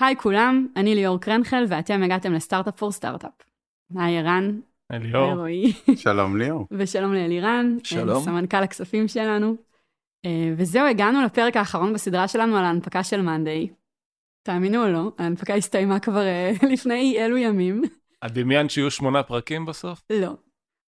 היי 0.00 0.16
כולם, 0.16 0.66
אני 0.76 0.94
ליאור 0.94 1.20
קרנחל 1.20 1.64
ואתם 1.68 2.02
הגעתם 2.02 2.32
לסטארט-אפ 2.32 2.76
פור 2.76 2.92
סטארט-אפ. 2.92 3.32
היי 3.96 4.18
ערן. 4.18 4.60
היי 4.90 5.00
ליאור. 5.00 5.46
שלום 5.96 6.36
ליאור. 6.36 6.66
ושלום 6.78 7.14
לאלירן. 7.14 7.76
שלום. 7.84 8.22
סמנכ"ל 8.22 8.56
הכספים 8.62 9.08
שלנו. 9.08 9.56
אה, 10.26 10.52
וזהו, 10.56 10.86
הגענו 10.86 11.22
לפרק 11.22 11.56
האחרון 11.56 11.92
בסדרה 11.92 12.28
שלנו 12.28 12.56
על 12.56 12.64
ההנפקה 12.64 13.04
של 13.04 13.22
מאנדיי. 13.22 13.68
תאמינו 14.42 14.84
או 14.84 14.92
לא, 14.92 15.12
ההנפקה 15.18 15.54
הסתיימה 15.54 16.00
כבר 16.00 16.26
אה, 16.26 16.52
לפני 16.72 17.16
אלו 17.18 17.36
ימים. 17.36 17.82
את 18.26 18.32
דמיינת 18.32 18.70
שיהיו 18.70 18.90
שמונה 18.90 19.22
פרקים 19.22 19.66
בסוף? 19.66 20.02
לא. 20.10 20.32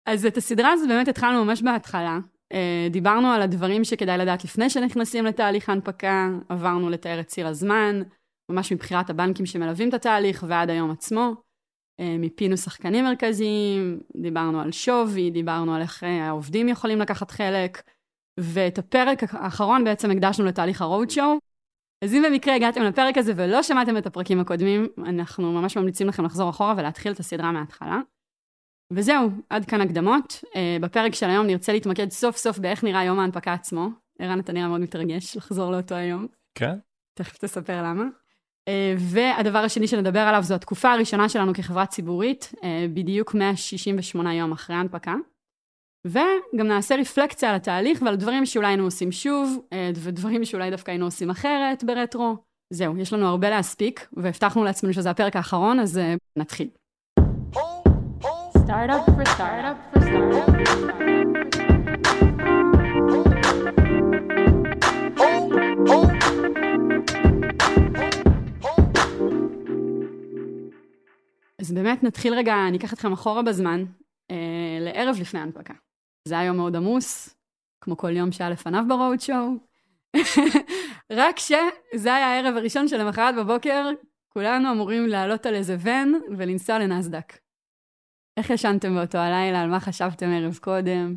אז 0.07 0.27
את 0.27 0.37
הסדרה 0.37 0.73
הזאת 0.73 0.89
באמת 0.89 1.09
התחלנו 1.09 1.45
ממש 1.45 1.63
בהתחלה. 1.63 2.19
אה, 2.53 2.89
דיברנו 2.91 3.29
על 3.29 3.43
הדברים 3.43 3.85
שכדאי 3.85 4.19
לדעת 4.19 4.45
לפני 4.45 4.71
שנכנסים 4.71 5.25
לתהליך 5.25 5.69
ההנפקה, 5.69 6.29
עברנו 6.49 6.91
לתאר 6.91 7.21
את 7.21 7.27
ציר 7.27 7.47
הזמן, 7.47 8.03
ממש 8.51 8.73
מבחירת 8.73 9.11
הבנקים 9.11 9.47
שמלווים 9.47 9.89
את 9.89 9.95
התהליך 9.95 10.45
ועד 10.49 10.71
היום 10.71 10.91
עצמו. 10.91 11.35
אה, 12.01 12.17
מיפינו 12.19 12.57
שחקנים 12.57 13.05
מרכזיים, 13.05 14.01
דיברנו 14.17 14.61
על 14.61 14.73
שווי, 14.73 15.31
דיברנו 15.31 15.75
על 15.75 15.83
איך 15.83 16.05
אה, 16.05 16.27
העובדים 16.27 16.69
יכולים 16.69 16.99
לקחת 16.99 17.31
חלק, 17.31 17.83
ואת 18.41 18.79
הפרק 18.79 19.19
האחרון 19.35 19.85
בעצם 19.85 20.11
הקדשנו 20.11 20.45
לתהליך 20.45 20.83
ה-road 20.83 21.11
show. 21.11 21.39
אז 22.05 22.15
אם 22.15 22.23
במקרה 22.27 22.55
הגעתם 22.55 22.83
לפרק 22.83 23.19
הזה 23.19 23.33
ולא 23.37 23.63
שמעתם 23.63 23.97
את 23.97 24.07
הפרקים 24.07 24.41
הקודמים, 24.41 24.87
אנחנו 24.99 25.53
ממש 25.53 25.77
ממליצים 25.77 26.07
לכם 26.07 26.25
לחזור 26.25 26.51
אחורה 26.51 26.75
ולהתחיל 26.77 27.13
את 27.13 27.21
הסדרה 27.21 27.53
מההתחלה. 27.53 28.01
וזהו, 28.93 29.31
עד 29.51 29.65
כאן 29.65 29.81
הקדמות. 29.81 30.33
Uh, 30.45 30.83
בפרק 30.83 31.15
של 31.15 31.27
היום 31.27 31.47
נרצה 31.47 31.73
להתמקד 31.73 32.11
סוף 32.11 32.37
סוף 32.37 32.59
באיך 32.59 32.85
נראה 32.85 33.05
יום 33.05 33.19
ההנפקה 33.19 33.53
עצמו. 33.53 33.89
ערן, 34.19 34.41
אתה 34.41 34.53
נראה 34.53 34.69
מאוד 34.69 34.81
מתרגש 34.81 35.37
לחזור 35.37 35.73
לאותו 35.73 35.95
היום. 35.95 36.27
כן. 36.55 36.79
תכף 37.19 37.39
תספר 37.39 37.83
למה. 37.83 38.05
Uh, 38.69 38.73
והדבר 38.99 39.59
השני 39.59 39.87
שנדבר 39.87 40.21
עליו 40.21 40.43
זו 40.43 40.55
התקופה 40.55 40.93
הראשונה 40.93 41.29
שלנו 41.29 41.55
כחברה 41.55 41.87
ציבורית, 41.87 42.53
uh, 42.57 42.65
בדיוק 42.95 43.35
168 43.35 44.35
יום 44.35 44.53
אחרי 44.53 44.77
ההנפקה. 44.77 45.15
וגם 46.07 46.67
נעשה 46.67 46.97
רפלקציה 46.97 47.51
על 47.51 47.57
התהליך 47.57 48.03
ועל 48.03 48.17
דברים 48.17 48.47
שאולי 48.47 48.69
היינו 48.69 48.85
עושים 48.85 49.13
שוב, 49.13 49.59
uh, 49.59 49.75
ודברים 49.97 50.45
שאולי 50.45 50.71
דווקא 50.71 50.91
היינו 50.91 51.05
עושים 51.05 51.31
אחרת 51.31 51.85
ברטרו. 51.85 52.37
זהו, 52.73 52.99
יש 52.99 53.13
לנו 53.13 53.27
הרבה 53.27 53.51
להספיק, 53.51 54.07
והבטחנו 54.13 54.65
לעצמנו 54.65 54.93
שזה 54.93 55.11
הפרק 55.11 55.37
האחרון, 55.37 55.81
אז 55.81 56.01
נתחיל. 56.37 56.69
Startup 58.71 59.05
for 59.07 59.25
startup 59.35 59.77
for 59.91 60.01
startup. 60.05 60.61
אז 71.61 71.73
באמת 71.73 72.03
נתחיל 72.03 72.35
רגע, 72.35 72.55
אני 72.69 72.79
אקח 72.79 72.93
אתכם 72.93 73.13
אחורה 73.13 73.43
בזמן, 73.43 73.85
אה, 74.31 74.79
לערב 74.81 75.17
לפני 75.21 75.41
ההנפקה. 75.41 75.75
זה 76.29 76.35
היה 76.39 76.47
יום 76.47 76.57
מאוד 76.57 76.77
עמוס, 76.77 77.37
כמו 77.85 77.97
כל 77.97 78.17
יום 78.17 78.33
שהיה 78.33 78.51
לפניו 78.51 78.85
ברוד 78.89 79.21
שואו. 79.21 79.51
רק 81.13 81.39
שזה 81.39 82.15
היה 82.15 82.27
הערב 82.27 82.57
הראשון 82.57 82.89
שלמחרת 82.89 83.35
בבוקר, 83.39 83.91
כולנו 84.29 84.73
אמורים 84.73 85.07
לעלות 85.07 85.47
על 85.47 85.55
איזה 85.55 85.77
ון 85.81 86.21
ולנסוע 86.39 86.79
לנסדק. 86.79 87.39
איך 88.37 88.51
ישנתם 88.51 88.95
באותו 88.95 89.19
הלילה? 89.19 89.63
על 89.63 89.71
מה 89.71 89.81
חשבתם 89.81 90.27
ערב 90.27 90.59
קודם? 90.63 91.17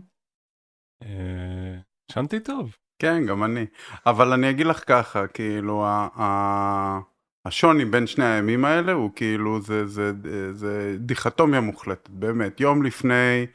אה, 1.03 1.77
ישנתי 2.11 2.39
טוב. 2.39 2.75
כן, 2.99 3.25
גם 3.27 3.43
אני. 3.43 3.65
אבל 4.05 4.33
אני 4.33 4.49
אגיד 4.49 4.65
לך 4.65 4.83
ככה, 4.87 5.27
כאילו, 5.27 5.85
ה- 5.85 6.99
השוני 7.45 7.85
בין 7.85 8.07
שני 8.07 8.25
הימים 8.25 8.65
האלה 8.65 8.91
הוא 8.91 9.11
כאילו, 9.15 9.61
זה, 9.61 9.87
זה, 9.87 10.11
זה, 10.23 10.53
זה 10.53 10.95
דיכטומיה 10.99 11.61
מוחלטת, 11.61 12.09
באמת. 12.09 12.59
יום 12.59 12.83
לפני 12.83 13.45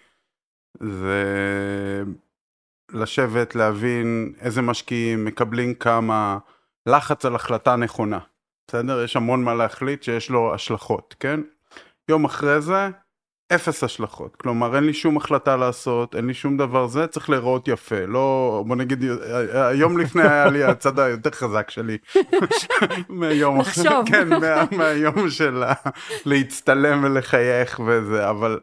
זה 0.81 1.25
לשבת, 2.93 3.55
להבין 3.55 4.33
איזה 4.41 4.63
משקיעים, 4.63 5.25
מקבלים 5.25 5.75
כמה, 5.75 6.39
לחץ 6.87 7.25
על 7.25 7.35
החלטה 7.35 7.77
נכונה. 7.77 8.19
בסדר? 8.69 9.05
יש 9.05 9.17
המון 9.17 9.45
מה 9.45 9.55
להחליט 9.55 10.03
שיש 10.03 10.31
לו 10.31 10.55
השלכות, 10.55 11.15
כן? 11.21 11.41
יום 12.09 12.25
אחרי 12.25 12.61
זה, 12.61 12.89
אפס 13.55 13.85
השלכות, 13.85 14.37
כלומר 14.37 14.77
אין 14.77 14.85
לי 14.85 14.93
שום 14.93 15.17
החלטה 15.17 15.57
לעשות, 15.57 16.15
אין 16.15 16.27
לי 16.27 16.35
שום 16.35 16.57
דבר 16.57 16.87
זה, 16.87 17.07
צריך 17.07 17.31
להיראות 17.31 17.69
יפה, 17.69 18.07
לא, 18.07 18.65
בוא 18.67 18.77
נגיד, 18.77 19.05
היום 19.55 19.99
לפני 19.99 20.23
היה 20.23 20.47
לי 20.47 20.65
הצד 20.65 20.99
היותר 20.99 21.31
חזק 21.31 21.71
שלי, 21.71 21.99
מהיום, 23.09 23.61
לחשוב. 23.61 24.07
כן, 24.07 24.29
מה, 24.29 24.65
מהיום 24.77 25.31
של 25.31 25.63
להצטלם 26.27 27.05
ולחייך 27.05 27.81
וזה, 27.87 28.31
אבל 28.31 28.61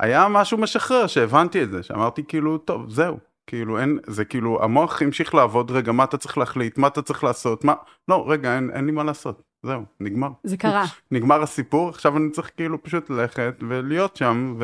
היה 0.00 0.28
משהו 0.28 0.58
משחרר 0.58 1.06
שהבנתי 1.06 1.62
את 1.62 1.70
זה, 1.70 1.82
שאמרתי 1.82 2.22
כאילו, 2.28 2.58
טוב, 2.58 2.90
זהו, 2.90 3.16
כאילו 3.46 3.78
אין, 3.78 3.98
זה 4.06 4.24
כאילו, 4.24 4.62
המוח 4.62 5.02
המשיך 5.02 5.34
לעבוד, 5.34 5.70
רגע, 5.70 5.92
מה 5.92 6.04
אתה 6.04 6.16
צריך 6.16 6.38
להחליט, 6.38 6.78
מה 6.78 6.86
אתה 6.86 7.02
צריך 7.02 7.24
לעשות, 7.24 7.64
מה, 7.64 7.74
לא, 8.08 8.24
רגע, 8.28 8.56
אין, 8.56 8.70
אין 8.74 8.86
לי 8.86 8.92
מה 8.92 9.04
לעשות, 9.04 9.42
זהו, 9.66 9.82
נגמר. 10.00 10.28
זה 10.42 10.56
קרה. 10.56 10.84
נגמר 11.12 11.42
הסיפור, 11.42 11.88
עכשיו 11.88 12.16
אני 12.16 12.30
צריך 12.30 12.50
כאילו 12.56 12.82
פשוט 12.82 13.10
ללכת 13.10 13.54
ולהיות 13.68 14.16
שם, 14.16 14.58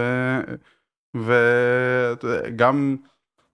וגם 1.14 2.96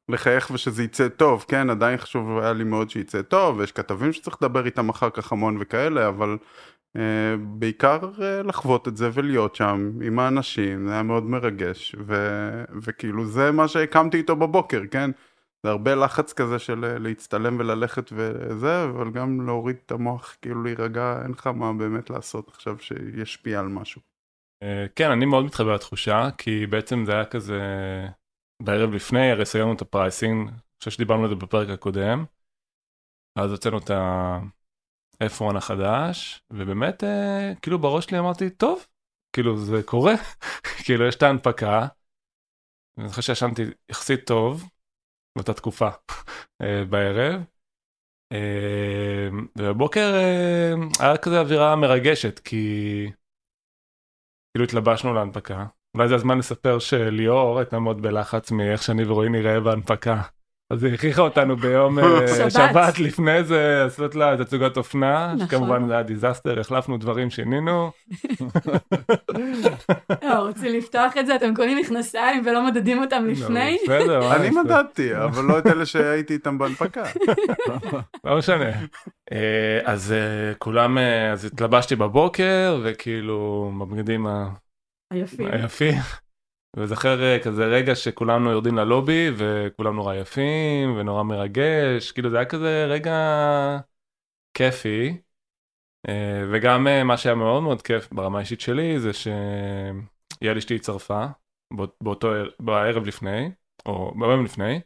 לחייך 0.08 0.50
ושזה 0.50 0.82
יצא 0.82 1.08
טוב, 1.08 1.44
כן, 1.48 1.70
עדיין 1.70 1.96
חשוב 1.96 2.38
היה 2.38 2.52
לי 2.52 2.64
מאוד 2.64 2.90
שיצא 2.90 3.22
טוב, 3.22 3.58
ויש 3.58 3.72
כתבים 3.72 4.12
שצריך 4.12 4.36
לדבר 4.42 4.66
איתם 4.66 4.88
אחר 4.88 5.10
כך 5.10 5.32
המון 5.32 5.56
וכאלה, 5.60 6.08
אבל 6.08 6.36
uh, 6.96 7.00
בעיקר 7.38 7.98
uh, 8.16 8.46
לחוות 8.46 8.88
את 8.88 8.96
זה 8.96 9.10
ולהיות 9.12 9.54
שם 9.54 9.90
עם 10.02 10.18
האנשים, 10.18 10.86
זה 10.86 10.92
היה 10.92 11.02
מאוד 11.02 11.24
מרגש, 11.24 11.96
ו, 12.06 12.14
וכאילו 12.82 13.26
זה 13.26 13.52
מה 13.52 13.68
שהקמתי 13.68 14.16
איתו 14.16 14.36
בבוקר, 14.36 14.82
כן? 14.90 15.10
זה 15.62 15.70
הרבה 15.70 15.94
לחץ 15.94 16.32
כזה 16.32 16.58
של 16.58 16.84
אה, 16.84 16.98
להצטלם 16.98 17.58
וללכת 17.58 18.10
וזה, 18.12 18.84
אבל 18.84 19.10
גם 19.10 19.46
להוריד 19.46 19.76
את 19.86 19.92
המוח, 19.92 20.36
כאילו 20.42 20.62
להירגע, 20.62 21.20
אין 21.22 21.30
לך 21.30 21.46
מה 21.46 21.72
באמת 21.72 22.10
לעשות 22.10 22.48
עכשיו 22.48 22.78
שישפיע 22.78 23.60
על 23.60 23.68
משהו. 23.68 24.00
אה, 24.62 24.86
כן, 24.96 25.10
אני 25.10 25.26
מאוד 25.26 25.44
מתחבר 25.44 25.74
לתחושה, 25.74 26.28
כי 26.38 26.66
בעצם 26.66 27.04
זה 27.06 27.12
היה 27.12 27.24
כזה 27.24 27.60
בערב 28.62 28.90
לפני, 28.90 29.30
הרי 29.30 29.46
סיימנו 29.46 29.72
את 29.72 29.82
ה 29.82 29.90
pricing, 29.90 30.48
אני 30.48 30.58
חושב 30.78 30.90
שדיברנו 30.90 31.22
על 31.22 31.28
זה 31.28 31.34
בפרק 31.34 31.68
הקודם, 31.68 32.24
אז 33.38 33.50
הוצאנו 33.50 33.78
את 33.78 33.90
ה-F1 33.90 35.56
החדש, 35.56 36.42
ובאמת, 36.50 37.04
אה, 37.04 37.52
כאילו 37.62 37.78
בראש 37.78 38.04
שלי 38.04 38.18
אמרתי, 38.18 38.50
טוב, 38.50 38.86
כאילו 39.32 39.56
זה 39.56 39.82
קורה, 39.86 40.14
כאילו 40.84 41.06
יש 41.06 41.14
את 41.14 41.22
ההנפקה, 41.22 41.86
אני 42.98 43.08
זוכר 43.08 43.20
שישנתי 43.20 43.62
יחסית 43.90 44.26
טוב, 44.26 44.64
באותה 45.36 45.54
תקופה, 45.54 45.88
אה, 46.62 46.84
בערב. 46.84 47.42
אה, 48.32 49.28
ובבוקר 49.58 50.14
אה, 50.14 50.72
היה 51.00 51.16
כזה 51.16 51.40
אווירה 51.40 51.76
מרגשת, 51.76 52.38
כי 52.38 53.10
כאילו 54.54 54.64
התלבשנו 54.64 55.14
להנפקה. 55.14 55.66
אולי 55.94 56.08
זה 56.08 56.14
הזמן 56.14 56.38
לספר 56.38 56.78
שליאור 56.78 57.58
הייתה 57.58 57.78
מאוד 57.78 58.02
בלחץ 58.02 58.50
מאיך 58.50 58.82
שאני 58.82 59.04
ורועי 59.04 59.28
נראה 59.28 59.60
בהנפקה. 59.60 60.22
אז 60.70 60.84
היא 60.84 60.94
הכריחה 60.94 61.22
אותנו 61.22 61.56
ביום 61.56 61.98
אה, 61.98 62.50
שבת. 62.50 62.98
לפני 62.98 63.44
זה 63.44 63.80
לעשות 63.84 64.14
לה 64.14 64.36
תצוגת 64.44 64.76
אופנה, 64.76 65.34
נכון. 65.34 65.46
שכמובן 65.46 65.86
זה 65.86 65.92
היה 65.92 66.02
דיזסטר, 66.02 66.60
החלפנו 66.60 66.96
דברים, 66.98 67.30
שינינו. 67.30 67.90
לא, 70.22 70.46
רוצים 70.46 70.74
לפתוח 70.78 71.16
את 71.20 71.26
זה, 71.26 71.36
אתם 71.36 71.54
קונים 71.54 71.78
מכנסיים 71.78 72.42
ולא 72.46 72.66
מדדים 72.66 73.02
אותם 73.02 73.24
לפני? 73.26 73.78
לא, 73.88 73.98
בסדר, 73.98 74.20
מה 74.28 74.36
אני? 74.36 74.50
מדדתי, 74.50 75.16
אבל 75.16 75.44
לא 75.44 75.58
את 75.58 75.66
אלה 75.66 75.86
שהייתי 75.86 76.34
איתם 76.34 76.58
בהנפקה. 76.58 77.04
לא 78.24 78.38
משנה. 78.38 78.70
אה, 79.32 79.80
אז 79.84 80.12
אה, 80.12 80.54
כולם, 80.54 80.98
אז 81.32 81.44
התלבשתי 81.44 81.96
בבוקר 81.96 82.80
וכאילו 82.84 83.72
בבגדים 83.80 84.26
ה- 84.26 84.48
היפים. 85.10 85.94
וזוכר 86.78 87.22
אה, 87.22 87.38
כזה 87.44 87.64
רגע 87.64 87.94
שכולנו 87.94 88.50
יורדים 88.50 88.76
ללובי 88.76 89.30
וכולם 89.36 89.96
נורא 89.96 90.14
יפים 90.14 90.96
ונורא 90.96 91.22
מרגש, 91.22 92.12
כאילו 92.12 92.30
זה 92.30 92.36
היה 92.36 92.46
כזה 92.46 92.86
רגע 92.88 93.16
כיפי. 94.54 95.16
אה, 96.08 96.42
וגם 96.52 96.86
אה, 96.86 97.04
מה 97.04 97.16
שהיה 97.16 97.34
מאוד 97.34 97.62
מאוד 97.62 97.82
כיף 97.82 98.12
ברמה 98.12 98.38
האישית 98.38 98.60
שלי 98.60 99.00
זה 99.00 99.10
שיעל 99.12 100.56
אשתי 100.58 100.76
הצטרפה 100.76 101.26
באות- 101.72 101.96
באותו 102.02 102.32
ער- 102.32 102.50
בערב 102.60 103.06
לפני, 103.06 103.50
או 103.86 104.14
ביום 104.18 104.44
לפני, 104.44 104.80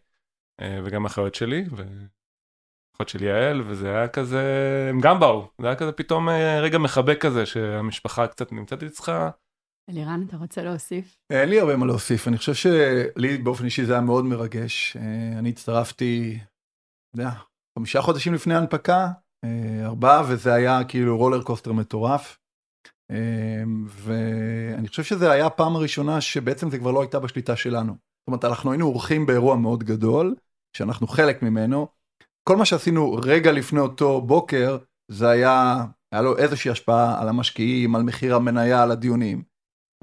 וגם 0.84 1.04
אחיות 1.04 1.34
שלי, 1.34 1.64
ואחות 1.70 3.08
של 3.08 3.22
יעל, 3.22 3.62
וזה 3.66 3.88
היה 3.88 4.08
כזה, 4.08 4.42
הם 4.90 5.00
גם 5.00 5.20
באו, 5.20 5.48
זה 5.60 5.66
היה 5.66 5.76
כזה 5.76 5.92
פתאום 5.92 6.28
רגע 6.62 6.78
מחבק 6.78 7.18
כזה 7.20 7.46
שהמשפחה 7.46 8.26
קצת 8.26 8.52
נמצאת 8.52 8.82
אצלך. 8.82 9.12
אלירן, 9.90 10.24
אתה 10.28 10.36
רוצה 10.36 10.62
להוסיף? 10.62 11.16
אין 11.30 11.48
לי 11.48 11.60
הרבה 11.60 11.76
מה 11.76 11.86
להוסיף, 11.86 12.28
אני 12.28 12.38
חושב 12.38 12.54
שלי 12.54 13.38
באופן 13.38 13.64
אישי 13.64 13.84
זה 13.84 13.92
היה 13.92 14.02
מאוד 14.02 14.24
מרגש. 14.24 14.96
אה, 14.96 15.38
אני 15.38 15.48
הצטרפתי, 15.48 16.38
אתה 16.40 17.22
יודע, 17.22 17.30
חמישה 17.78 18.02
חודשים 18.02 18.34
לפני 18.34 18.54
ההנפקה, 18.54 19.08
אה, 19.44 19.86
ארבעה, 19.86 20.22
וזה 20.28 20.54
היה 20.54 20.84
כאילו 20.88 21.18
רולר 21.18 21.42
קוסטר 21.42 21.72
מטורף. 21.72 22.38
אה, 23.10 23.62
ואני 23.86 24.88
חושב 24.88 25.02
שזה 25.02 25.30
היה 25.30 25.46
הפעם 25.46 25.76
הראשונה 25.76 26.20
שבעצם 26.20 26.70
זה 26.70 26.78
כבר 26.78 26.90
לא 26.90 27.00
הייתה 27.00 27.20
בשליטה 27.20 27.56
שלנו. 27.56 27.92
זאת 27.92 28.26
אומרת, 28.26 28.44
אנחנו 28.44 28.72
היינו 28.72 28.86
אורחים 28.86 29.26
באירוע 29.26 29.56
מאוד 29.56 29.84
גדול, 29.84 30.34
שאנחנו 30.76 31.06
חלק 31.06 31.42
ממנו. 31.42 31.88
כל 32.48 32.56
מה 32.56 32.64
שעשינו 32.64 33.14
רגע 33.24 33.52
לפני 33.52 33.80
אותו 33.80 34.20
בוקר, 34.20 34.78
זה 35.10 35.28
היה, 35.28 35.84
היה 36.12 36.22
לו 36.22 36.38
איזושהי 36.38 36.70
השפעה 36.70 37.22
על 37.22 37.28
המשקיעים, 37.28 37.96
על 37.96 38.02
מחיר 38.02 38.34
המניה, 38.34 38.82
על 38.82 38.90
הדיונים. 38.90 39.51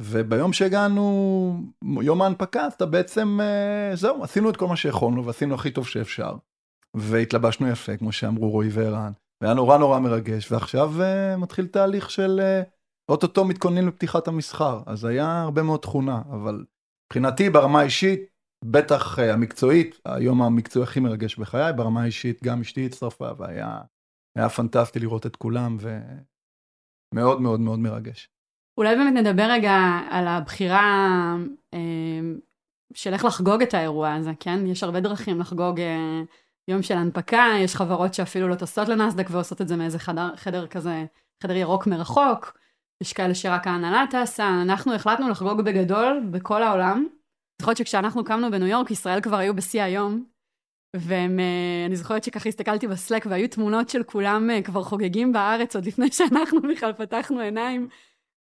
וביום 0.02 0.54
שהגענו, 0.54 1.54
יום 2.02 2.22
ההנפקה, 2.22 2.66
אז 2.66 2.74
אתה 2.74 2.86
בעצם, 2.86 3.40
אה, 3.42 3.96
זהו, 3.96 4.24
עשינו 4.24 4.50
את 4.50 4.58
כל 4.58 4.68
מה 4.68 4.76
שיכולנו 4.76 5.26
ועשינו 5.26 5.56
הכי 5.56 5.72
טוב 5.72 5.88
שאפשר. 5.88 6.36
והתלבשנו 6.96 7.68
יפה, 7.68 7.98
כמו 7.98 8.12
שאמרו 8.12 8.50
רועי 8.50 8.70
וערן, 8.72 9.12
והיה 9.42 9.54
נורא 9.54 9.78
נורא 9.78 10.00
מרגש, 10.00 10.52
ועכשיו 10.52 10.92
uh, 10.98 11.38
מתחיל 11.38 11.68
תהליך 11.68 12.12
של 12.12 12.40
uh, 12.40 12.70
אוטוטו 13.12 13.46
מתכוננים 13.46 13.88
לפתיחת 13.88 14.28
המסחר, 14.28 14.82
אז 14.86 15.06
היה 15.06 15.42
הרבה 15.42 15.64
מאוד 15.64 15.80
תכונה, 15.80 16.22
אבל 16.30 16.66
מבחינתי 17.06 17.50
ברמה 17.50 17.80
האישית, 17.80 18.20
בטח 18.66 19.20
uh, 19.20 19.22
המקצועית, 19.22 20.00
היום 20.06 20.42
המקצועי 20.42 20.84
הכי 20.84 21.00
מרגש 21.00 21.40
בחיי, 21.40 21.74
ברמה 21.74 22.02
האישית 22.02 22.44
גם 22.44 22.62
אשתי 22.62 22.86
הצטרפה, 22.86 23.30
והיה 23.38 24.50
פנטסטי 24.50 25.00
לראות 25.00 25.26
את 25.26 25.36
כולם, 25.36 25.78
ומאוד 27.14 27.42
מאוד 27.42 27.60
מאוד 27.60 27.80
מרגש. 27.80 28.30
אולי 28.80 28.96
באמת 28.96 29.14
נדבר 29.14 29.44
רגע 29.44 30.00
על 30.10 30.28
הבחירה 30.28 31.36
אה, 31.74 31.80
של 32.94 33.14
איך 33.14 33.26
לחגוג 33.26 33.62
את 33.62 33.74
האירוע 33.74 34.14
הזה, 34.14 34.32
כן? 34.40 34.68
יש 34.68 34.84
הרבה 34.84 35.00
דרכים 35.00 35.40
לחגוג 35.40 35.80
אה, 35.80 36.22
יום 36.68 36.82
של 36.82 36.98
הנפקה, 36.98 37.46
יש 37.60 37.76
חברות 37.76 38.14
שאפילו 38.14 38.48
לא 38.48 38.56
טוסות 38.56 38.88
לנסדק 38.88 39.28
ועושות 39.32 39.62
את 39.62 39.68
זה 39.68 39.76
מאיזה 39.76 40.00
חדר, 40.00 40.36
חדר 40.36 40.68
כזה, 40.68 41.06
חדר 41.44 41.56
ירוק 41.56 41.88
מרחוק, 41.88 42.58
יש 43.02 43.14
כאלה 43.14 43.36
שרק 43.36 43.68
ההנהלה 43.68 44.06
טסה, 44.12 44.62
אנחנו 44.62 44.94
החלטנו 44.94 45.30
לחגוג 45.30 45.62
בגדול 45.62 46.22
בכל 46.32 46.64
העולם. 46.64 47.08
זוכרת 47.62 47.78
שכשאנחנו 47.78 48.24
קמנו 48.24 48.52
בניו 48.52 48.68
יורק, 48.68 48.92
ישראל 48.92 49.22
כבר 49.22 49.38
היו 49.38 49.56
בשיא 49.56 49.84
היום, 49.84 50.24
ואני 50.96 51.96
זוכרת 51.96 52.24
שככה 52.24 52.50
הסתכלתי 52.50 52.88
בסלק 52.88 53.26
והיו 53.30 53.50
תמונות 53.50 53.90
של 53.90 54.04
כולם 54.04 54.50
אה, 54.50 54.62
כבר 54.62 54.84
חוגגים 54.84 55.34
בארץ 55.34 55.76
עוד 55.76 55.86
לפני 55.86 56.12
שאנחנו 56.12 56.62
בכלל 56.62 56.94
פתחנו 56.94 57.40
עיניים. 57.40 57.90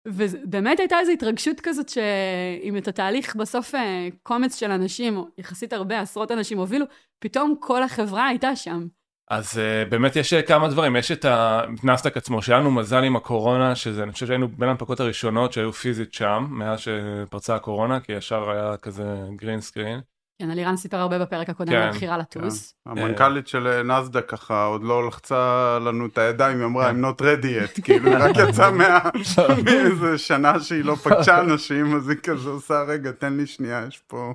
ובאמת 0.09 0.79
הייתה 0.79 0.99
איזו 0.99 1.11
התרגשות 1.11 1.59
כזאת 1.59 1.89
שאם 1.89 2.77
את 2.77 2.87
התהליך 2.87 3.35
בסוף 3.35 3.75
אה, 3.75 4.07
קומץ 4.23 4.55
של 4.55 4.71
אנשים, 4.71 5.17
או 5.17 5.27
יחסית 5.37 5.73
הרבה, 5.73 5.99
עשרות 5.99 6.31
אנשים 6.31 6.57
הובילו, 6.57 6.85
פתאום 7.19 7.55
כל 7.59 7.83
החברה 7.83 8.27
הייתה 8.27 8.55
שם. 8.55 8.87
אז 9.29 9.57
uh, 9.57 9.89
באמת 9.89 10.15
יש 10.15 10.33
אה, 10.33 10.41
כמה 10.41 10.67
דברים, 10.67 10.95
יש 10.95 11.11
את 11.11 11.25
הנסדק 11.25 12.17
עצמו, 12.17 12.41
שהיה 12.41 12.59
לנו 12.59 12.71
מזל 12.71 13.03
עם 13.03 13.15
הקורונה, 13.15 13.75
שזה, 13.75 14.03
אני 14.03 14.11
חושב 14.11 14.27
שהיינו 14.27 14.47
בין 14.47 14.67
ההנפקות 14.67 14.99
הראשונות 14.99 15.53
שהיו 15.53 15.73
פיזית 15.73 16.13
שם, 16.13 16.47
מאז 16.49 16.79
שפרצה 16.79 17.55
הקורונה, 17.55 17.99
כי 17.99 18.11
ישר 18.11 18.49
היה 18.49 18.77
כזה 18.77 19.03
גרין 19.35 19.61
סקרין. 19.61 19.99
כן, 20.41 20.51
אלירן 20.51 20.77
סיפר 20.77 20.97
הרבה 20.97 21.19
בפרק 21.19 21.49
הקודם 21.49 21.73
על 21.73 21.81
כן, 21.81 21.87
הבחירה 21.87 22.17
לטוס. 22.17 22.73
כן. 22.85 22.91
המנכ"לית 22.91 23.47
של 23.47 23.67
אה, 23.67 23.83
נסדק 23.83 24.29
ככה 24.29 24.65
עוד 24.65 24.83
לא 24.83 25.07
לחצה 25.07 25.77
לנו 25.81 26.05
את 26.05 26.17
הידיים, 26.17 26.57
היא 26.57 26.65
אמרה, 26.65 26.91
I'm 26.91 26.93
not 26.93 27.21
ready 27.21 27.77
yet, 27.77 27.81
כאילו, 27.81 28.11
רק 28.19 28.35
יצאה 28.49 28.71
מאיזה 29.65 30.17
שנה 30.17 30.59
שהיא 30.59 30.83
לא 30.83 30.95
פגשה 30.95 31.39
אנשים, 31.39 31.95
אז 31.95 32.09
היא 32.09 32.17
כזה 32.17 32.49
עושה, 32.49 32.83
רגע, 32.87 33.11
תן 33.11 33.33
לי 33.33 33.47
שנייה, 33.47 33.85
יש 33.87 33.97
פה... 34.07 34.33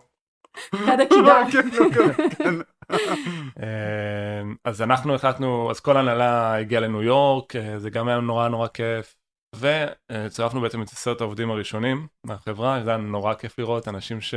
יד 0.75 1.01
הקידה. 1.01 1.43
כן, 2.39 2.55
אה, 3.62 4.43
אז 4.65 4.83
אנחנו 4.83 5.15
החלטנו, 5.15 5.71
אז 5.71 5.81
כל 5.81 5.97
הנהלה 5.97 6.57
הגיעה 6.57 6.81
לניו 6.81 7.03
יורק, 7.03 7.57
אה, 7.57 7.79
זה 7.79 7.91
גם 7.91 8.09
היה 8.09 8.21
נורא 8.21 8.49
נורא 8.49 8.69
כיף. 8.69 9.15
וצירפנו 9.57 10.61
בעצם 10.61 10.83
את 10.83 10.89
עשרת 10.89 11.21
העובדים 11.21 11.50
הראשונים 11.50 12.07
מהחברה, 12.27 12.81
זה 12.85 12.91
היה 12.91 12.99
נורא 12.99 13.35
כיף 13.35 13.59
לראות 13.59 13.89
אנשים 13.89 14.21
ש... 14.21 14.35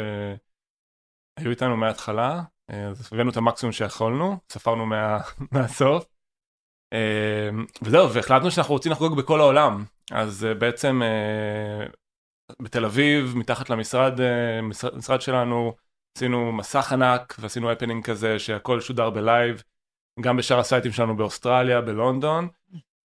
היו 1.37 1.49
איתנו 1.49 1.77
מההתחלה, 1.77 2.41
אה, 2.69 2.87
אז 2.87 3.09
הבאנו 3.11 3.29
את 3.29 3.37
המקסימום 3.37 3.73
שיכולנו, 3.73 4.37
ספרנו 4.51 4.85
מה, 4.85 5.19
מהסוף. 5.51 6.05
אה, 6.93 7.49
וזהו, 7.81 8.13
והחלטנו 8.13 8.51
שאנחנו 8.51 8.73
רוצים 8.73 8.91
לחגוג 8.91 9.17
בכל 9.17 9.39
העולם. 9.39 9.83
אז 10.11 10.45
אה, 10.45 10.53
בעצם 10.53 11.01
בתל 12.61 12.85
אביב, 12.85 13.33
מתחת 13.35 13.69
למשרד 13.69 14.13
משרד, 14.63 14.95
משרד 14.95 15.21
שלנו, 15.21 15.73
עשינו 16.17 16.51
מסך 16.51 16.91
ענק 16.93 17.35
ועשינו 17.39 17.71
הפנינג 17.71 18.05
כזה 18.05 18.39
שהכל 18.39 18.81
שודר 18.81 19.09
ב 19.09 19.18
live, 19.18 19.63
גם 20.21 20.37
בשאר 20.37 20.59
הסייטים 20.59 20.91
שלנו 20.91 21.17
באוסטרליה, 21.17 21.81
בלונדון, 21.81 22.47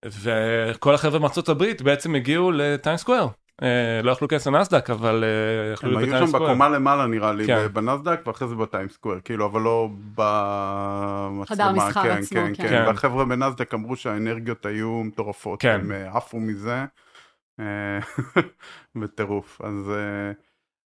וכל 0.04 0.94
החבר'ה 0.94 1.18
מארצות 1.18 1.48
הברית 1.48 1.82
בעצם 1.82 2.14
הגיעו 2.14 2.52
לטיים 2.52 2.96
סקוויר. 2.96 3.26
אה, 3.62 4.02
לא 4.02 4.10
יכלו 4.10 4.28
להיכנס 4.30 4.46
לנסדק 4.46 4.90
אבל 4.90 5.24
אה, 5.24 5.72
יכלו 5.72 5.90
להיות 5.90 6.08
בטיים 6.08 6.26
סקוויר. 6.26 6.42
הם 6.42 6.42
היו 6.42 6.48
שם 6.48 6.52
בקומה 6.52 6.68
למעלה 6.68 7.06
נראה 7.06 7.32
לי 7.32 7.46
כן. 7.46 7.66
בנסדק 7.72 8.20
ואחרי 8.26 8.48
זה 8.48 8.54
בטיים 8.54 8.88
סקוויר 8.88 9.20
כאילו 9.24 9.46
אבל 9.46 9.60
לא 9.60 9.88
במצלמה. 10.14 11.46
חדר 11.46 11.72
מסחר 11.72 12.02
כן, 12.02 12.10
עצמו 12.10 12.40
כן, 12.40 12.54
כן. 12.54 12.68
כן. 12.68 12.84
והחבר'ה 12.86 13.24
בנסדק 13.24 13.74
אמרו 13.74 13.96
שהאנרגיות 13.96 14.66
היו 14.66 15.02
מטורפות. 15.04 15.60
כן. 15.62 15.80
הם 15.80 15.92
אה, 15.92 16.16
עפו 16.16 16.40
מזה. 16.40 16.84
בטירוף 19.00 19.60
אז 19.64 19.92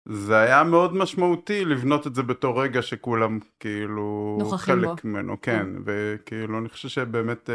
זה 0.05 0.37
היה 0.37 0.63
מאוד 0.63 0.95
משמעותי 0.95 1.65
לבנות 1.65 2.07
את 2.07 2.15
זה 2.15 2.23
בתור 2.23 2.61
רגע 2.61 2.81
שכולם 2.81 3.39
כאילו 3.59 4.37
חלק 4.57 4.87
בו. 4.87 4.95
ממנו 5.03 5.41
כן 5.41 5.67
וכאילו 5.85 6.59
אני 6.59 6.69
חושב 6.69 6.89
שבאמת 6.89 7.49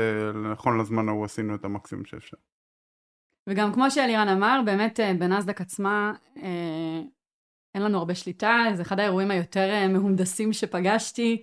נכון 0.53 0.81
לזמן 0.81 1.09
ההוא 1.09 1.25
עשינו 1.25 1.55
את 1.55 1.65
המקסימום 1.65 2.05
שאפשר. 2.05 2.37
וגם 3.49 3.73
כמו 3.73 3.91
שאלירן 3.91 4.29
אמר, 4.29 4.61
באמת 4.65 5.01
אה, 5.01 5.13
בנסדק 5.19 5.61
עצמה 5.61 6.13
אה, 6.37 7.01
אין 7.75 7.83
לנו 7.83 7.99
הרבה 7.99 8.15
שליטה, 8.15 8.65
זה 8.75 8.83
אחד 8.83 9.01
האירועים 9.01 9.31
היותר 9.31 9.71
אה, 9.71 9.89
מהונדסים 9.89 10.53
שפגשתי. 10.53 11.43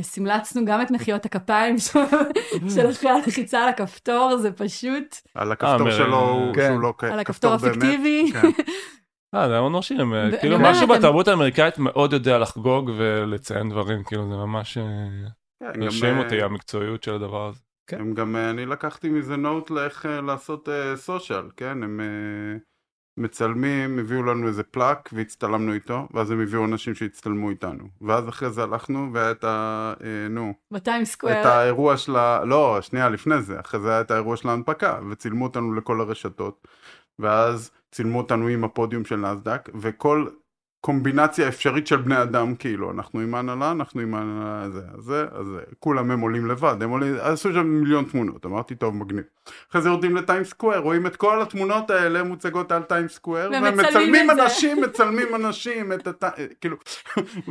סמלצנו 0.00 0.64
גם 0.64 0.82
את 0.82 0.90
מחיאות 0.90 1.24
הכפיים 1.24 1.76
של 2.74 2.90
אחרי 2.90 3.10
הלחיצה 3.10 3.62
על 3.62 3.68
הכפתור, 3.68 4.36
זה 4.36 4.52
פשוט... 4.52 5.16
על 5.34 5.52
הכפתור 5.52 5.90
שלו, 5.90 6.52
כן. 6.54 6.68
שהוא 6.68 6.80
לא 6.80 6.92
על 7.00 7.18
הכפתור 7.18 7.54
הפיקטיבי. 7.54 8.32
כן. 8.32 8.48
אה, 9.34 9.48
זה 9.48 9.60
מאוד 9.60 9.72
מרשים, 9.72 10.12
כאילו 10.40 10.58
משהו 10.60 10.86
בתרבות 10.86 11.28
האמריקאית 11.28 11.78
מאוד 11.78 12.12
יודע 12.12 12.38
לחגוג 12.38 12.90
ולציין 12.96 13.70
דברים, 13.70 14.04
כאילו 14.04 14.28
זה 14.28 14.36
ממש 14.36 14.78
מרשים 15.76 16.18
אותי 16.18 16.42
המקצועיות 16.42 17.02
של 17.02 17.14
הדבר 17.14 17.48
הזה. 17.48 17.63
כן. 17.86 18.00
הם 18.00 18.14
גם, 18.14 18.36
אה, 18.36 18.50
אני 18.50 18.66
לקחתי 18.66 19.08
מזה 19.08 19.36
נוט 19.36 19.70
לאיך 19.70 20.06
אה, 20.06 20.20
לעשות 20.20 20.68
סושיאל, 20.94 21.44
אה, 21.44 21.50
כן? 21.56 21.82
הם 21.82 22.00
מצלמים, 23.16 23.98
הביאו 23.98 24.22
לנו 24.22 24.48
איזה 24.48 24.62
פלאק 24.62 25.10
והצטלמנו 25.12 25.72
איתו, 25.72 26.08
ואז 26.14 26.30
הם 26.30 26.40
הביאו 26.40 26.64
אנשים 26.64 26.94
שהצטלמו 26.94 27.50
איתנו. 27.50 27.84
ואז 28.00 28.28
אחרי 28.28 28.50
זה 28.50 28.62
הלכנו 28.62 29.10
והיה 29.12 29.30
את 29.30 29.44
ה... 29.44 29.94
נו. 30.30 30.54
בטיים 30.70 31.04
סקוויר. 31.04 31.40
את 31.40 31.46
האירוע 31.46 31.96
של 31.96 32.16
ה... 32.16 32.44
לא, 32.44 32.78
שנייה 32.80 33.08
לפני 33.08 33.42
זה, 33.42 33.60
אחרי 33.60 33.80
זה 33.80 33.90
היה 33.90 34.00
את 34.00 34.10
האירוע 34.10 34.36
של 34.36 34.48
ההנפקה, 34.48 35.00
וצילמו 35.10 35.44
אותנו 35.44 35.74
לכל 35.74 36.00
הרשתות. 36.00 36.68
ואז 37.18 37.70
צילמו 37.92 38.18
אותנו 38.18 38.46
עם 38.46 38.64
הפודיום 38.64 39.04
של 39.04 39.16
נסדק, 39.16 39.68
וכל 39.74 40.26
קומבינציה 40.84 41.48
אפשרית 41.48 41.86
של 41.86 41.96
בני 41.96 42.22
אדם 42.22 42.54
כאילו 42.54 42.90
אנחנו 42.90 43.20
עם 43.20 43.34
ההנהלה 43.34 43.70
אנחנו 43.70 44.00
עם 44.00 44.14
ההנהלה 44.14 44.62
הזה 44.62 44.80
הזה 44.98 45.26
אז 45.32 45.46
כולם 45.78 46.10
הם 46.10 46.20
עולים 46.20 46.46
לבד 46.46 46.76
הם 46.80 46.90
עולים 46.90 47.14
עשו 47.20 47.52
שם 47.52 47.66
מיליון 47.66 48.04
תמונות 48.04 48.46
אמרתי 48.46 48.74
טוב 48.74 48.94
מגניב. 48.94 49.24
אחרי 49.70 49.82
זה 49.82 49.88
יורדים 49.88 50.16
לטיים 50.16 50.44
סקוויר 50.44 50.78
רואים 50.78 51.06
את 51.06 51.16
כל 51.16 51.42
התמונות 51.42 51.90
האלה 51.90 52.22
מוצגות 52.22 52.72
על 52.72 52.82
טיים 52.82 53.08
סקוויר 53.08 53.50
ומצלמים 53.50 54.30
אנשים 54.30 54.80
מצלמים 54.80 55.34
אנשים 55.34 55.92
את 55.92 56.06
הת... 56.06 56.24
כאילו 56.60 56.76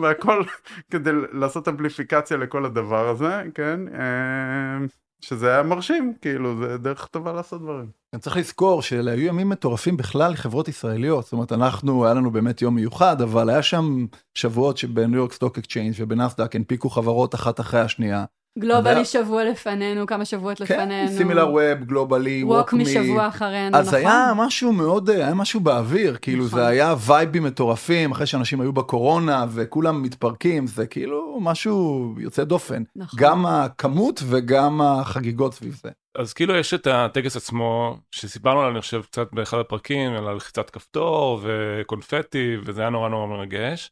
והכל 0.01 0.43
כדי 0.91 1.11
לעשות 1.31 1.67
אמפליפיקציה 1.67 2.37
לכל 2.37 2.65
הדבר 2.65 3.09
הזה 3.09 3.43
כן 3.55 3.79
אה, 3.93 4.85
שזה 5.21 5.51
היה 5.53 5.63
מרשים, 5.63 6.13
כאילו, 6.21 6.55
זה 6.57 6.77
דרך 6.77 7.05
טובה 7.05 7.33
לעשות 7.33 7.61
דברים. 7.61 8.02
אני 8.13 8.21
צריך 8.21 8.37
לזכור 8.37 8.81
שאלה 8.81 9.11
היו 9.11 9.25
ימים 9.27 9.49
מטורפים 9.49 9.97
בכלל 9.97 10.31
לחברות 10.31 10.67
ישראליות, 10.67 11.23
זאת 11.23 11.33
אומרת, 11.33 11.51
אנחנו, 11.51 12.05
היה 12.05 12.13
לנו 12.13 12.31
באמת 12.31 12.61
יום 12.61 12.75
מיוחד, 12.75 13.21
אבל 13.21 13.49
היה 13.49 13.61
שם 13.61 14.05
שבועות 14.35 14.77
שב 14.77 14.97
New 14.97 15.17
York 15.17 15.33
Stock 15.33 15.57
Exchange 15.57 15.93
ובנסדק 15.97 16.55
הנפיקו 16.55 16.89
חברות 16.89 17.35
אחת 17.35 17.59
אחרי 17.59 17.79
השנייה. 17.79 18.25
Global-e 18.59 19.05
שבוע 19.05 19.43
לפנינו, 19.43 20.07
כמה 20.07 20.25
שבועות 20.25 20.57
כן, 20.57 20.63
לפנינו. 20.63 21.09
כן, 21.09 21.17
Similar 21.17 21.49
Web, 21.49 21.83
Global-e, 21.85 22.43
WalkMe. 22.43 22.83
משבוע 22.83 23.27
אחרינו, 23.27 23.69
נכון? 23.69 23.81
אז 23.81 23.93
היה 23.93 24.33
משהו 24.35 24.73
מאוד, 24.73 25.09
היה 25.09 25.33
משהו 25.33 25.59
באוויר, 25.59 26.17
כאילו 26.21 26.45
נכון. 26.45 26.59
זה 26.59 26.67
היה 26.67 26.95
וייבים 27.07 27.43
מטורפים, 27.43 28.11
אחרי 28.11 28.25
שאנשים 28.25 28.61
היו 28.61 28.73
בקורונה 28.73 29.45
וכולם 29.49 30.01
מתפרקים, 30.01 30.67
זה 30.67 30.85
כאילו 30.87 31.37
משהו 31.41 32.13
יוצא 32.19 32.43
דופן. 32.43 32.83
נכון. 32.95 33.19
גם 33.19 33.45
הכמות 33.45 34.23
וגם 34.25 34.81
החגיגות 34.81 35.53
סביב 35.53 35.79
זה. 35.83 35.89
אז 36.15 36.33
כאילו 36.33 36.55
יש 36.55 36.73
את 36.73 36.87
הטקס 36.87 37.35
עצמו, 37.35 37.97
שסיפרנו 38.11 38.59
עליו 38.59 38.71
אני 38.71 38.81
חושב 38.81 39.01
קצת 39.03 39.33
באחד 39.33 39.57
הפרקים, 39.59 40.13
על 40.13 40.35
לחיצת 40.35 40.69
כפתור 40.69 41.41
וקונפטי, 41.43 42.57
וזה 42.65 42.81
היה 42.81 42.89
נורא 42.89 43.09
נורא 43.09 43.27
מרגש. 43.27 43.91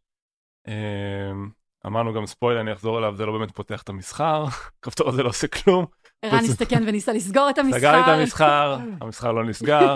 אמ, 0.68 1.50
אמרנו 1.86 2.14
גם 2.14 2.26
ספוילר, 2.26 2.62
אני 2.62 2.74
אחזור 2.74 3.00
אליו, 3.00 3.16
זה 3.16 3.26
לא 3.26 3.38
באמת 3.38 3.52
פותח 3.52 3.82
את 3.82 3.90
המסחר, 3.90 4.46
הכפתור 4.80 5.10
הזה 5.10 5.24
לא 5.24 5.30
עושה 5.30 5.48
כלום, 5.48 5.86
ערן 6.26 6.44
הסתכן 6.44 6.84
וניסה 6.88 7.14
לסגור 7.14 7.50
את 7.50 7.58
המסחר. 7.58 7.80
סגר 7.80 8.00
את 8.00 8.08
המסחר, 8.08 8.78
המסחר 9.02 9.32
לא 9.38 9.46
נסגר. 9.46 9.96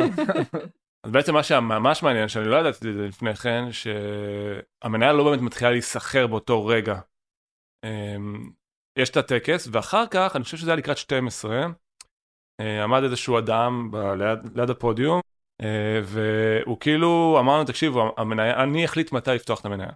אז 1.04 1.12
בעצם 1.12 1.34
מה 1.34 1.44
שממש 1.44 2.04
מעניין, 2.04 2.28
שאני 2.28 2.46
לא 2.48 2.56
ידעתי 2.56 2.90
את 2.90 2.94
זה 2.94 3.08
לפני 3.08 3.36
כן, 3.36 3.66
שהמניה 3.72 5.14
לא 5.14 5.24
באמת 5.24 5.42
מתחילה 5.42 5.72
להיסחר 5.72 6.28
באותו 6.28 6.66
רגע. 6.66 7.00
אמ, 7.84 8.50
יש 8.98 9.10
את 9.10 9.18
הטקס, 9.18 9.68
ואחר 9.72 10.04
כך, 10.12 10.36
אני 10.36 10.44
חושב 10.44 10.58
שזה 10.58 10.72
היה 10.72 10.78
לקראת 10.78 10.98
12, 10.98 11.56
אה, 11.56 11.68
עמד 12.84 13.04
איזשהו 13.04 13.38
אדם 13.38 13.92
ב- 13.92 13.96
ליד, 13.98 14.40
ליד 14.56 14.70
הפודיום, 14.70 15.22
אה, 15.62 16.02
והוא 16.04 16.80
כאילו 16.80 17.38
אמר 17.40 17.56
לנו, 17.56 17.66
תקשיבו, 17.66 18.14
המניה, 18.18 18.64
אני 18.64 18.86
אחליט 18.86 19.12
מתי 19.12 19.32
לפתוח 19.32 19.60
את 19.60 19.66
המניה. 19.66 19.90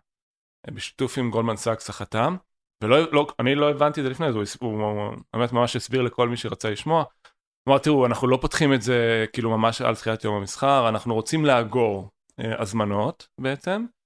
אה, 0.67 0.73
בשיתוף 0.73 1.17
עם 1.17 1.31
גולדמן 1.31 1.55
סאקס 1.55 1.89
החתם, 1.89 2.35
ולא, 2.83 3.11
לא, 3.11 3.27
אני 3.39 3.55
לא 3.55 3.69
הבנתי 3.69 3.99
את 3.99 4.05
זה 4.05 4.11
לפני 4.11 4.31
זה, 4.31 4.39
הוא, 4.59 5.13
באמת 5.33 5.51
ממש 5.51 5.75
הסביר 5.75 6.01
לכל 6.01 6.29
מי 6.29 6.37
שרצה 6.37 6.69
לשמוע. 6.69 6.99
הוא 6.99 7.71
אמר, 7.71 7.77
תראו, 7.77 8.05
אנחנו 8.05 8.27
לא 8.27 8.37
פותחים 8.41 8.73
את 8.73 8.81
זה 8.81 9.25
כאילו 9.33 9.57
ממש 9.57 9.81
על 9.81 9.95
תחילת 9.95 10.23
יום 10.23 10.35
המסחר, 10.35 10.89
אנחנו 10.89 11.13
רוצים 11.13 11.45
לאגור 11.45 12.09
אה, 12.39 12.61
הזמנות 12.61 13.27
בעצם, 13.41 13.71
אה, 13.71 13.98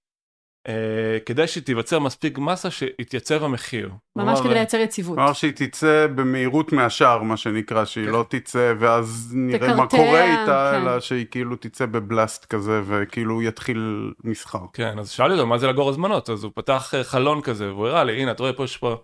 כדי 1.26 1.48
שתיווצר 1.48 2.00
מספיק 2.00 2.38
מסה 2.38 2.72
שיתייצב 2.72 3.44
המחיר. 3.44 3.92
ממש 4.16 4.26
כלומר, 4.26 4.44
כדי 4.44 4.54
לייצר 4.54 4.78
יציבות. 4.78 5.16
כלומר 5.16 5.34
שהיא 5.34 5.52
תצא 5.56 6.08
במהירות 6.16 6.72
מהשער 6.72 7.24
מה 7.24 7.38
שנקרא 7.38 7.86
שהיא 7.86 8.08
לא 8.08 8.26
תצא 8.30 8.74
ואז 8.80 9.32
נראה 9.36 9.76
מה 9.76 9.88
קורה 9.88 10.24
איתה 10.24 10.72
כן. 10.74 10.82
אלא 10.82 11.00
שהיא 11.00 11.26
כאילו 11.32 11.56
תצא 11.56 11.86
בבלאסט 11.86 12.46
כזה 12.46 12.82
וכאילו 12.86 13.42
יתחיל 13.42 14.12
מסחר. 14.24 14.66
כן, 14.74 15.00
אז 15.00 15.10
שאלתי 15.10 15.34
אותו, 15.34 15.48
מה 15.48 15.58
זה 15.58 15.68
לאגור 15.68 15.90
הזמנות? 15.90 16.30
אז 16.30 16.44
הוא 16.44 16.52
פתח 16.56 16.94
אה, 16.96 17.04
חלון 17.04 17.42
כזה, 17.42 17.74
והוא 17.74 17.88
הראה 17.88 18.04
לי, 18.04 18.22
הנה, 18.22 18.32
אתה 18.32 18.44
רואה 18.44 18.54
פה 18.54 18.64
יש 18.64 18.78
פה 18.78 18.96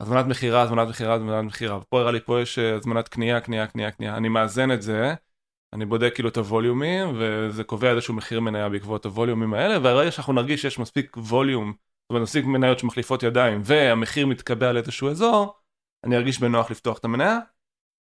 הזמנת 0.00 0.26
מכירה, 0.26 0.62
הזמנת 0.62 0.88
מכירה, 0.88 1.14
הזמנת 1.14 1.44
מכירה, 1.44 1.78
ופה 1.78 2.00
הראה 2.00 2.12
לי, 2.12 2.20
פה 2.20 2.40
יש 2.40 2.58
אה, 2.58 2.74
הזמנת 2.74 3.08
קנייה, 3.08 3.40
קנייה, 3.40 3.66
קנייה, 3.66 3.90
קנייה. 3.90 4.16
אני 4.16 4.28
מאזן 4.28 4.72
את 4.72 4.82
זה, 4.82 5.14
אני 5.72 5.86
בודק 5.86 6.10
כאילו 6.14 6.28
את 6.28 6.36
הווליומים, 6.36 7.08
וזה 7.18 7.64
קובע 7.64 7.90
איזשהו 7.90 8.14
מחיר 8.14 8.40
מניה 8.40 8.68
בעקבות 8.68 9.04
הווליומים 9.04 9.54
האלה, 9.54 9.78
והרגע 9.82 10.10
שאנחנו 10.10 10.32
נרגיש 10.32 10.62
שיש 10.62 10.78
מספיק 10.78 11.16
ווליום, 11.16 11.72
זאת 11.72 12.10
אומרת, 12.10 12.22
מספיק 12.22 12.44
מניות 12.44 12.78
שמחליפות 12.78 13.22
ידיים, 13.22 13.60
והמחיר 13.64 14.26
מתקבע 14.26 14.72
לאיזשהו 14.72 15.10
אזור, 15.10 15.54
אני 16.04 16.16
ארגיש 16.16 16.40
בנוח 16.40 16.70
לפתוח 16.70 16.98
את 16.98 17.04
המניה. 17.04 17.38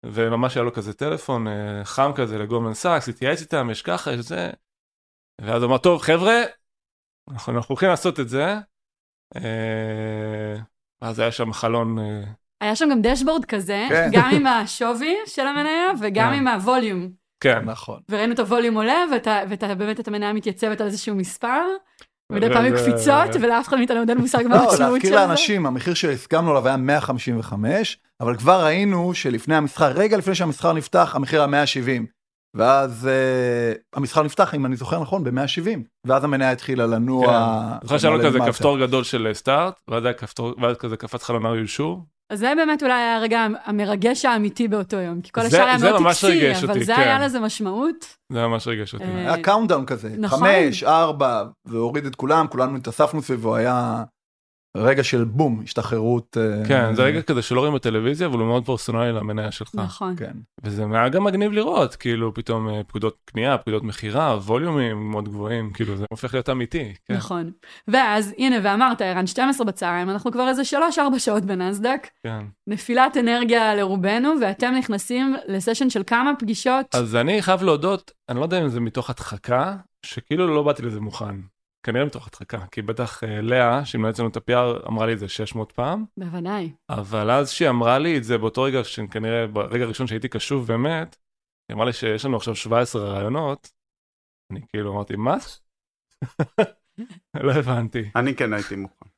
וממש 0.07 0.57
היה 0.57 0.65
לו 0.65 0.73
כזה 0.73 0.95
טלפון 0.95 1.49
אה, 1.49 1.85
חם 1.85 2.11
כזה 2.15 2.39
לגולדמן 2.39 2.75
סאקס, 2.75 3.09
התייעץ 3.09 3.41
איתם, 3.41 3.69
יש 3.71 3.83
ככה, 3.83 4.13
יש 4.13 4.19
זה. 4.19 4.51
ואז 5.41 5.63
הוא 5.63 5.69
אמר, 5.69 5.79
טוב, 5.79 6.03
חבר'ה, 6.03 6.43
אנחנו, 7.31 7.53
אנחנו 7.53 7.73
הולכים 7.73 7.89
לעשות 7.89 8.21
את 8.21 8.29
זה. 8.29 8.55
אה, 9.37 10.57
אז 11.01 11.19
היה 11.19 11.33
שם 11.33 11.53
חלון, 11.53 11.99
אה, 11.99 12.23
היה 12.61 12.77
שם 12.77 12.89
גם 12.91 13.03
dashboard 13.03 13.45
כזה, 13.45 13.87
כן. 13.89 14.11
גם 14.13 14.31
עם 14.35 14.47
השווי 14.47 15.17
של 15.27 15.47
המניה 15.47 15.93
וגם 16.01 16.31
כן. 16.33 16.39
עם 16.39 16.49
ה 16.49 16.58
volume. 16.58 17.22
כן. 17.43 17.65
נכון. 17.65 18.01
וראינו 18.09 18.33
את 18.35 18.39
ה 18.39 18.44
volume 18.44 18.75
עולה, 18.75 19.05
ואתה, 19.13 19.41
ואתה 19.49 19.75
באמת 19.75 20.01
את 20.01 20.09
המניה 20.09 20.33
מתייצבת 20.33 20.81
על 20.81 20.87
איזשהו 20.87 21.15
מספר, 21.15 21.63
מדי 22.33 22.49
פעם 22.53 22.65
היו 22.65 22.77
קפיצות, 22.77 23.43
ולאף 23.43 23.69
אחד 23.69 23.77
מאיתנו 23.77 24.01
אין 24.09 24.19
מושג 24.19 24.45
מה 24.49 24.57
לא, 24.57 24.61
המשמעות 24.61 24.77
של 24.79 24.85
להזכיר 24.85 25.11
זה. 25.11 25.17
לאנשים, 25.17 25.67
המחיר 25.67 25.95
שהסכמנו 25.95 26.51
עליו 26.51 26.67
היה 26.67 26.77
155, 26.77 27.99
אבל 28.21 28.37
כבר 28.37 28.65
ראינו 28.65 29.15
שלפני 29.15 29.55
המסחר, 29.55 29.93
רגע 29.93 30.17
לפני 30.17 30.35
שהמסחר 30.35 30.73
נפתח, 30.73 31.13
המחיר 31.17 31.41
היה 31.41 31.47
170. 31.47 32.07
ואז 32.55 33.09
uh, 33.09 33.79
המסחר 33.93 34.23
נפתח, 34.23 34.55
אם 34.55 34.67
אני 34.67 34.77
זוכר 34.77 35.01
נכון, 35.01 35.25
ב-170. 35.25 35.79
ואז 36.07 36.25
המניה 36.25 36.53
התחילה 36.53 36.87
לנוע. 36.87 37.27
אני 37.71 37.79
זוכר 37.83 37.99
שהיה 37.99 38.15
לו 38.15 38.25
כזה. 38.25 38.39
כפתור 38.47 38.79
גדול 38.79 39.05
של 39.05 39.31
סטארט, 39.33 39.81
ואז 40.59 40.77
כזה 40.79 40.97
קפץ 40.97 41.23
חלון 41.23 41.47
ארי 41.47 41.61
אישור. 41.61 42.05
אז 42.33 42.39
זה 42.39 42.53
באמת 42.57 42.83
אולי 42.83 42.95
היה 42.95 43.17
הרגע 43.17 43.47
המרגש 43.65 44.25
האמיתי 44.25 44.69
באותו 44.69 44.97
יום, 44.97 45.21
כי 45.21 45.31
כל 45.33 45.41
השאר 45.41 45.63
היה 45.65 45.79
זה 45.79 45.91
מאוד 45.91 46.03
ממש 46.03 46.25
טקסי, 46.25 46.53
אבל 46.53 46.69
אותי, 46.69 46.85
זה 46.85 46.95
כן. 46.95 47.01
היה 47.01 47.19
לזה 47.19 47.41
משמעות. 47.41 48.17
זה 48.33 48.47
ממש 48.47 48.67
ריגש 48.67 48.95
אותי. 48.95 49.05
אה, 49.05 49.19
היה 49.19 49.43
countdown 49.43 49.87
כזה, 49.87 50.15
נכון. 50.19 50.39
חמש, 50.39 50.85
ארבע, 50.85 51.45
והוריד 51.67 52.07
את 52.07 52.15
כולם, 52.15 52.47
כולנו 52.47 52.77
התאספנו 52.77 53.23
סביבו, 53.23 53.57
היה 53.57 54.05
רגע 54.77 55.05
של 55.05 55.25
בום, 55.25 55.61
השתחררות. 55.65 56.37
אה, 56.41 56.69
כן, 56.69 56.95
זה 56.95 57.03
רגע 57.03 57.23
כזה 57.23 57.43
שלא 57.43 57.61
רואים 57.61 57.75
בטלוויזיה, 57.75 58.27
אבל 58.27 58.39
הוא 58.39 58.47
מאוד 58.47 58.67
פרסונלי 58.67 59.13
למניה 59.13 59.53
שלך. 59.53 59.71
נכון. 59.75 60.17
כן. 60.17 60.33
וזה 60.65 60.85
היה 60.93 61.09
גם 61.09 61.25
מגניב 61.25 61.53
לראות, 61.53 61.97
כאילו 61.97 62.35
פתאום 62.35 62.69
אה, 62.69 62.85
פקודות 62.85 63.17
קנייה, 63.25 63.59
פקודות 63.59 63.83
מכירה, 63.83 64.37
ווליומים 64.37 65.11
מאוד 65.11 65.29
גבוהים, 65.29 65.71
כאילו 65.73 65.97
זה 65.97 66.05
הופך 66.11 66.35
להיות 66.35 66.51
אמיתי. 66.51 66.95
כן. 67.09 67.15
נכון. 67.15 67.51
ואז, 67.89 68.35
הנה, 68.39 68.57
ואמרת, 68.63 69.01
ערן, 69.03 69.27
12 69.27 69.67
בצהריים, 69.67 70.11
אנחנו 70.11 70.33
כבר 70.33 70.49
איזה 70.49 70.63
3-4 70.79 71.19
שעות 71.19 71.45
בנסדק, 71.45 72.09
כן. 72.27 72.45
נפילת 72.67 73.17
אנרגיה 73.17 73.75
לרובנו, 73.75 74.35
ואתם 74.41 74.75
נכנסים 74.79 75.37
לסשן 75.49 75.91
של 75.91 76.03
כמה 76.07 76.33
פגישות. 76.39 76.95
אז 76.95 77.17
אני 77.17 77.43
חייב 77.43 77.63
להודות, 77.63 78.11
אני 78.29 78.39
לא 78.39 78.45
יודע 78.45 78.63
אם 78.63 78.69
זה 78.69 78.81
מתוך 78.81 79.11
הדחקה, 79.11 79.77
שכאילו 80.07 80.55
לא 80.55 80.63
באתי 80.63 80.83
לזה 80.83 81.01
מוכן. 81.01 81.35
כנראה 81.83 82.05
מתוך 82.05 82.27
הדחקה, 82.27 82.67
כי 82.67 82.83
בטח 82.83 83.25
אה, 83.25 83.41
לאה, 83.41 83.85
שהיא 83.85 83.99
מנהלת 83.99 84.19
לנו 84.19 84.29
את 84.29 84.37
ה-PR, 84.37 84.89
אמרה 84.89 85.07
לי 85.07 85.13
את 85.13 85.19
זה 85.19 85.29
600 85.29 85.73
פעם, 85.73 86.05
בוודאי. 86.17 86.73
אבל 86.91 87.31
אז 87.31 87.51
שהיא 87.51 87.69
אמרה 87.69 87.99
לי 87.99 88.19
את 88.19 88.25
זה 88.25 88.39
באותו 88.39 88.63
רגע, 88.63 88.85
שכנראה 88.85 89.47
ברגע 89.47 89.85
הראשון 89.85 90.07
שהייתי 90.07 90.29
קשוב 90.29 90.67
באמת, 90.67 91.17
היא 91.69 91.75
אמרה 91.75 91.87
לי 91.87 91.93
שיש 91.93 92.25
לנו 92.25 92.37
עכשיו 92.37 92.57
17 92.57 93.03
רעיונות, 93.03 93.71
אני 94.53 94.61
כאילו 94.69 94.93
אמרתי, 94.93 95.17
מה? 95.17 95.37
לא 97.47 97.53
הבנתי. 97.53 98.11
אני 98.17 98.35
כן 98.35 98.53
הייתי 98.53 98.77
מוכן. 98.77 99.12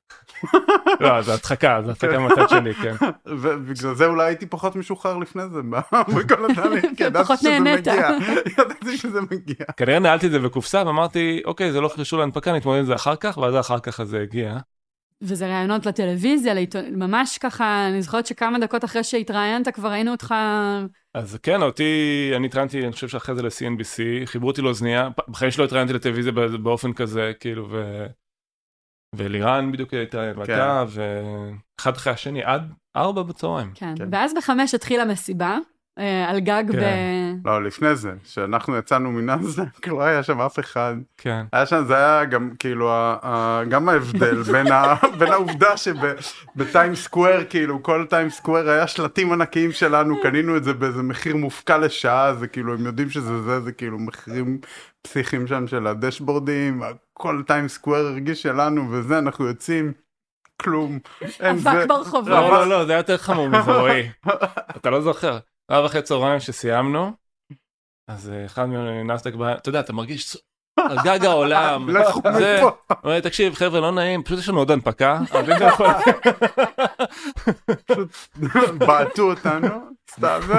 לא, 1.00 1.23
זה 1.23 1.35
הדחקה, 1.35 1.80
זה 1.85 1.90
הדחקה 1.90 2.18
מהצד 2.18 2.49
שלי, 2.49 2.75
כן. 2.75 2.94
ובגלל 3.40 3.94
זה 3.94 4.06
אולי 4.06 4.25
הייתי 4.26 4.47
פחות 4.47 4.76
משוחרר 4.76 5.18
לפני 5.18 5.42
זה 5.52 5.61
בכל 6.16 6.50
התהליך. 6.50 6.85
כי 6.97 7.04
ידעתי 7.04 7.37
שזה. 7.37 7.61
מגיע. 7.61 8.09
ידעתי 8.59 8.97
שזה 8.99 9.21
מגיע. 9.21 9.66
כנראה 9.76 9.99
נעלתי 9.99 10.26
את 10.26 10.30
זה 10.30 10.38
בקופסה 10.38 10.83
ואמרתי, 10.87 11.42
אוקיי, 11.44 11.73
זה 11.73 11.80
לא 11.80 11.90
קשור 11.97 12.18
להנפקה, 12.18 12.52
נתמודד 12.52 12.78
עם 12.78 12.87
זה 12.87 12.94
אחר 12.94 13.16
כך, 13.16 13.38
ואז 13.38 13.54
אחר 13.56 13.78
כך 13.78 14.02
זה 14.02 14.21
הגיע. 14.21 14.59
וזה 15.23 15.47
ראיונות 15.47 15.87
לטלוויזיה, 15.87 16.54
לעיתון... 16.54 16.85
ממש 16.94 17.38
ככה, 17.38 17.88
אני 17.88 18.02
זוכרת 18.02 18.26
שכמה 18.26 18.59
דקות 18.59 18.85
אחרי 18.85 19.04
שהתראיינת, 19.04 19.68
כבר 19.68 19.88
ראינו 19.88 20.11
אותך... 20.11 20.35
אז 21.14 21.38
כן, 21.42 21.62
אותי, 21.62 22.33
אני 22.37 22.47
התראיינתי, 22.47 22.85
אני 22.85 22.92
חושב 22.92 23.09
שאחרי 23.09 23.35
זה 23.35 23.42
ל-CNBC, 23.42 24.26
חיברו 24.26 24.49
אותי 24.49 24.62
לאוזנייה, 24.62 25.09
בחיים 25.28 25.50
שלא 25.50 25.64
התראיינתי 25.64 25.92
לטלוויזיה 25.92 26.33
בא- 26.33 26.47
באופן 26.47 26.92
כזה, 26.92 27.33
כאילו, 27.40 27.68
ו... 27.71 28.06
ולירן 29.16 29.73
בדיוק 29.73 29.94
התראיין, 29.94 30.38
ואתה, 30.38 30.85
ואחד 30.88 31.97
אחרי 31.97 32.12
השני, 32.12 32.44
עד 32.44 32.73
ארבע 32.97 33.23
בצהריים. 33.23 33.71
כן. 33.75 33.94
כן. 33.99 34.09
ואז 34.12 34.35
בחמש 34.35 34.75
התחילה 34.75 35.04
מסיבה, 35.04 35.59
על 36.29 36.41
גג 36.41 36.65
כן. 36.73 37.41
ב... 37.45 37.49
לא, 37.49 37.65
לפני 37.65 37.97
זה, 37.97 38.13
כשאנחנו 38.25 38.77
יצאנו 38.77 39.13
מנאסדק, 39.13 39.87
לא 39.89 40.03
היה 40.03 40.23
שם 40.23 40.41
אף 40.41 40.59
אחד. 40.59 40.95
כן. 41.19 41.45
היה 41.53 41.67
שם, 41.67 41.85
זה 41.87 41.97
היה 41.97 42.25
גם 42.25 42.51
כאילו, 42.59 42.91
גם 43.69 43.89
ההבדל 43.89 44.43
בין 44.53 44.73
ה- 44.73 44.95
בין 45.19 45.33
העובדה 45.33 45.77
שבטיים 45.77 46.95
סקוואר, 46.95 47.45
כאילו, 47.51 47.83
כל 47.83 48.07
טיים 48.11 48.31
סקוואר 48.31 48.69
היה 48.69 48.87
שלטים 48.87 49.33
ענקיים 49.33 49.73
שלנו, 49.73 50.21
קנינו 50.23 50.57
את 50.57 50.65
זה 50.65 50.73
באיזה 50.73 51.03
מחיר 51.03 51.37
מופקע 51.37 51.79
לשעה, 51.79 52.35
זה 52.35 52.47
כאילו, 52.47 52.75
הם 52.75 52.87
יודעים 52.87 53.11
שזה 53.11 53.43
זה, 53.43 53.61
זה 53.61 53.73
כאילו 53.73 53.99
מחירים 53.99 54.59
פסיכיים 55.03 55.47
שם 55.47 55.67
של 55.67 55.87
הדשבורדים, 55.87 56.83
כל 57.13 57.43
טיים 57.47 57.69
סקוואר 57.69 58.07
הרגיש 58.07 58.43
שלנו, 58.43 58.91
וזה, 58.91 59.19
אנחנו 59.19 59.47
יוצאים, 59.47 59.93
כלום. 60.63 60.99
אבק 61.41 61.87
ברחובות. 61.89 62.27
לא, 62.29 62.51
לא, 62.51 62.67
לא, 62.69 62.85
זה 62.85 62.93
היה 62.93 62.99
יותר 62.99 63.17
חמור 63.17 63.49
מזה, 63.49 63.73
רועי. 63.73 64.11
אתה 64.77 64.91
לא 64.91 65.01
זוכר. 65.01 65.39
ארבע 65.71 65.87
אחרי 65.87 66.02
צהריים 66.02 66.40
שסיימנו, 66.40 67.12
אז 68.09 68.30
אה, 68.30 68.44
אחד 68.47 68.64
מנסדק 68.68 69.35
בא, 69.35 69.52
אתה 69.54 69.68
יודע, 69.68 69.80
אתה 69.80 69.92
מרגיש 69.92 70.37
על 70.80 70.97
גג 71.04 71.25
העולם. 71.25 71.88
זה- 72.38 72.61
אומר, 73.04 73.21
תקשיב, 73.21 73.54
חבר'ה, 73.54 73.80
לא 73.80 73.90
נעים, 73.92 74.23
פשוט 74.23 74.38
יש 74.38 74.49
לנו 74.49 74.59
עוד 74.59 74.71
הנפקה. 74.71 75.18
יכול- 75.68 75.87
בעטו 78.87 79.23
אותנו, 79.30 79.68
סתם, 80.11 80.40
זה 80.46 80.54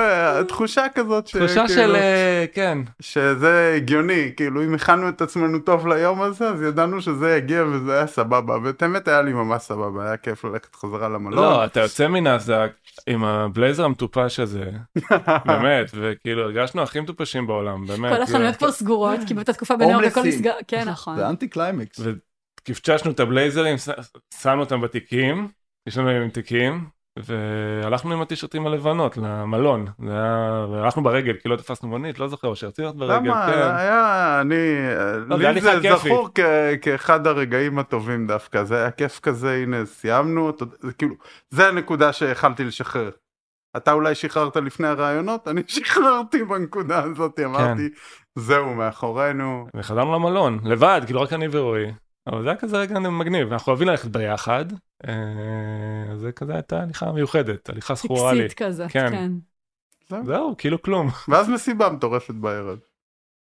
תחושה 0.48 0.86
כזאת, 0.96 1.26
תחושה 1.26 1.48
שכאילו- 1.68 1.68
של, 1.70 1.96
אה, 1.96 2.46
כן. 2.54 2.78
שזה 3.02 3.74
הגיוני, 3.78 4.32
כאילו 4.38 4.64
אם 4.64 4.74
הכנו 4.76 5.10
את 5.10 5.22
עצמנו 5.22 5.60
טוב 5.60 5.88
ליום 5.88 6.22
הזה, 6.22 6.48
אז 6.50 6.62
ידענו 6.62 7.02
שזה 7.02 7.36
יגיע 7.38 7.64
וזה 7.66 7.94
היה 7.94 8.08
סבבה, 8.08 8.58
ואת 8.64 8.82
האמת 8.82 9.08
היה 9.08 9.22
לי 9.22 9.34
ממש 9.34 9.62
סבבה, 9.62 10.06
היה 10.08 10.18
כיף 10.18 10.44
ללכת 10.44 10.76
חזרה 10.76 11.10
למלון. 11.10 11.44
לא, 11.44 11.66
אתה 11.66 11.80
יוצא 11.80 12.08
מנסדק 12.08 12.72
עם 13.08 13.24
הבלייזר 13.24 13.86
המטופש 13.86 14.40
הזה, 14.40 14.72
באמת, 15.48 15.92
וכאילו 15.94 16.42
הרגשנו 16.44 16.82
הכי 16.82 17.00
מטופשים 17.00 17.48
בעולם, 17.48 17.86
באמת. 17.86 18.16
כל 18.16 18.22
החנויות 18.22 18.56
כבר 18.56 18.72
סגורות, 18.72 19.20
כי 19.28 19.34
באותה 19.34 19.54
תקופה 19.54 19.65
בניו 19.65 19.74
יורק 19.82 20.06
הכל. 20.06 20.24
נסגר. 20.24 20.54
כן, 20.68 20.90
נכון. 20.90 21.16
זה 21.16 21.30
אנטי 21.30 21.48
קליימקס. 21.48 22.00
וקיווצ'צ'נו 22.00 23.12
את 23.12 23.20
הבלייזרים, 23.20 23.78
ש- 23.78 23.90
שמנו 24.42 24.60
אותם 24.62 24.82
בתיקים, 24.82 25.48
יש 25.88 25.98
לנו 25.98 26.10
עם 26.10 26.30
תיקים, 26.30 26.86
והלכנו 27.20 28.14
עם 28.14 28.22
הטישרטים 28.22 28.68
הלבנות 28.68 29.18
למלון, 29.18 29.86
והלכנו 30.72 31.04
ברגל, 31.04 31.34
כי 31.34 31.50
לא 31.50 31.56
תפסנו 31.56 31.90
מונית, 31.90 32.20
לא 32.20 32.28
זוכר, 32.28 32.48
או 32.48 32.56
שרצינו 32.56 32.88
ללכת 32.88 33.00
ברגל, 33.00 33.16
למה? 33.16 33.48
כן. 33.52 33.76
היה, 33.76 34.38
אני, 34.42 34.56
לא, 35.28 35.38
לי 35.38 35.62
זה. 35.62 35.96
זכור 35.98 36.30
כ- 36.36 36.40
כאחד 36.82 37.28
הרגעים 37.28 37.80
הטובים 37.80 38.28
דווקא, 38.28 38.64
זה 38.64 38.78
היה 38.78 38.92
כיף 38.92 39.20
כזה, 39.20 39.54
הנה 39.54 39.86
סיימנו, 39.86 40.50
אתה 40.50 40.66
זה 40.80 40.94
כאילו, 40.94 41.16
זה 41.50 41.68
הנקודה 41.68 42.14
שהחלתי 42.14 42.64
לשחרר. 42.64 43.10
אתה 43.78 43.92
אולי 43.92 44.16
שחררת 44.16 44.58
לפני 44.58 44.88
הרעיונות, 44.88 45.48
אני 45.48 45.62
שחררתי 45.68 46.44
בנקודה 46.44 47.04
הזאת, 47.04 47.40
אמרתי, 47.46 47.90
זהו, 48.36 48.74
מאחורינו. 48.74 49.68
וחזרנו 49.76 50.14
למלון, 50.14 50.60
לבד, 50.64 51.02
כאילו 51.06 51.22
רק 51.22 51.34
אני 51.34 51.48
ורועי. 51.52 51.92
אבל 52.28 52.44
זה 52.44 52.50
היה 52.50 52.58
כזה 52.58 52.78
רגע 52.78 53.00
מגניב, 53.00 53.52
אנחנו 53.52 53.70
אוהבים 53.70 53.88
ללכת 53.88 54.08
ביחד. 54.08 54.66
אה, 55.08 56.18
זה 56.18 56.32
כזה 56.32 56.54
הייתה 56.54 56.82
הליכה 56.82 57.12
מיוחדת, 57.12 57.70
הליכה 57.70 57.96
זכורה 57.96 58.34
לי. 58.34 58.44
טקסית 58.44 58.58
כזאת, 58.58 58.92
כן. 58.92 59.12
כן. 59.12 59.32
זהו, 60.24 60.56
כאילו 60.58 60.82
כלום. 60.82 61.08
ואז 61.30 61.50
מסיבה 61.50 61.90
מטורפת 61.90 62.34
בערב. 62.34 62.80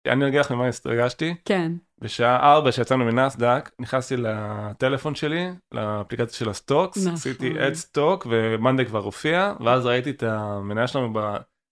אני 0.07 0.27
אגיד 0.27 0.39
לך 0.39 0.51
ממה 0.51 0.69
הרגשתי. 0.85 1.35
כן. 1.45 1.71
בשעה 1.99 2.53
4 2.53 2.71
שיצאנו 2.71 3.05
מנסדק, 3.05 3.71
נכנסתי 3.79 4.17
לטלפון 4.17 5.15
שלי, 5.15 5.49
לאפליקציה 5.71 6.37
של 6.37 6.49
ה 6.49 6.55
Stocks, 6.55 6.97
נכון. 6.97 7.13
עשיתי 7.13 7.67
add 7.67 7.73
stock 7.73 8.27
ו 8.29 8.37
monday 8.37 8.85
כבר 8.85 8.99
הופיע, 8.99 9.53
ואז 9.65 9.85
ראיתי 9.85 10.09
את 10.09 10.23
המניה 10.23 10.87
שלנו 10.87 11.13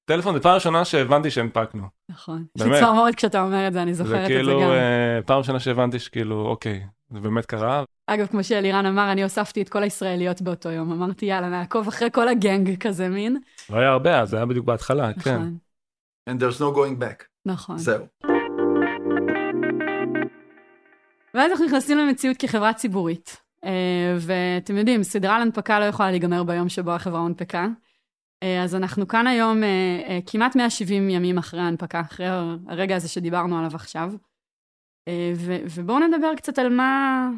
בטלפון, 0.05 0.35
זו 0.35 0.41
פעם 0.41 0.55
ראשונה 0.55 0.85
שהבנתי 0.85 1.31
שהנפקנו. 1.31 1.83
נכון. 2.09 2.45
יש 2.57 2.63
לי 2.63 2.79
צמרמורת 2.79 3.15
כשאתה 3.15 3.41
אומר 3.41 3.67
את 3.67 3.73
זה, 3.73 3.81
אני 3.81 3.93
זה 3.93 4.03
זוכרת 4.03 4.21
את 4.23 4.27
זה 4.27 4.33
כאילו 4.33 4.61
גם. 4.61 4.69
אה, 4.69 5.19
פעם 5.25 5.37
ראשונה 5.37 5.59
שהבנתי 5.59 5.99
שכאילו, 5.99 6.45
אוקיי, 6.45 6.83
זה 7.13 7.19
באמת 7.19 7.45
קרה. 7.45 7.83
אגב, 8.07 8.27
כמו 8.27 8.43
שאלירן 8.43 8.85
אמר, 8.85 9.11
אני 9.11 9.23
הוספתי 9.23 9.61
את 9.61 9.69
כל 9.69 9.83
הישראליות 9.83 10.41
באותו 10.41 10.69
יום. 10.69 10.91
אמרתי, 10.91 11.25
יאללה, 11.25 11.49
נעקוב 11.49 11.87
אחרי 11.87 12.09
כל 12.11 12.27
הגנג 12.27 12.77
כזה 12.79 13.09
מין. 13.09 13.37
לא 13.69 13.77
היה 13.77 13.89
הרבה 13.89 14.19
אז, 14.21 14.29
זה 14.29 14.37
היה 14.37 14.45
בדיוק 14.45 14.65
בהתחלה, 14.65 15.13
כן. 15.13 15.35
נכון, 15.35 15.57
And 16.29 16.33
there's 16.33 16.59
no 16.59 16.75
going 16.75 17.01
back. 17.01 17.23
נכון. 17.45 17.77
זהו. 17.77 18.05
ואז 21.33 21.51
אנחנו 21.51 21.65
נכנסים 21.65 21.97
למציאות 21.97 22.37
כחברה 22.37 22.73
ציבורית. 22.73 23.37
אה, 23.65 24.15
ואתם 24.17 24.77
יודעים, 24.77 25.03
סדרה 25.03 25.35
על 25.35 25.41
הנפקה 25.41 25.79
לא 25.79 25.85
יכולה 25.85 26.11
להיגמר 26.11 26.43
ביום 26.43 26.69
שבו 26.69 26.91
החברה 26.91 27.19
הונפקה. 27.19 27.67
אה, 28.43 28.63
אז 28.63 28.75
אנחנו 28.75 29.07
כאן 29.07 29.27
היום 29.27 29.63
אה, 29.63 30.01
אה, 30.07 30.19
כמעט 30.25 30.55
170 30.55 31.09
ימים 31.09 31.37
אחרי 31.37 31.59
ההנפקה, 31.59 32.01
אחרי 32.01 32.25
הרגע 32.67 32.95
הזה 32.95 33.07
שדיברנו 33.07 33.59
עליו 33.59 33.75
עכשיו. 33.75 34.11
ו- 35.35 35.63
ובואו 35.75 35.99
נדבר 35.99 36.35
קצת 36.35 36.59
על 36.59 36.69
מה, 36.69 37.29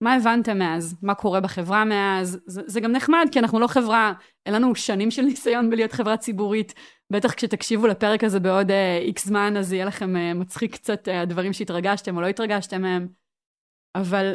מה 0.00 0.14
הבנתם 0.14 0.58
מאז, 0.58 0.96
מה 1.02 1.14
קורה 1.14 1.40
בחברה 1.40 1.84
מאז. 1.84 2.40
זה, 2.46 2.62
זה 2.66 2.80
גם 2.80 2.92
נחמד, 2.92 3.26
כי 3.32 3.38
אנחנו 3.38 3.60
לא 3.60 3.66
חברה, 3.66 4.12
אין 4.46 4.54
לנו 4.54 4.74
שנים 4.74 5.10
של 5.10 5.22
ניסיון 5.22 5.70
בלהיות 5.70 5.92
חברה 5.92 6.16
ציבורית. 6.16 6.74
בטח 7.12 7.34
כשתקשיבו 7.34 7.86
לפרק 7.86 8.24
הזה 8.24 8.40
בעוד 8.40 8.70
איקס 9.00 9.24
uh, 9.24 9.28
זמן, 9.28 9.56
אז 9.56 9.72
יהיה 9.72 9.84
לכם 9.84 10.16
uh, 10.16 10.38
מצחיק 10.38 10.74
קצת 10.74 11.08
הדברים 11.08 11.52
שהתרגשתם 11.52 12.16
או 12.16 12.20
לא 12.20 12.26
התרגשתם 12.26 12.82
מהם. 12.82 13.08
אבל 13.94 14.34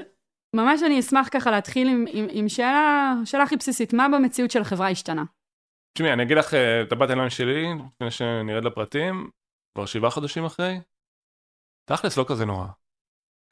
ממש 0.55 0.83
אני 0.83 0.99
אשמח 0.99 1.29
ככה 1.31 1.51
להתחיל 1.51 1.87
עם, 1.87 2.05
עם, 2.11 2.25
עם 2.31 2.49
שאלה, 2.49 3.13
שאלה 3.25 3.43
הכי 3.43 3.55
בסיסית, 3.55 3.93
מה 3.93 4.07
במציאות 4.09 4.51
של 4.51 4.61
החברה 4.61 4.89
השתנה? 4.89 5.23
תשמעי, 5.93 6.13
אני 6.13 6.23
אגיד 6.23 6.37
לך 6.37 6.53
אה, 6.53 6.81
את 6.81 6.91
הבת 6.91 7.09
עיניים 7.09 7.29
שלי, 7.29 7.73
לפני 7.95 8.11
שנרד 8.11 8.63
לפרטים, 8.63 9.29
כבר 9.75 9.85
שבעה 9.85 10.11
חודשים 10.11 10.45
אחרי, 10.45 10.79
תכלס 11.89 12.17
לא 12.17 12.25
כזה 12.27 12.45
נורא. 12.45 12.67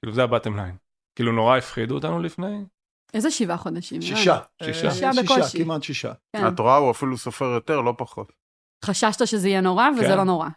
כאילו 0.01 0.13
זה 0.13 0.23
הבטם 0.23 0.55
ליין. 0.55 0.77
כאילו 1.15 1.31
נורא 1.31 1.57
הפחידו 1.57 1.95
אותנו 1.95 2.19
לפני, 2.19 2.65
איזה 3.13 3.31
שבעה 3.31 3.57
חודשים? 3.57 4.01
שישה. 4.01 4.39
שישה. 4.63 4.87
אה, 4.87 4.91
שישה 4.93 5.09
בקושי. 5.23 5.63
כמעט 5.63 5.83
שישה. 5.83 6.13
כן. 6.35 6.47
את 6.47 6.59
רואה, 6.59 6.75
הוא 6.75 6.91
אפילו 6.91 7.17
סופר 7.17 7.45
יותר, 7.45 7.81
לא 7.81 7.93
פחות. 7.97 8.31
חששת 8.85 9.27
שזה 9.27 9.49
יהיה 9.49 9.61
נורא, 9.61 9.89
וזה 9.97 10.07
כן. 10.07 10.17
לא 10.17 10.23
נורא. 10.23 10.47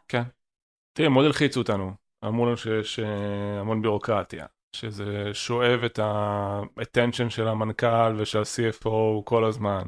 תראי, 0.99 1.09
מאוד 1.09 1.25
הלחיצו 1.25 1.61
אותנו. 1.61 1.93
אמרו 2.25 2.47
לנו 2.47 2.57
שיש 2.57 2.99
אה, 2.99 3.61
המון 3.61 3.83
ביורוקרטיה, 3.83 4.47
שזה 4.77 5.31
שואב 5.33 5.81
את 5.85 5.99
ה-attention 5.99 7.31
של 7.31 7.49
המנכ"ל 7.49 8.15
ושל 8.19 8.39
ה-CFO 8.39 9.23
כל 9.25 9.45
הזמן, 9.45 9.83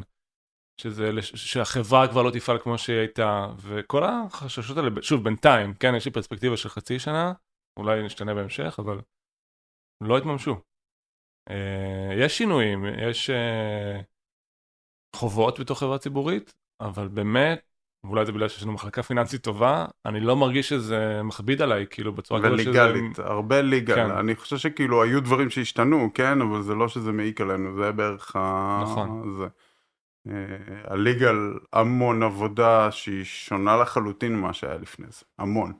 שזה, 0.80 1.10
שהחברה 1.22 2.08
כבר 2.08 2.22
לא 2.22 2.30
תפעל 2.30 2.58
כמו 2.58 2.78
שהיא 2.78 2.98
הייתה, 2.98 3.46
וכל 3.58 4.04
החששות 4.04 4.76
האלה, 4.76 4.90
שוב, 5.02 5.24
בינתיים, 5.24 5.74
כן, 5.74 5.94
יש 5.94 6.04
לי 6.04 6.10
פרספקטיבה 6.10 6.56
של 6.56 6.68
חצי 6.68 6.98
שנה, 6.98 7.32
אולי 7.78 8.02
נשתנה 8.02 8.34
בהמשך, 8.34 8.76
אבל 8.78 9.00
לא 10.00 10.18
התממשו. 10.18 10.56
אה, 11.50 12.14
יש 12.18 12.38
שינויים, 12.38 12.84
יש 13.08 13.30
אה, 13.30 14.00
חובות 15.16 15.60
בתוך 15.60 15.78
חברה 15.78 15.98
ציבורית, 15.98 16.54
אבל 16.80 17.08
באמת, 17.08 17.60
ואולי 18.04 18.26
זה 18.26 18.32
בגלל 18.32 18.48
שיש 18.48 18.62
לנו 18.62 18.72
מחלקה 18.72 19.02
פיננסית 19.02 19.42
טובה, 19.42 19.86
אני 20.06 20.20
לא 20.20 20.36
מרגיש 20.36 20.68
שזה 20.68 21.22
מכביד 21.22 21.62
עליי, 21.62 21.86
כאילו 21.90 22.12
בצורה 22.12 22.42
כזאת 22.42 22.60
שזה... 22.60 22.70
וליגלית, 22.70 23.18
הרבה 23.18 23.62
ליגל. 23.62 23.94
כן. 23.94 24.10
אני 24.10 24.36
חושב 24.36 24.56
שכאילו 24.56 25.02
היו 25.02 25.20
דברים 25.20 25.50
שהשתנו, 25.50 26.10
כן, 26.14 26.40
אבל 26.40 26.62
זה 26.62 26.74
לא 26.74 26.88
שזה 26.88 27.12
מעיק 27.12 27.40
עלינו, 27.40 27.76
זה 27.76 27.92
בערך 27.92 28.36
ה... 28.36 28.80
נכון. 28.82 29.32
זה. 29.38 29.46
אה, 30.30 30.92
ה 30.92 30.99
legal 30.99 31.36
המון 31.72 32.22
עבודה 32.22 32.90
שהיא 32.90 33.24
שונה 33.24 33.76
לחלוטין 33.76 34.36
ממה 34.36 34.52
שהיה 34.52 34.78
לפני 34.78 35.06
זה, 35.10 35.24
המון. 35.38 35.72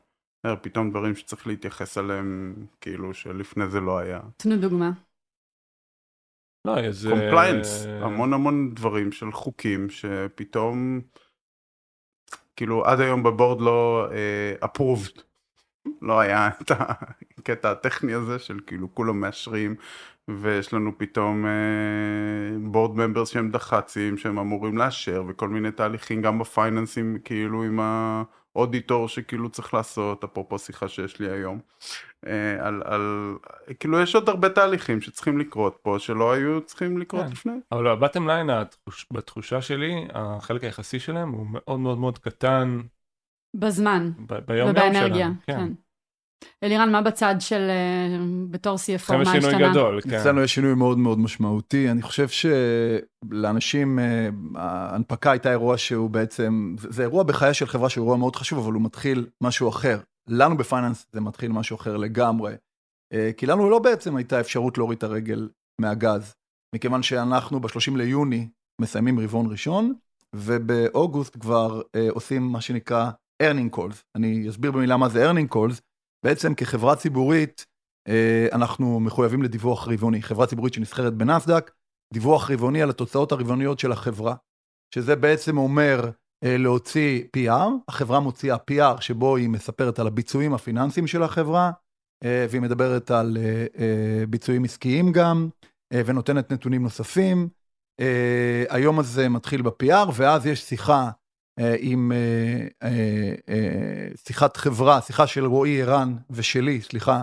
אה, 0.46 0.56
פתאום 0.56 0.90
דברים 0.90 1.16
שצריך 1.16 1.46
להתייחס 1.46 1.98
אליהם, 1.98 2.54
כאילו 2.80 3.14
שלפני 3.14 3.70
זה 3.70 3.80
לא 3.80 3.98
היה. 3.98 4.20
תנו 4.36 4.56
דוגמה. 4.56 4.90
לא, 6.64 6.78
איזה... 6.78 7.10
compliance, 7.10 7.86
המון 7.86 8.32
המון 8.32 8.74
דברים 8.74 9.12
של 9.12 9.32
חוקים 9.32 9.90
שפתאום, 9.90 11.00
כאילו 12.56 12.84
עד 12.84 13.00
היום 13.00 13.22
ב 13.22 13.28
board 13.28 13.60
לא 13.60 14.08
approved, 14.64 15.22
לא 16.02 16.20
היה 16.20 16.48
את 16.62 16.72
הקטע 17.38 17.70
הטכני 17.70 18.14
הזה 18.14 18.38
של 18.38 18.60
כאילו 18.66 18.94
כולם 18.94 19.20
מאשרים 19.20 19.74
ויש 20.28 20.74
לנו 20.74 20.98
פתאום 20.98 21.44
board 22.62 22.98
uh, 22.98 23.00
members 23.00 23.28
שהם 23.28 23.50
דח"צים 23.50 24.18
שהם 24.18 24.38
אמורים 24.38 24.78
לאשר 24.78 25.24
וכל 25.28 25.48
מיני 25.48 25.70
תהליכים 25.70 26.22
גם 26.22 26.38
בפייננסים 26.38 27.18
כאילו 27.24 27.62
עם 27.62 27.80
ה 27.80 27.96
auditor 27.96 29.08
שכאילו 29.08 29.48
צריך 29.48 29.74
לעשות 29.74 30.24
אפרופו 30.24 30.58
שיחה 30.58 30.88
שיש 30.88 31.20
לי 31.20 31.30
היום. 31.30 31.60
אה, 32.26 32.66
על, 32.66 32.82
על, 32.84 33.36
כאילו 33.80 34.00
יש 34.00 34.14
עוד 34.14 34.28
הרבה 34.28 34.48
תהליכים 34.48 35.00
שצריכים 35.00 35.38
לקרות 35.38 35.78
פה 35.82 35.96
שלא 35.98 36.32
היו 36.32 36.60
צריכים 36.60 36.98
לקרות 36.98 37.24
כן. 37.24 37.32
לפני. 37.32 37.52
אבל 37.72 37.86
ה 37.86 37.92
bottom 37.92 38.26
line. 38.26 38.50
בתחושה 39.10 39.62
שלי, 39.62 40.08
החלק 40.12 40.64
היחסי 40.64 41.00
שלהם 41.00 41.30
הוא 41.30 41.46
מאוד 41.50 41.80
מאוד 41.80 41.98
מאוד 41.98 42.18
קטן 42.18 42.80
בזמן 43.58 44.10
ב- 44.26 44.34
ביום 44.34 44.58
יום 44.58 44.70
ובאנרגיה. 44.70 45.28
שלהם. 45.46 45.58
כן. 45.66 45.72
אלירן, 46.62 46.92
מה 46.92 47.02
בצד 47.02 47.34
של 47.38 47.68
אה, 47.70 48.18
בתור 48.50 48.76
CFO, 48.76 48.94
לכם 48.94 49.20
יש 49.22 49.28
מה 49.28 49.32
שינוי 49.32 49.54
השתנה? 49.54 49.70
גדול, 49.70 50.00
כן. 50.00 50.14
אצלנו 50.14 50.42
יש 50.42 50.54
שינוי 50.54 50.74
מאוד 50.74 50.98
מאוד 50.98 51.18
משמעותי. 51.18 51.90
אני 51.90 52.02
חושב 52.02 52.26
שלאנשים, 52.28 53.98
אה, 53.98 54.28
ההנפקה 54.54 55.30
הייתה 55.30 55.50
אירוע 55.50 55.78
שהוא 55.78 56.10
בעצם, 56.10 56.76
זה 56.78 57.02
אירוע 57.02 57.22
בחיי 57.22 57.54
של 57.54 57.66
חברה 57.66 57.88
שהוא 57.88 58.04
אירוע 58.04 58.16
מאוד 58.16 58.36
חשוב, 58.36 58.58
אבל 58.58 58.72
הוא 58.72 58.82
מתחיל 58.82 59.26
משהו 59.42 59.68
אחר. 59.68 60.00
לנו 60.28 60.56
בפייננס 60.56 61.06
זה 61.12 61.20
מתחיל 61.20 61.52
משהו 61.52 61.76
אחר 61.76 61.96
לגמרי. 61.96 62.54
אה, 63.12 63.30
כי 63.36 63.46
לנו 63.46 63.70
לא 63.70 63.78
בעצם 63.78 64.16
הייתה 64.16 64.40
אפשרות 64.40 64.78
להוריד 64.78 64.96
את 64.98 65.02
הרגל 65.02 65.48
מהגז, 65.80 66.34
מכיוון 66.74 67.02
שאנחנו 67.02 67.60
ב-30 67.60 67.96
ליוני 67.96 68.48
מסיימים 68.80 69.20
רבעון 69.20 69.50
ראשון, 69.50 69.94
ובאוגוסט 70.34 71.36
כבר 71.40 71.82
עושים 72.10 72.42
מה 72.42 72.60
שנקרא 72.60 73.10
earning 73.42 73.76
calls. 73.76 74.02
אני 74.14 74.48
אסביר 74.48 74.72
במילה 74.72 74.96
מה 74.96 75.08
זה 75.08 75.30
earning 75.30 75.54
calls. 75.54 75.80
בעצם 76.24 76.54
כחברה 76.54 76.96
ציבורית, 76.96 77.66
אה, 78.08 78.48
אנחנו 78.52 79.00
מחויבים 79.00 79.42
לדיווח 79.42 79.88
רבעוני. 79.88 80.22
חברה 80.22 80.46
ציבורית 80.46 80.74
שנסחרת 80.74 81.14
בנסדק, 81.14 81.70
דיווח 82.14 82.50
רבעוני 82.50 82.82
על 82.82 82.90
התוצאות 82.90 83.32
הרבעוניות 83.32 83.78
של 83.78 83.92
החברה, 83.92 84.34
שזה 84.94 85.16
בעצם 85.16 85.58
אומר 85.58 86.10
אה, 86.44 86.56
להוציא 86.56 87.22
PR, 87.36 87.70
החברה 87.88 88.20
מוציאה 88.20 88.56
PR 88.70 89.00
שבו 89.00 89.36
היא 89.36 89.48
מספרת 89.48 89.98
על 89.98 90.06
הביצועים 90.06 90.54
הפיננסיים 90.54 91.06
של 91.06 91.22
החברה, 91.22 91.70
אה, 92.24 92.46
והיא 92.50 92.62
מדברת 92.62 93.10
על 93.10 93.36
ביצועים 94.28 94.64
עסקיים 94.64 95.12
גם, 95.12 95.48
ונותנת 95.92 96.52
נתונים 96.52 96.82
נוספים. 96.82 97.48
היום 98.68 98.98
הזה 98.98 99.28
מתחיל 99.28 99.62
ב-PR, 99.62 100.10
ואז 100.14 100.46
יש 100.46 100.62
שיחה 100.62 101.10
עם 101.78 102.12
אה, 102.12 102.66
אה, 102.82 103.34
אה, 103.48 104.08
שיחת 104.26 104.56
חברה, 104.56 105.00
שיחה 105.00 105.26
של 105.26 105.44
רועי, 105.44 105.82
ערן 105.82 106.16
ושלי, 106.30 106.80
סליחה, 106.80 107.22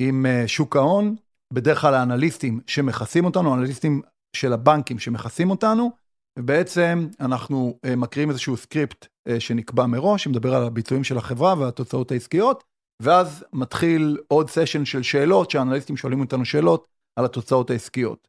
עם 0.00 0.26
אה, 0.26 0.48
שוק 0.48 0.76
ההון, 0.76 1.16
בדרך 1.52 1.80
כלל 1.80 1.94
האנליסטים 1.94 2.60
שמכסים 2.66 3.24
אותנו, 3.24 3.54
האנליסטים 3.54 4.02
של 4.36 4.52
הבנקים 4.52 4.98
שמכסים 4.98 5.50
אותנו, 5.50 5.90
ובעצם 6.38 7.08
אנחנו 7.20 7.78
אה, 7.84 7.96
מקריאים 7.96 8.30
איזשהו 8.30 8.56
script 8.56 9.06
אה, 9.28 9.40
שנקבע 9.40 9.86
מראש, 9.86 10.24
שמדבר 10.24 10.54
על 10.54 10.62
הביצועים 10.62 11.04
של 11.04 11.18
החברה 11.18 11.54
והתוצאות 11.58 12.10
העסקיות, 12.10 12.64
ואז 13.02 13.44
מתחיל 13.52 14.18
עוד 14.28 14.50
session 14.50 14.84
של 14.84 15.02
שאלות, 15.02 15.50
שהאנליסטים 15.50 15.96
שואלים 15.96 16.20
אותנו 16.20 16.44
שאלות 16.44 16.86
על 17.18 17.24
התוצאות 17.24 17.70
העסקיות. 17.70 18.28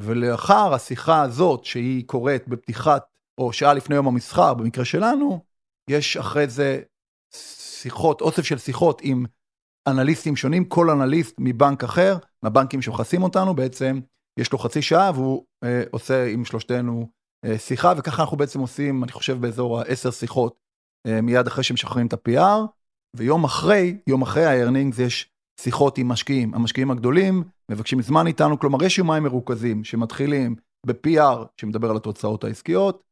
ולאחר 0.00 0.74
השיחה 0.74 1.22
הזאת, 1.22 1.64
שהיא 1.64 2.04
קורית 2.06 2.48
בפתיחת, 2.48 3.04
או 3.38 3.52
שעה 3.52 3.74
לפני 3.74 3.96
יום 3.96 4.08
המסחר, 4.08 4.54
במקרה 4.54 4.84
שלנו, 4.84 5.44
יש 5.90 6.16
אחרי 6.16 6.48
זה 6.48 6.80
שיחות, 7.82 8.20
אוסף 8.20 8.42
של 8.42 8.58
שיחות 8.58 9.00
עם 9.04 9.24
אנליסטים 9.88 10.36
שונים, 10.36 10.64
כל 10.64 10.90
אנליסט 10.90 11.34
מבנק 11.38 11.84
אחר, 11.84 12.16
מהבנקים 12.42 12.82
שמכסים 12.82 13.22
אותנו, 13.22 13.54
בעצם 13.54 14.00
יש 14.40 14.52
לו 14.52 14.58
חצי 14.58 14.82
שעה 14.82 15.10
והוא 15.14 15.44
אה, 15.64 15.82
עושה 15.90 16.26
עם 16.26 16.44
שלושתנו 16.44 17.08
אה, 17.44 17.58
שיחה, 17.58 17.92
וככה 17.96 18.22
אנחנו 18.22 18.36
בעצם 18.36 18.60
עושים, 18.60 19.04
אני 19.04 19.12
חושב, 19.12 19.40
באזור 19.40 19.80
ה-10 19.80 20.12
שיחות 20.12 20.58
אה, 21.06 21.20
מיד 21.20 21.46
אחרי 21.46 21.64
שמשחררים 21.64 22.06
את 22.06 22.12
ה-PR, 22.12 22.66
ויום 23.16 23.44
אחרי, 23.44 23.98
יום 24.06 24.22
אחרי 24.22 24.44
ה-earnings 24.46 25.02
יש 25.02 25.30
שיחות 25.60 25.98
עם 25.98 26.08
משקיעים. 26.08 26.54
המשקיעים 26.54 26.90
הגדולים 26.90 27.44
מבקשים 27.70 28.02
זמן 28.02 28.26
איתנו, 28.26 28.58
כלומר 28.58 28.84
יש 28.84 28.98
יומיים 28.98 29.22
מרוכזים 29.22 29.84
שמתחילים 29.84 30.54
ב-PR, 30.86 31.46
שמדבר 31.60 31.90
על 31.90 31.96
התוצאות 31.96 32.44
העסקיות, 32.44 33.02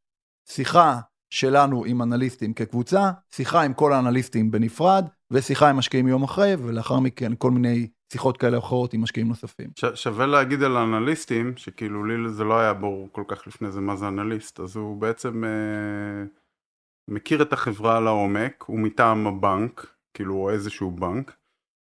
שיחה 0.49 0.99
שלנו 1.29 1.85
עם 1.85 2.01
אנליסטים 2.01 2.53
כקבוצה, 2.53 3.11
שיחה 3.31 3.61
עם 3.61 3.73
כל 3.73 3.93
האנליסטים 3.93 4.51
בנפרד, 4.51 5.05
ושיחה 5.31 5.69
עם 5.69 5.77
משקיעים 5.77 6.07
יום 6.07 6.23
אחרי, 6.23 6.53
ולאחר 6.59 6.99
מכן 6.99 7.31
כל 7.37 7.51
מיני 7.51 7.87
שיחות 8.13 8.37
כאלה 8.37 8.57
אחרות 8.57 8.93
עם 8.93 9.01
משקיעים 9.01 9.27
נוספים. 9.27 9.69
ש- 9.75 10.03
שווה 10.03 10.25
להגיד 10.25 10.63
על 10.63 10.77
האנליסטים, 10.77 11.57
שכאילו 11.57 12.05
לי 12.05 12.29
זה 12.29 12.43
לא 12.43 12.59
היה 12.59 12.73
ברור 12.73 13.09
כל 13.11 13.23
כך 13.27 13.47
לפני 13.47 13.71
זה 13.71 13.81
מה 13.81 13.95
זה 13.95 14.07
אנליסט, 14.07 14.59
אז 14.59 14.75
הוא 14.75 15.01
בעצם 15.01 15.43
אה, 15.43 16.23
מכיר 17.07 17.41
את 17.41 17.53
החברה 17.53 17.99
לעומק, 17.99 18.63
הוא 18.67 18.79
מטעם 18.79 19.27
הבנק, 19.27 19.87
כאילו 20.13 20.35
או 20.35 20.49
איזשהו 20.49 20.91
בנק, 20.91 21.37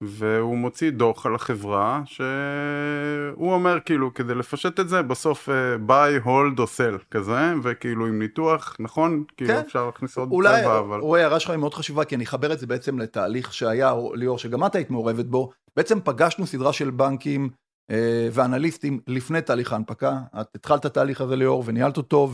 והוא 0.08 0.58
מוציא 0.58 0.92
דוח 0.92 1.26
על 1.26 1.36
החברה, 1.36 2.02
שהוא 2.06 3.54
אומר 3.54 3.80
כאילו 3.86 4.14
כדי 4.14 4.36
לפשט 4.36 4.80
את 4.80 4.90
זה, 4.90 5.02
בסוף 5.02 5.50
אה, 5.50 5.76
buy, 5.88 6.26
hold 6.26 6.60
או 6.60 6.64
sell 6.64 7.04
כזה, 7.12 7.54
וכאילו 7.64 8.06
עם 8.06 8.20
ניתוח, 8.20 8.76
נכון? 8.80 9.24
כאילו 9.38 9.54
כן. 9.54 9.60
אפשר 9.60 9.86
להכניס 9.86 10.18
עוד 10.18 10.32
אולי, 10.32 10.62
צבע, 10.62 10.80
אבל... 10.80 11.00
רועי, 11.00 11.22
ההערה 11.22 11.40
שלך 11.40 11.50
היא 11.50 11.60
מאוד 11.60 11.74
חשובה, 11.74 12.06
כי 12.06 12.16
אני 12.16 12.24
אחבר 12.24 12.54
את 12.54 12.60
זה 12.60 12.68
בעצם 12.68 13.00
לתהליך 13.00 13.54
שהיה, 13.54 13.92
או- 13.92 14.16
ליאור, 14.16 14.38
שגם 14.38 14.66
את 14.66 14.76
היית 14.76 14.90
מעורבת 14.90 15.26
בו. 15.26 15.52
בעצם 15.78 16.00
פגשנו 16.04 16.48
סדרה 16.48 16.74
של 16.74 16.90
בנקים 16.90 17.50
אה, 17.92 18.28
ואנליסטים 18.32 19.00
לפני 19.08 19.42
תהליך 19.42 19.74
ההנפקה. 19.74 20.20
את 20.42 20.56
התחלת 20.56 20.80
את 20.80 20.86
התהליך 20.86 21.22
הזה, 21.22 21.36
ליאור, 21.36 21.64
וניהלת 21.66 21.98
אותו, 21.98 22.30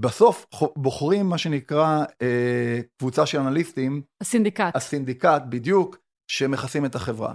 ובסוף 0.00 0.46
בוחרים 0.76 1.26
מה 1.26 1.38
שנקרא 1.38 2.04
אה, 2.22 2.80
קבוצה 2.98 3.26
של 3.26 3.38
אנליסטים, 3.38 4.02
ה 4.20 4.25
syndicate. 4.25 4.76
ה 4.76 4.83
syndicate 4.83 5.42
בדיוק, 5.48 5.96
שמכסים 6.30 6.84
את 6.84 6.94
החברה. 6.94 7.34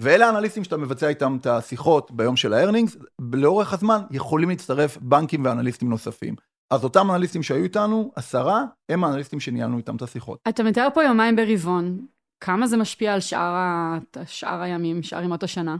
ואלה 0.00 0.26
האנליסטים 0.26 0.64
שאתה 0.64 0.76
מבצע 0.76 1.08
איתם 1.08 1.36
את 1.40 1.46
השיחות 1.46 2.10
ביום 2.10 2.36
של 2.36 2.52
ה 2.52 2.56
earnings, 2.56 2.96
לאורך 3.32 3.72
הזמן 3.72 4.00
יכולים 4.10 4.48
להצטרף 4.48 4.96
בנקים 4.96 5.44
ואנליסטים 5.44 5.90
נוספים. 5.90 6.34
אז 6.70 6.84
אותם 6.84 7.10
אנליסטים 7.10 7.42
שהיו 7.42 7.64
איתנו, 7.64 8.12
עשרה, 8.16 8.64
הם 8.88 9.04
האנליסטים 9.04 9.40
שניהלנו 9.40 9.78
איתם 9.78 9.96
את 9.96 10.02
השיחות. 10.02 10.38
אתה 10.48 10.62
מתאר 10.62 10.88
פה 10.94 11.04
יומיים 11.04 11.36
ברבעון, 11.36 12.06
כמה 12.44 12.66
זה 12.66 12.76
משפיע 12.76 13.14
על 13.14 13.20
שאר, 13.20 13.54
ה... 13.54 13.98
שאר 14.26 14.60
הימים, 14.62 15.02
שאר 15.02 15.22
ימות 15.22 15.42
השנה? 15.42 15.76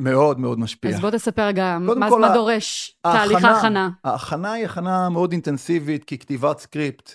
מאוד 0.00 0.40
מאוד 0.40 0.58
משפיע. 0.58 0.90
אז 0.90 1.00
בוא 1.00 1.10
תספר 1.10 1.42
רגע, 1.42 1.78
מה, 1.80 2.10
כל, 2.10 2.20
מה 2.20 2.26
ה- 2.26 2.34
דורש 2.34 2.98
תהליך 3.02 3.44
ההכנה? 3.44 3.90
ההכנה 4.04 4.52
היא 4.52 4.64
הכנה 4.64 5.08
מאוד 5.08 5.32
אינטנסיבית, 5.32 6.04
כי 6.04 6.18
כתיבת 6.18 6.58
script 6.58 7.14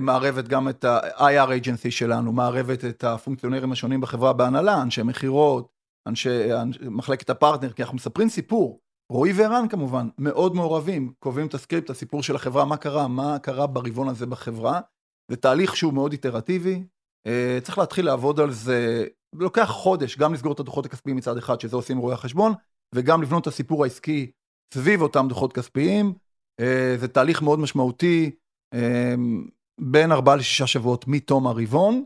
מערבת 0.00 0.48
גם 0.48 0.68
את 0.68 0.84
ה-IR 0.84 1.48
agency 1.48 1.90
שלנו, 1.90 2.32
מערבת 2.32 2.84
את 2.84 3.04
הפונקציונרים 3.04 3.72
השונים 3.72 4.00
בחברה 4.00 4.32
בהנהלה, 4.32 4.82
אנשי 4.82 5.02
מכירות, 5.02 5.68
אנשי 6.08 6.52
אנש- 6.52 6.88
מחלקת 6.88 7.30
הפרטנר, 7.30 7.72
כי 7.72 7.82
אנחנו 7.82 7.96
מספרים 7.96 8.28
סיפור. 8.28 8.80
רועי 9.12 9.32
וערן 9.32 9.68
כמובן, 9.68 10.08
מאוד 10.18 10.54
מעורבים, 10.54 11.12
קובעים 11.18 11.46
את 11.46 11.54
ה 11.54 11.59
script, 11.59 11.90
הסיפור 11.90 12.22
של 12.22 12.36
החברה, 12.36 12.64
מה 12.64 12.76
קרה, 12.76 13.08
מה 13.08 13.38
קרה 13.38 13.66
ברבעון 13.66 14.08
הזה 14.08 14.26
בחברה. 14.26 14.80
זה 15.30 15.36
תהליך 15.36 15.76
שהוא 15.76 15.92
מאוד 15.92 16.12
איטרטיבי, 16.12 16.84
אה, 17.26 17.58
צריך 17.62 17.78
להתחיל 17.78 18.04
לעבוד 18.04 18.40
על 18.40 18.50
זה, 18.50 19.06
לוקח 19.34 19.68
חודש, 19.70 20.18
גם 20.18 20.34
לסגור 20.34 20.52
את 20.52 20.60
הדוחות 20.60 20.86
הכספיים 20.86 21.16
מצד 21.16 21.36
אחד, 21.36 21.60
שזה 21.60 21.76
עושים 21.76 21.98
רואי 21.98 22.14
החשבון, 22.14 22.52
וגם 22.94 23.22
לבנות 23.22 23.42
את 23.42 23.46
הסיפור 23.46 23.84
העסקי 23.84 24.30
סביב 24.74 25.02
אותם 25.02 25.26
דוחות 25.28 25.52
כספיים. 25.52 26.14
אה, 26.60 26.96
זה 26.98 27.08
תהליך 27.08 27.42
מאוד 27.42 27.58
משמעותי, 27.58 28.30
אה, 28.74 29.14
בין 29.80 30.12
ארבעה 30.12 30.36
לשישה 30.36 30.66
שבועות 30.66 31.04
מתום 31.08 31.46
הרבעון, 31.46 32.04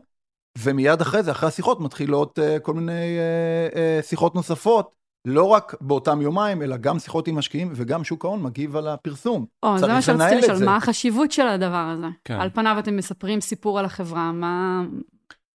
ומיד 0.57 1.01
אחרי 1.01 1.23
זה, 1.23 1.31
אחרי 1.31 1.49
השיחות, 1.49 1.79
מתחילות 1.79 2.39
אה, 2.39 2.59
כל 2.59 2.73
מיני 2.73 3.17
אה, 3.17 3.67
אה, 3.75 3.99
שיחות 4.03 4.35
נוספות, 4.35 4.95
לא 5.27 5.43
רק 5.47 5.75
באותם 5.81 6.21
יומיים, 6.21 6.61
אלא 6.61 6.77
גם 6.77 6.99
שיחות 6.99 7.27
עם 7.27 7.37
משקיעים, 7.37 7.71
וגם 7.75 8.03
שוק 8.03 8.25
ההון 8.25 8.43
מגיב 8.43 8.75
על 8.75 8.87
הפרסום. 8.87 9.45
או, 9.63 9.77
זה 9.77 9.81
צריך 9.81 9.93
מה 9.93 10.01
שרציתי 10.01 10.23
לנהל 10.23 10.37
את 10.37 10.43
לשאול, 10.43 10.57
זה. 10.57 10.65
מה 10.65 10.75
החשיבות 10.77 11.31
של 11.31 11.47
הדבר 11.47 11.93
הזה? 11.97 12.07
כן. 12.25 12.39
על 12.39 12.49
פניו 12.49 12.75
אתם 12.79 12.95
מספרים 12.97 13.41
סיפור 13.41 13.79
על 13.79 13.85
החברה, 13.85 14.31
מה, 14.31 14.81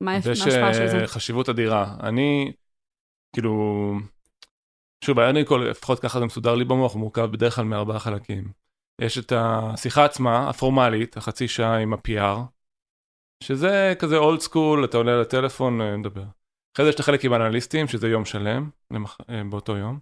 מה 0.01 0.17
יש- 0.17 0.27
יש 0.27 0.41
ההשפעה 0.41 0.75
של 0.75 0.89
זה? 0.89 1.01
אה, 1.01 1.07
חשיבות 1.07 1.49
אדירה. 1.49 1.95
אני, 2.03 2.53
כאילו, 3.33 3.55
שוב, 5.05 5.19
אני 5.19 5.47
כל, 5.47 5.67
לפחות 5.71 5.99
ככה 6.01 6.19
זה 6.19 6.25
מסודר 6.27 6.55
לי 6.55 6.65
במוח, 6.65 6.93
הוא 6.93 7.01
מורכב 7.01 7.25
בדרך 7.33 7.55
כלל 7.57 7.65
מארבעה 7.65 7.99
חלקים. 7.99 8.62
יש 9.03 9.19
את 9.19 9.33
השיחה 9.37 10.05
עצמה, 10.05 10.49
הפורמלית, 10.51 11.17
החצי 11.17 11.49
שעה 11.49 11.79
עם 11.79 11.93
ה-PR, 11.93 12.39
שזה 13.45 13.95
כזה 13.99 14.17
אולד 14.17 14.41
סקול, 14.41 14.85
אתה 14.85 14.97
עולה 14.97 15.21
לטלפון, 15.21 15.81
אה, 15.81 15.97
מדבר. 15.97 16.25
אחרי 16.75 16.85
זה 16.85 16.89
יש 16.89 16.95
את 16.95 17.01
החלק 17.01 17.25
עם 17.25 17.33
האנליסטים, 17.33 17.89
שזה 17.89 18.09
יום 18.09 18.25
שלם, 18.25 18.71
למח... 18.91 19.19
אה, 19.31 19.43
באותו 19.51 19.77
יום. 19.77 19.99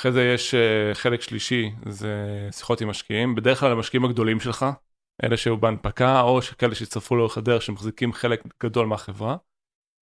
אחרי 0.00 0.12
זה 0.12 0.24
יש 0.34 0.54
אה, 0.54 0.94
חלק 0.94 1.20
שלישי, 1.20 1.70
זה 1.88 2.48
שיחות 2.52 2.80
עם 2.80 2.88
משקיעים, 2.88 3.34
בדרך 3.34 3.60
כלל 3.60 3.72
המשקיעים 3.72 4.04
הגדולים 4.04 4.40
שלך, 4.40 4.66
אלה 5.24 5.36
שהיו 5.36 5.56
בהנפקה, 5.56 6.20
או 6.20 6.40
כאלה 6.58 6.74
שהצטרפו 6.74 7.16
לאורך 7.16 7.38
הדרך, 7.38 7.62
שמחזיקים 7.62 8.12
חלק 8.12 8.42
גדול 8.62 8.86
מהחברה. 8.86 9.36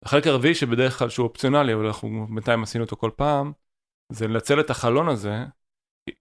החלק 0.05 0.27
הרביעי 0.27 0.55
שבדרך 0.55 0.99
כלל 0.99 1.09
שהוא 1.09 1.27
אופציונלי, 1.27 1.73
אבל 1.73 1.85
אנחנו 1.85 2.27
בינתיים 2.29 2.63
עשינו 2.63 2.83
אותו 2.83 2.95
כל 2.95 3.11
פעם, 3.15 3.51
זה 4.11 4.27
לנצל 4.27 4.59
את 4.59 4.69
החלון 4.69 5.09
הזה, 5.09 5.45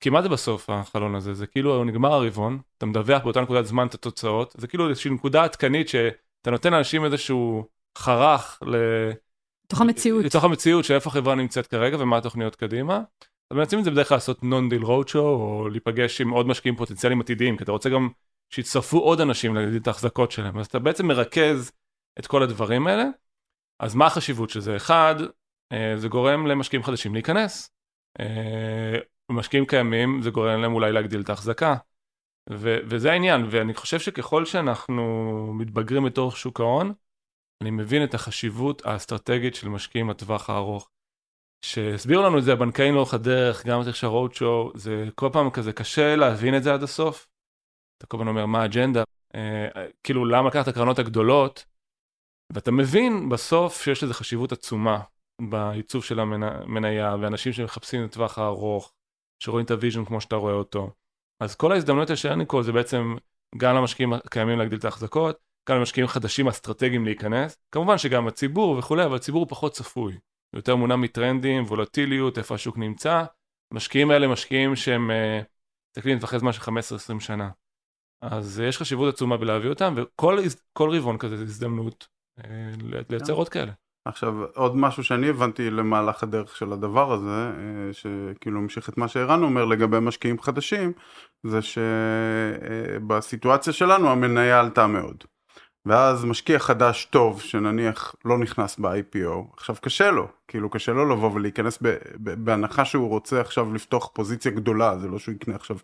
כי 0.00 0.10
מה 0.10 0.22
זה 0.22 0.28
בסוף 0.28 0.70
החלון 0.70 1.14
הזה? 1.14 1.34
זה 1.34 1.46
כאילו 1.46 1.84
נגמר 1.84 2.12
הרבעון, 2.12 2.58
אתה 2.78 2.86
מדווח 2.86 3.22
באותה 3.22 3.40
נקודת 3.40 3.66
זמן 3.66 3.86
את 3.86 3.94
התוצאות, 3.94 4.54
זה 4.58 4.66
כאילו 4.66 4.88
איזושהי 4.88 5.10
נקודה 5.10 5.44
עדכנית 5.44 5.88
שאתה 5.88 6.50
נותן 6.50 6.72
לאנשים 6.72 7.04
איזשהו 7.04 7.64
חרך 7.98 8.58
ל... 8.62 8.76
תוך 9.66 9.80
המציאות. 9.80 10.24
לתוך 10.24 10.44
המציאות 10.44 10.84
של 10.84 10.94
איפה 10.94 11.10
החברה 11.10 11.34
נמצאת 11.34 11.66
כרגע 11.66 11.96
ומה 12.00 12.16
התוכניות 12.16 12.56
קדימה. 12.56 13.02
אז 13.50 13.56
מנסים 13.56 13.78
את 13.78 13.84
זה 13.84 13.90
בדרך 13.90 14.08
כלל 14.08 14.16
לעשות 14.16 14.42
non-deal 14.42 14.82
roadshow 14.82 15.24
או 15.24 15.68
להיפגש 15.68 16.20
עם 16.20 16.30
עוד 16.30 16.46
משקיעים 16.46 16.76
פוטנציאליים 16.76 17.20
עתידיים 17.20 17.56
כי 17.56 17.64
אתה 17.64 17.72
רוצה 17.72 17.90
גם 17.90 18.08
שיצטרפו 18.50 18.98
עוד 18.98 19.20
אנשים 19.20 19.54
להגדיל 19.54 19.82
את 19.82 19.86
ההחזקות 19.86 20.30
שלהם 20.30 20.58
אז 20.58 20.66
אתה 20.66 20.78
בעצם 20.78 21.06
מרכז 21.06 21.72
את 22.18 22.26
כל 22.26 22.42
הדברים 22.42 22.86
האלה. 22.86 23.04
אז 23.80 23.94
מה 23.94 24.06
החשיבות 24.06 24.50
של 24.50 24.60
זה? 24.60 24.76
אחד, 24.76 25.14
אה, 25.72 25.94
זה 25.96 26.08
גורם 26.08 26.46
למשקיעים 26.46 26.82
חדשים 26.82 27.14
להיכנס. 27.14 27.70
משקיעים 29.30 29.66
קיימים 29.66 30.22
זה 30.22 30.30
גורם 30.30 30.60
להם 30.60 30.74
אולי 30.74 30.92
להגדיל 30.92 31.20
את 31.20 31.28
ההחזקה. 31.28 31.74
וזה 32.50 33.12
העניין 33.12 33.46
ואני 33.50 33.74
חושב 33.74 33.98
שככל 33.98 34.44
שאנחנו 34.44 35.02
מתבגרים 35.54 36.04
בתוך 36.04 36.36
שוק 36.36 36.60
ההון 36.60 36.92
אני 37.62 37.70
מבין 37.70 38.04
את 38.04 38.14
החשיבות 38.14 38.86
האסטרטגית 38.86 39.54
של 39.54 39.68
משקיעים 39.68 40.10
לטווח 40.10 40.50
הארוך. 40.50 40.90
שהסבירו 41.64 42.22
לנו 42.22 42.38
את 42.38 42.44
זה 42.44 42.52
הבנקאים 42.52 42.94
לאורך 42.94 43.14
הדרך, 43.14 43.66
גם 43.66 43.80
בתוך 43.80 44.04
הרוד 44.04 44.34
שואו, 44.34 44.72
זה 44.74 45.04
כל 45.14 45.28
פעם 45.32 45.50
כזה 45.50 45.72
קשה 45.72 46.16
להבין 46.16 46.56
את 46.56 46.62
זה 46.62 46.74
עד 46.74 46.82
הסוף. 46.82 47.26
אתה 47.98 48.06
כל 48.06 48.16
הזמן 48.16 48.28
אומר 48.28 48.46
מה 48.46 48.62
האג'נדה, 48.62 49.02
אה, 49.34 49.68
כאילו 50.02 50.24
למה 50.24 50.48
לקחת 50.48 50.68
את 50.68 50.68
הקרנות 50.68 50.98
הגדולות, 50.98 51.64
ואתה 52.52 52.70
מבין 52.70 53.28
בסוף 53.28 53.82
שיש 53.82 54.02
לזה 54.02 54.14
חשיבות 54.14 54.52
עצומה 54.52 55.00
בעיצוב 55.40 56.04
של 56.04 56.20
המניה, 56.20 57.16
ואנשים 57.20 57.52
שמחפשים 57.52 58.04
את 58.04 58.10
הטווח 58.10 58.38
הארוך, 58.38 58.92
שרואים 59.38 59.66
את 59.66 59.70
ה 59.70 59.75
vision 59.75 60.04
כמו 60.04 60.20
שאתה 60.20 60.36
רואה 60.36 60.54
אותו. 60.54 60.90
אז 61.40 61.54
כל 61.54 61.72
ההזדמנויות 61.72 62.08
של 62.14 62.28
earning 62.28 62.50
call 62.50 62.62
זה 62.62 62.72
בעצם 62.72 63.16
גם 63.56 63.76
למשקיעים 63.76 64.12
הקיימים 64.12 64.58
להגדיל 64.58 64.78
את 64.78 64.84
ההחזקות, 64.84 65.38
גם 65.68 65.76
למשקיעים 65.76 66.08
חדשים 66.08 66.48
אסטרטגיים 66.48 67.04
להיכנס, 67.04 67.56
כמובן 67.72 67.98
שגם 67.98 68.28
הציבור 68.28 68.78
וכולי, 68.78 69.04
אבל 69.04 69.16
הציבור 69.16 69.46
פחות 69.48 69.72
צפוי. 69.72 70.18
יותר 70.56 70.76
מונע 70.76 70.96
מטרנדים, 70.96 71.64
וולטיליות, 71.64 72.38
איפה 72.38 72.54
השוק 72.54 72.78
נמצא. 72.78 73.24
המשקיעים 73.72 74.10
האלה 74.10 74.28
משקיעים 74.28 74.76
שהם 74.76 75.10
אה, 75.10 75.40
מסתכלים 75.90 76.16
לטווחי 76.16 76.38
זמן 76.38 76.52
של 76.52 76.60
15-20 76.60 77.20
שנה. 77.20 77.50
אז 78.22 78.60
יש 78.60 78.78
חשיבות 78.78 79.14
עצומה 79.14 79.36
בלהביא 79.36 79.70
אותם, 79.70 79.94
וכל 79.96 80.38
כל 80.72 80.96
רבעון 80.96 81.18
כזה 81.18 81.36
זה 81.36 81.42
הזדמנות 81.42 82.08
אה, 82.38 82.70
לייצר 83.08 83.32
עוד 83.32 83.48
כאלה. 83.48 83.72
עכשיו 84.08 84.44
עוד 84.54 84.76
משהו 84.76 85.04
שאני 85.04 85.28
הבנתי 85.28 85.70
למהלך 85.70 86.22
הדרך 86.22 86.56
של 86.56 86.72
הדבר 86.72 87.12
הזה, 87.12 87.50
אה, 87.58 87.92
שכאילו 87.92 88.58
המשיך 88.58 88.88
את 88.88 88.98
מה 88.98 89.08
שערן 89.08 89.42
אומר 89.42 89.64
לגבי 89.64 90.00
משקיעים 90.00 90.40
חדשים, 90.40 90.92
זה 91.42 91.58
שבסיטואציה 93.02 93.72
שלנו 93.72 94.10
המניה 94.10 94.60
עלתה 94.60 94.86
מאוד. 94.86 95.24
ואז 95.88 96.24
משקיע 96.24 96.58
חדש 96.58 97.04
טוב 97.04 97.40
שנניח 97.40 98.14
לא 98.24 98.38
נכנס 98.38 98.78
ב-IPO, 98.78 99.54
עכשיו 99.56 99.76
קשה 99.80 100.10
לו, 100.10 100.28
כאילו 100.48 100.70
קשה 100.70 100.92
לו 100.92 101.08
לבוא 101.08 101.30
ולהיכנס 101.34 101.78
ב- 101.82 101.96
ב- 102.16 102.44
בהנחה 102.44 102.84
שהוא 102.84 103.08
רוצה 103.08 103.40
עכשיו 103.40 103.74
לפתוח 103.74 104.10
פוזיציה 104.12 104.50
גדולה, 104.50 104.98
זה 104.98 105.08
לא 105.08 105.18
שהוא 105.18 105.34
יקנה 105.34 105.54
עכשיו 105.54 105.76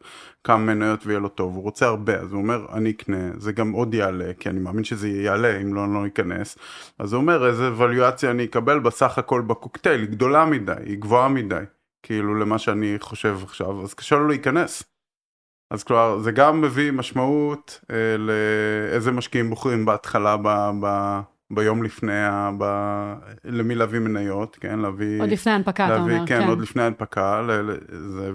כמה 0.44 0.56
מניות 0.58 1.06
ויהיה 1.06 1.20
לו 1.20 1.28
טוב, 1.28 1.54
הוא 1.54 1.62
רוצה 1.62 1.86
הרבה, 1.86 2.14
אז 2.16 2.32
הוא 2.32 2.42
אומר 2.42 2.66
אני 2.72 2.90
אקנה, 2.90 3.30
זה 3.38 3.52
גם 3.52 3.72
עוד 3.72 3.94
יעלה, 3.94 4.32
כי 4.40 4.48
אני 4.48 4.60
מאמין 4.60 4.84
שזה 4.84 5.08
יעלה 5.08 5.60
אם 5.62 5.74
לא, 5.74 5.84
אני 5.84 5.94
לא 5.94 6.06
אכנס, 6.06 6.58
אז 6.98 7.12
הוא 7.12 7.20
אומר 7.20 7.46
איזה 7.46 7.72
ווליואציה 7.72 8.30
אני 8.30 8.44
אקבל 8.44 8.78
בסך 8.78 9.18
הכל 9.18 9.40
בקוקטייל, 9.40 10.00
היא 10.00 10.10
גדולה 10.10 10.44
מדי, 10.44 10.72
היא 10.86 10.98
גבוהה 10.98 11.28
מדי, 11.28 11.64
כאילו 12.02 12.34
למה 12.34 12.58
שאני 12.58 12.96
חושב 13.00 13.38
עכשיו, 13.42 13.82
אז 13.82 13.94
קשה 13.94 14.16
לו 14.16 14.28
להיכנס. 14.28 14.93
אז 15.74 15.84
כלומר, 15.84 16.18
זה 16.18 16.32
גם 16.32 16.60
מביא 16.60 16.90
משמעות 16.90 17.80
אה, 17.90 17.96
לאיזה 18.18 19.12
משקיעים 19.12 19.50
בוחרים 19.50 19.84
בהתחלה 19.84 20.36
ב, 20.42 20.70
ב, 20.80 21.20
ביום 21.50 21.82
לפני, 21.82 22.24
ה, 22.24 22.50
ב, 22.58 22.64
למי 23.44 23.74
להביא 23.74 23.98
מניות, 23.98 24.56
כן, 24.60 24.78
להביא... 24.78 25.20
עוד 25.20 25.30
לפני 25.30 25.52
ההנפקה, 25.52 25.86
אתה 25.86 25.96
אומר, 25.96 26.18
כן. 26.26 26.40
כן, 26.40 26.48
עוד 26.48 26.60
לפני 26.60 26.82
ההנפקה, 26.82 27.46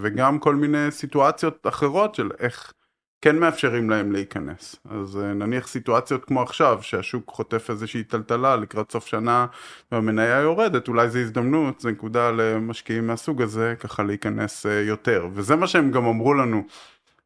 וגם 0.02 0.40
כל 0.40 0.56
מיני 0.56 0.92
סיטואציות 0.92 1.68
אחרות 1.68 2.16
של 2.16 2.30
איך 2.40 2.74
כן 3.22 3.40
מאפשרים 3.40 3.90
להם 3.90 4.12
להיכנס. 4.12 4.76
אז 4.90 5.18
אה, 5.18 5.34
נניח 5.34 5.68
סיטואציות 5.68 6.26
כמו 6.26 6.42
עכשיו, 6.42 6.80
שהשוק 6.82 7.32
חוטף 7.32 7.70
איזושהי 7.70 8.04
טלטלה 8.04 8.56
לקראת 8.56 8.92
סוף 8.92 9.08
שנה 9.08 9.46
והמניה 9.92 10.40
יורדת, 10.40 10.88
אולי 10.88 11.10
זו 11.10 11.20
הזדמנות, 11.20 11.80
זו 11.80 11.90
נקודה 11.90 12.32
למשקיעים 12.32 13.08
מהסוג 13.08 13.42
הזה, 13.42 13.76
ככה 13.80 14.04
להיכנס 14.04 14.66
אה, 14.66 14.72
יותר. 14.72 15.28
וזה 15.34 15.56
מה 15.56 15.68
שהם 15.68 15.92
גם 15.92 16.06
אמרו 16.06 16.34
לנו. 16.34 16.64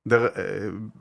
דר... 0.08 0.26
אה, 0.26 0.30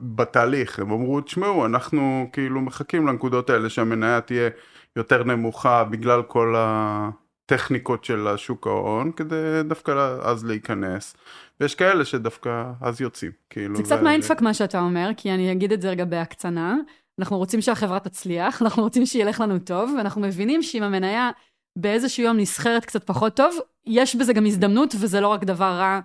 בתהליך, 0.01 0.79
הם 0.79 0.91
אמרו, 0.91 1.21
תשמעו, 1.21 1.65
אנחנו 1.65 2.29
כאילו 2.33 2.61
מחכים 2.61 3.07
לנקודות 3.07 3.49
האלה 3.49 3.69
שהמניה 3.69 4.21
תהיה 4.21 4.49
יותר 4.95 5.23
נמוכה 5.23 5.83
בגלל 5.83 6.23
כל 6.23 6.55
הטכניקות 6.57 8.03
של 8.03 8.27
השוק 8.27 8.67
ההון, 8.67 9.11
כדי 9.11 9.63
דווקא 9.63 10.17
אז 10.21 10.45
להיכנס. 10.45 11.15
ויש 11.59 11.75
כאלה 11.75 12.05
שדווקא 12.05 12.63
אז 12.81 13.01
יוצאים. 13.01 13.31
כאילו, 13.49 13.75
זה 13.75 13.83
קצת 13.83 14.01
mindfuck 14.03 14.41
מה 14.41 14.53
שאתה 14.53 14.79
אומר, 14.79 15.09
כי 15.17 15.31
אני 15.31 15.51
אגיד 15.51 15.71
את 15.71 15.81
זה 15.81 15.89
רגע 15.89 16.05
בהקצנה. 16.05 16.75
אנחנו 17.19 17.37
רוצים 17.37 17.61
שהחברה 17.61 17.99
תצליח, 17.99 18.61
אנחנו 18.61 18.83
רוצים 18.83 19.05
שילך 19.05 19.39
לנו 19.39 19.59
טוב, 19.59 19.93
ואנחנו 19.97 20.21
מבינים 20.21 20.63
שאם 20.63 20.83
המניה 20.83 21.31
באיזשהו 21.75 22.23
יום 22.23 22.37
נסחרת 22.37 22.85
קצת 22.85 23.03
פחות 23.03 23.35
טוב, 23.35 23.57
יש 23.85 24.15
בזה 24.15 24.33
גם 24.33 24.45
הזדמנות, 24.45 24.95
וזה 24.99 25.21
לא 25.21 25.27
רק 25.27 25.43
דבר 25.43 25.71
רע. 25.71 25.99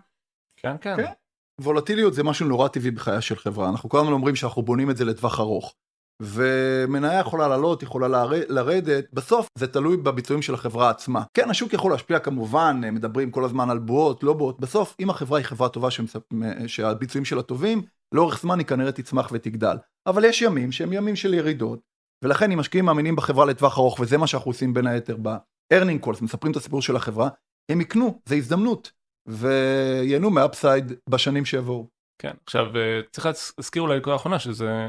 כן, 0.56 0.76
כן. 0.80 0.96
כן. 0.96 1.12
וולטיליות 1.60 2.14
זה 2.14 2.22
משהו 2.22 2.46
נורא 2.46 2.68
טבעי 2.68 2.90
בחייה 2.90 3.20
של 3.20 3.36
חברה, 3.36 3.68
אנחנו 3.68 3.88
כל 3.88 3.98
הזמן 3.98 4.12
אומרים 4.12 4.36
שאנחנו 4.36 4.62
בונים 4.62 4.90
את 4.90 4.96
זה 4.96 5.04
לטווח 5.04 5.40
ארוך. 5.40 5.74
ומניה 6.22 7.20
יכולה 7.20 7.48
לעלות, 7.48 7.82
יכולה 7.82 8.24
לרדת, 8.48 9.04
בסוף 9.12 9.46
זה 9.58 9.66
תלוי 9.66 9.96
בביצועים 9.96 10.42
של 10.42 10.54
החברה 10.54 10.90
עצמה. 10.90 11.22
כן, 11.34 11.50
השוק 11.50 11.72
יכול 11.72 11.92
להשפיע 11.92 12.18
כמובן, 12.18 12.80
מדברים 12.92 13.30
כל 13.30 13.44
הזמן 13.44 13.70
על 13.70 13.78
בועות, 13.78 14.22
לא 14.22 14.32
בועות, 14.32 14.60
בסוף 14.60 14.94
אם 15.00 15.10
החברה 15.10 15.38
היא 15.38 15.46
חברה 15.46 15.68
טובה 15.68 15.90
שמצפ... 15.90 16.20
שהביצועים 16.66 17.24
שלה 17.24 17.42
טובים, 17.42 17.82
לאורך 18.14 18.40
זמן 18.40 18.58
היא 18.58 18.66
כנראה 18.66 18.92
תצמח 18.92 19.28
ותגדל. 19.32 19.76
אבל 20.06 20.24
יש 20.24 20.42
ימים 20.42 20.72
שהם 20.72 20.92
ימים 20.92 21.16
של 21.16 21.34
ירידות, 21.34 21.80
ולכן 22.24 22.52
אם 22.52 22.58
משקיעים 22.58 22.84
מאמינים 22.84 23.16
בחברה 23.16 23.46
לטווח 23.46 23.78
ארוך, 23.78 24.00
וזה 24.00 24.18
מה 24.18 24.26
שאנחנו 24.26 24.50
עושים 24.50 24.74
בין 24.74 24.86
היתר 24.86 25.16
ב-earning 25.22 26.06
calls, 26.06 26.24
מספרים 26.24 26.52
את 26.52 26.56
הסיפור 26.56 26.82
של 26.82 26.96
החברה, 26.96 27.28
הם 27.70 27.80
יקנו, 27.80 28.20
זה 28.28 28.34
הזדמנות, 28.34 28.92
וייהנו 29.28 30.30
מאפסייד 30.30 30.92
בשנים 31.10 31.44
שיבואו. 31.44 31.88
כן, 32.18 32.34
עכשיו 32.46 32.76
אה, 32.76 33.00
צריך 33.10 33.26
להזכיר 33.26 33.82
אולי 33.82 33.98
לכל 33.98 34.10
האחרונה 34.10 34.38
שזה 34.38 34.88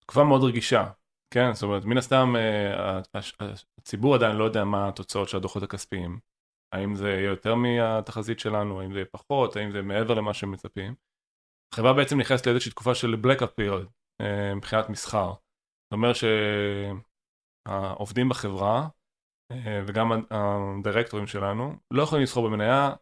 תקופה 0.00 0.24
מאוד 0.24 0.44
רגישה, 0.44 0.90
כן? 1.34 1.52
זאת 1.52 1.62
אומרת, 1.62 1.84
מן 1.84 1.98
הסתם 1.98 2.34
אה, 2.36 3.00
הציבור 3.78 4.14
עדיין 4.14 4.36
לא 4.36 4.44
יודע 4.44 4.64
מה 4.64 4.88
התוצאות 4.88 5.28
של 5.28 5.36
הדוחות 5.36 5.62
הכספיים. 5.62 6.18
האם 6.72 6.94
זה 6.94 7.08
יהיה 7.08 7.26
יותר 7.26 7.54
מהתחזית 7.54 8.40
שלנו, 8.40 8.80
האם 8.80 8.92
זה 8.92 8.98
יהיה 8.98 9.06
פחות, 9.10 9.56
האם 9.56 9.72
זה 9.72 9.82
מעבר 9.82 10.14
למה 10.14 10.34
שהם 10.34 10.50
מצפים. 10.50 10.94
החברה 11.74 11.92
בעצם 11.92 12.20
נכנסת 12.20 12.46
לאיזושהי 12.46 12.70
תקופה 12.70 12.94
של 12.94 13.14
blackout 13.14 13.60
period 13.60 13.86
אה, 14.20 14.54
מבחינת 14.54 14.88
מסחר. 14.88 15.32
זאת 15.32 15.92
אומרת 15.92 16.16
שהעובדים 17.66 18.28
בחברה 18.28 18.88
אה, 19.52 19.82
וגם 19.86 20.12
הדירקטורים 20.30 21.26
שלנו 21.26 21.76
לא 21.90 22.02
יכולים 22.02 22.22
לסחור 22.22 22.48
במניה 22.48 22.92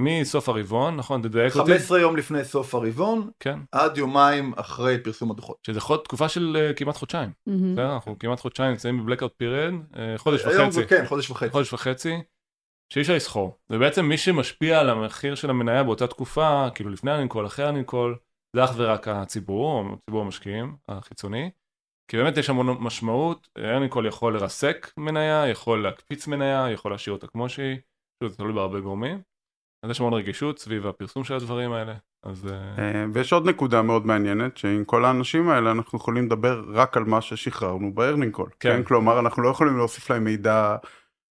מסוף 0.00 0.48
הרבעון, 0.48 0.96
נכון? 0.96 1.22
תדייק 1.22 1.56
אותי. 1.56 1.72
15 1.72 2.00
יום 2.00 2.16
לפני 2.16 2.44
סוף 2.44 2.74
הרבעון, 2.74 3.30
כן. 3.40 3.58
עד 3.72 3.98
יומיים 3.98 4.52
אחרי 4.56 4.98
פרסום 5.02 5.30
הדוחות. 5.30 5.56
שזה 5.66 5.80
חוד, 5.80 6.00
תקופה 6.00 6.28
של 6.28 6.56
uh, 6.70 6.74
כמעט 6.78 6.96
חודשיים. 6.96 7.30
Mm-hmm. 7.48 7.80
אנחנו 7.80 8.18
כמעט 8.18 8.40
חודשיים 8.40 8.70
נמצאים 8.70 9.02
בבלקאוט 9.02 9.32
פירד, 9.36 9.72
uh, 9.92 9.96
חודש 10.16 10.44
וחצי. 10.44 10.70
זה, 10.70 10.84
כן, 10.84 11.04
חודש 11.06 11.30
וחצי. 11.30 11.50
חודש 11.50 11.72
וחצי, 11.72 12.14
שאי 12.92 13.02
אפשר 13.02 13.14
לסחור. 13.14 13.58
ובעצם 13.70 14.04
מי 14.04 14.18
שמשפיע 14.18 14.80
על 14.80 14.90
המחיר 14.90 15.34
של 15.34 15.50
המניה 15.50 15.82
באותה 15.82 16.06
תקופה, 16.06 16.68
כאילו 16.74 16.90
לפני 16.90 17.10
הנינקול, 17.10 17.46
אחרי 17.46 17.66
הנינקול, 17.66 18.16
זה 18.56 18.64
אך 18.64 18.70
ורק 18.76 19.08
הציבור, 19.08 19.84
ציבור 20.06 20.22
המשקיעים 20.22 20.76
החיצוני. 20.88 21.50
כי 22.10 22.16
באמת 22.16 22.36
יש 22.36 22.50
המון 22.50 22.76
משמעות, 22.80 23.48
ה 23.56 23.60
earning 23.60 23.89
call 23.89 24.06
יכול 24.06 24.34
לרסק 24.34 24.92
מניה, 24.96 25.48
יכול 25.48 25.82
להקפיץ 25.82 26.26
מניה, 26.26 26.70
יכול 26.72 26.92
להשאיר 26.92 27.14
אותה 27.14 27.26
כמו 27.26 27.48
שהיא, 27.48 27.76
זה 28.24 28.36
תלוי 28.36 28.52
בהרבה 28.52 28.80
גורמים. 28.80 29.22
אז 29.82 29.90
יש 29.90 30.00
המון 30.00 30.14
רגישות 30.14 30.58
סביב 30.58 30.86
הפרסום 30.86 31.24
של 31.24 31.34
הדברים 31.34 31.72
האלה. 31.72 31.94
אז... 32.22 32.46
אה, 32.46 32.84
אה, 32.84 33.04
ויש 33.12 33.32
עוד 33.32 33.48
נקודה 33.48 33.82
מאוד 33.82 34.06
מעניינת, 34.06 34.56
שעם 34.56 34.84
כל 34.84 35.04
האנשים 35.04 35.48
האלה 35.48 35.70
אנחנו 35.70 35.98
יכולים 35.98 36.26
לדבר 36.26 36.64
רק 36.72 36.96
על 36.96 37.04
מה 37.04 37.20
ששחררנו 37.20 37.94
ב-earning 37.94 38.38
call. 38.38 38.50
כן. 38.60 38.76
כן. 38.76 38.82
כלומר, 38.82 39.18
אנחנו 39.20 39.42
לא 39.42 39.48
יכולים 39.48 39.76
להוסיף 39.76 40.10
להם 40.10 40.24
מידע, 40.24 40.76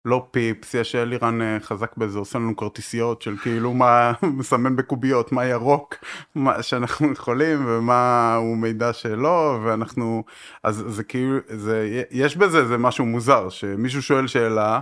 לא 0.04 0.28
פיפס, 0.30 0.74
יש 0.74 0.94
אלירן 0.94 1.42
אה, 1.42 1.56
חזק 1.60 1.96
בזה, 1.96 2.18
עושה 2.18 2.38
לנו 2.38 2.56
כרטיסיות 2.56 3.22
של 3.22 3.36
כאילו 3.36 3.74
מה 3.74 4.12
מסמן 4.38 4.76
בקוביות, 4.76 5.32
מה 5.32 5.44
ירוק, 5.44 5.94
מה 6.34 6.62
שאנחנו 6.62 7.12
יכולים, 7.12 7.64
ומה 7.66 8.34
הוא 8.34 8.56
מידע 8.56 8.92
שלא, 8.92 9.58
ואנחנו... 9.64 10.24
אז 10.64 10.84
זה 10.88 11.04
כאילו, 11.04 11.36
זה, 11.48 12.04
יש 12.10 12.36
בזה, 12.36 12.64
זה 12.64 12.78
משהו 12.78 13.06
מוזר, 13.06 13.48
שמישהו 13.48 14.02
שואל 14.02 14.26
שאלה, 14.26 14.80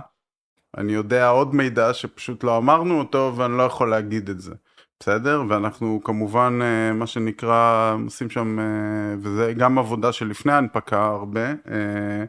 אני 0.77 0.93
יודע 0.93 1.29
עוד 1.29 1.55
מידע 1.55 1.93
שפשוט 1.93 2.43
לא 2.43 2.57
אמרנו 2.57 2.99
אותו 2.99 3.33
ואני 3.35 3.57
לא 3.57 3.63
יכול 3.63 3.89
להגיד 3.89 4.29
את 4.29 4.39
זה. 4.41 4.53
בסדר? 4.99 5.43
ואנחנו 5.49 6.01
כמובן, 6.03 6.59
אה, 6.61 6.93
מה 6.93 7.07
שנקרא, 7.07 7.95
עושים 8.05 8.29
שם, 8.29 8.59
אה, 8.59 8.65
וזה 9.19 9.53
גם 9.57 9.77
עבודה 9.79 10.11
שלפני 10.11 10.51
ההנפקה 10.51 11.05
הרבה, 11.05 11.45
אה, 11.49 12.25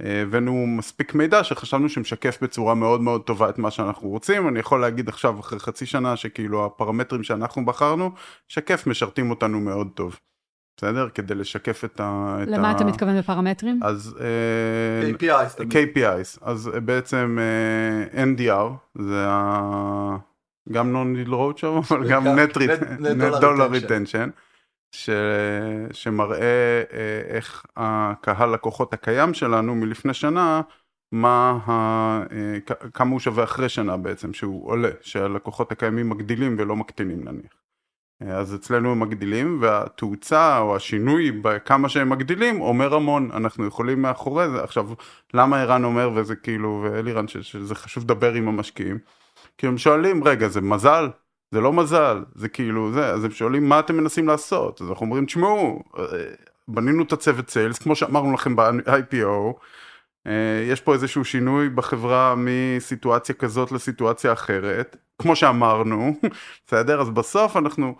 הבאנו 0.00 0.66
מספיק 0.66 1.14
מידע 1.14 1.44
שחשבנו 1.44 1.88
שמשקף 1.88 2.38
בצורה 2.42 2.74
מאוד 2.74 3.00
מאוד 3.00 3.22
טובה 3.22 3.48
את 3.48 3.58
מה 3.58 3.70
שאנחנו 3.70 4.08
רוצים. 4.08 4.48
אני 4.48 4.60
יכול 4.60 4.80
להגיד 4.80 5.08
עכשיו, 5.08 5.40
אחרי 5.40 5.58
חצי 5.58 5.86
שנה, 5.86 6.16
שכאילו 6.16 6.66
הפרמטרים 6.66 7.22
שאנחנו 7.22 7.64
בחרנו, 7.64 8.10
שקף 8.48 8.86
משרתים 8.86 9.30
אותנו 9.30 9.60
מאוד 9.60 9.88
טוב. 9.94 10.18
בסדר? 10.76 11.08
כדי 11.08 11.34
לשקף 11.34 11.84
את 11.84 12.00
ה... 12.00 12.36
למה 12.46 12.70
ה... 12.70 12.76
אתה 12.76 12.84
מתכוון 12.84 13.18
בפרמטרים? 13.18 13.80
אז... 13.82 14.16
KPIs. 15.18 15.60
Uh, 15.60 15.62
KPIs. 15.62 16.38
אז 16.42 16.70
uh, 16.74 16.80
בעצם 16.80 17.38
אה, 17.40 18.24
NDR, 18.24 18.98
זה 18.98 19.24
ה... 19.28 20.16
גם 20.72 20.96
non-deal 20.96 21.30
roadshow, 21.30 21.78
אבל 21.88 22.08
גם 22.08 22.26
net, 22.38 22.56
net 22.56 23.40
dollar 23.40 23.86
retention, 23.86 24.30
ש... 24.92 25.10
שמראה 25.92 26.82
איך 27.28 27.66
הקהל 27.76 28.54
לקוחות 28.54 28.92
הקיים 28.92 29.34
שלנו 29.34 29.74
מלפני 29.74 30.14
שנה, 30.14 30.60
מה 31.12 31.58
ה... 31.66 32.22
כמה 32.94 33.10
הוא 33.10 33.20
שווה 33.20 33.44
אחרי 33.44 33.68
שנה 33.68 33.96
בעצם, 33.96 34.32
שהוא 34.32 34.70
עולה, 34.70 34.88
שהלקוחות 35.00 35.72
הקיימים 35.72 36.08
מגדילים 36.08 36.56
ולא 36.58 36.76
מקטינים 36.76 37.24
נניח. 37.24 37.61
אז 38.30 38.54
אצלנו 38.54 38.92
הם 38.92 39.00
מגדילים 39.00 39.58
והתאוצה 39.60 40.58
או 40.58 40.76
השינוי 40.76 41.30
בכמה 41.30 41.88
שהם 41.88 42.08
מגדילים 42.08 42.60
אומר 42.60 42.94
המון. 42.94 43.30
אנחנו 43.34 43.66
יכולים 43.66 44.02
מאחורי 44.02 44.48
זה. 44.48 44.62
עכשיו 44.62 44.88
למה 45.34 45.60
ערן 45.60 45.84
אומר 45.84 46.10
וזה 46.14 46.36
כאילו 46.36 46.84
ואלירן 46.84 47.28
שזה 47.28 47.74
חשוב 47.74 48.04
לדבר 48.04 48.32
עם 48.32 48.48
המשקיעים? 48.48 48.98
כי 49.58 49.66
הם 49.66 49.78
שואלים 49.78 50.24
רגע 50.24 50.48
זה 50.48 50.60
מזל? 50.60 51.08
זה 51.50 51.60
לא 51.60 51.72
מזל? 51.72 52.24
זה 52.34 52.48
כאילו 52.48 52.92
זה? 52.92 53.06
אז 53.06 53.24
הם 53.24 53.30
שואלים 53.30 53.68
מה 53.68 53.80
אתם 53.80 53.96
מנסים 53.96 54.28
לעשות? 54.28 54.80
אז 54.80 54.88
אנחנו 54.88 55.06
אומרים 55.06 55.26
תשמעו 55.26 55.82
בנינו 56.68 57.02
את 57.02 57.12
הצוות 57.12 57.50
sales. 57.50 57.78
כמו 57.78 57.96
שאמרנו 57.96 58.32
לכם 58.32 58.56
ב-IPO 58.56 59.52
יש 60.70 60.80
פה 60.80 60.92
איזשהו 60.94 61.24
שינוי 61.24 61.68
בחברה 61.68 62.34
מסיטואציה 62.36 63.34
כזאת 63.34 63.72
לסיטואציה 63.72 64.32
אחרת 64.32 64.96
כמו 65.22 65.36
שאמרנו, 65.36 66.14
בסדר? 66.66 67.00
אז 67.00 67.10
בסוף 67.10 67.56
אנחנו, 67.56 67.94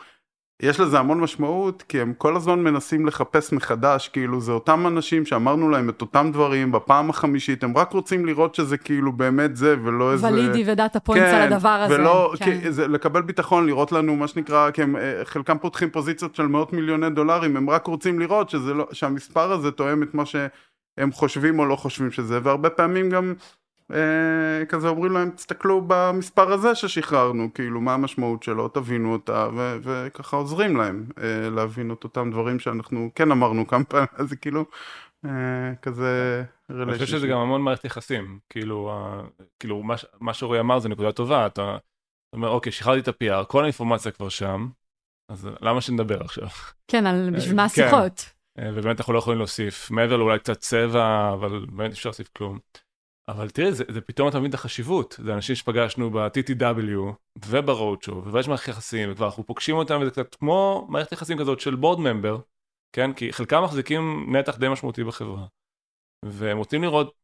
יש 0.63 0.81
לזה 0.81 0.99
המון 0.99 1.21
משמעות, 1.21 1.83
כי 1.89 2.01
הם 2.01 2.13
כל 2.19 2.37
הזמן 2.37 2.63
מנסים 2.63 3.07
לחפש 3.07 3.53
מחדש, 3.53 4.09
כאילו 4.09 4.41
זה 4.41 4.53
אותם 4.53 4.87
אנשים 4.87 5.27
שאמרנו 5.27 5.69
להם 5.69 5.89
את 5.89 6.01
אותם 6.01 6.31
דברים 6.33 6.73
בפעם 6.73 7.11
החמישית, 7.11 7.65
הם 7.65 7.79
רק 7.79 7.93
רוצים 7.93 8.27
לראות 8.27 8.55
שזה 8.55 8.79
כאילו 8.79 9.13
באמת 9.13 9.57
זה, 9.57 9.77
ולא 9.85 10.13
איזה... 10.13 10.27
ולידי 10.27 10.65
ו 10.67 10.74
data 10.74 11.01
points 11.01 11.31
כן, 11.31 11.37
על 11.37 11.53
הדבר 11.53 11.69
הזה. 11.69 11.95
ולא, 11.95 12.33
כן. 12.39 12.61
כי, 12.61 12.73
זה, 12.73 12.89
לקבל 12.89 13.23
ביטחון, 13.23 13.67
לראות 13.67 13.93
לנו 13.93 14.17
מה 14.17 14.29
שנקרא, 14.29 14.71
כי 14.71 14.83
הם, 14.83 14.97
אה, 14.97 15.21
חלקם 15.25 15.59
פותחים 15.59 15.91
פוזיציות 15.91 16.35
של 16.35 16.47
מאות 16.47 16.73
מיליוני 16.73 17.11
דולרים, 17.11 17.57
הם 17.57 17.71
רק 17.71 17.87
רוצים 17.87 18.19
לראות 18.19 18.51
שזה 18.51 18.75
לא, 18.75 18.89
שהמספר 18.93 19.53
הזה 19.53 19.71
תואם 19.71 20.03
את 20.03 20.15
מה 20.15 20.27
שהם 20.27 21.13
חושבים 21.13 21.59
או 21.59 21.67
לא 21.67 21.77
חושבים 21.77 22.11
שזה, 22.11 22.39
והרבה 22.43 22.71
פעמים 22.71 23.11
גם... 23.11 23.35
אה, 23.91 24.67
כזה 24.69 24.89
אומרים 24.89 25.13
להם 25.13 25.31
תסתכלו 25.31 25.85
במספר 25.87 26.53
הזה 26.53 26.75
ששחררנו 26.75 27.55
כאילו 27.55 27.81
מה 27.81 27.95
המשמעות 27.95 28.43
שלו 28.43 28.69
תבינו 28.69 29.13
אותה 29.13 29.49
ו- 29.57 29.77
וככה 29.83 30.37
עוזרים 30.37 30.77
להם 30.77 31.07
אה, 31.19 31.51
להבין 31.51 31.93
את 31.93 32.05
אותם 32.05 32.31
דברים 32.31 32.59
שאנחנו 32.59 33.11
כן 33.15 33.31
אמרנו 33.31 33.67
כמה 33.67 33.85
פעמים 33.85 34.07
זה 34.29 34.37
כאילו 34.37 34.65
אה, 35.25 35.75
כזה 35.83 36.43
אני 36.71 36.93
חושב 36.93 37.07
שזה 37.07 37.27
גם 37.27 37.39
המון 37.39 37.63
מערכת 37.63 37.85
יחסים 37.85 38.39
כאילו 38.51 38.93
כאילו 39.59 39.83
מה, 39.83 39.95
מה 40.21 40.35
שרועי 40.35 40.61
אמר 40.61 40.79
זה 40.79 40.89
נקודה 40.89 41.13
טובה 41.13 41.47
אתה 41.47 41.77
אומר 42.33 42.49
אוקיי 42.49 42.73
שחררתי 42.73 43.01
את 43.01 43.09
ה-PR 43.09 43.45
כל 43.45 43.63
האינפורמציה 43.63 44.13
כבר 44.13 44.29
שם 44.29 44.69
אז 45.33 45.49
למה 45.61 45.81
שנדבר 45.81 46.21
עכשיו? 46.21 46.49
כן, 46.89 47.07
על 47.07 47.31
בשביל 47.37 47.57
מה 47.57 47.69
כן. 47.69 47.83
השיחות. 47.83 48.31
ובאמת 48.59 49.01
אנחנו 49.01 49.13
לא 49.13 49.19
יכולים 49.19 49.39
להוסיף, 49.39 49.91
מעבר 49.91 50.17
לאולי 50.17 50.39
קצת 50.39 50.59
צבע, 50.59 51.33
אבל 51.33 51.67
באמת 51.73 51.93
אפשר 51.93 52.09
להוסיף 52.09 52.29
כלום. 52.29 52.59
אבל 53.33 53.51
תראה, 53.51 53.73
זה, 53.73 53.85
זה 53.89 54.01
פתאום 54.01 54.29
אתה 54.29 54.39
מבין 54.39 54.51
את 54.51 54.55
החשיבות. 54.55 55.21
זה 55.25 55.35
אנשים 55.35 55.55
שפגשנו 55.55 56.11
ב-TTW 56.11 57.15
וברודשו, 57.47 58.25
ויש 58.33 58.49
מערכת 58.49 58.69
יחסים, 58.69 59.13
וכבר 59.13 59.27
אנחנו 59.27 59.47
פוגשים 59.47 59.77
אותם, 59.77 59.99
וזה 60.01 60.11
קצת 60.11 60.35
כמו 60.35 60.87
מערכת 60.91 61.13
יחסים 61.13 61.39
כזאת 61.39 61.61
של 61.61 61.75
בורד 61.75 62.01
ממבר, 62.01 62.41
כן? 62.93 63.13
כי 63.13 63.33
חלקם 63.33 63.63
מחזיקים 63.65 64.37
נתח 64.37 64.59
די 64.59 64.69
משמעותי 64.69 65.05
בחברה. 65.05 65.47
והם 66.25 66.59
רוצים 66.59 66.83
לראות 66.83 67.15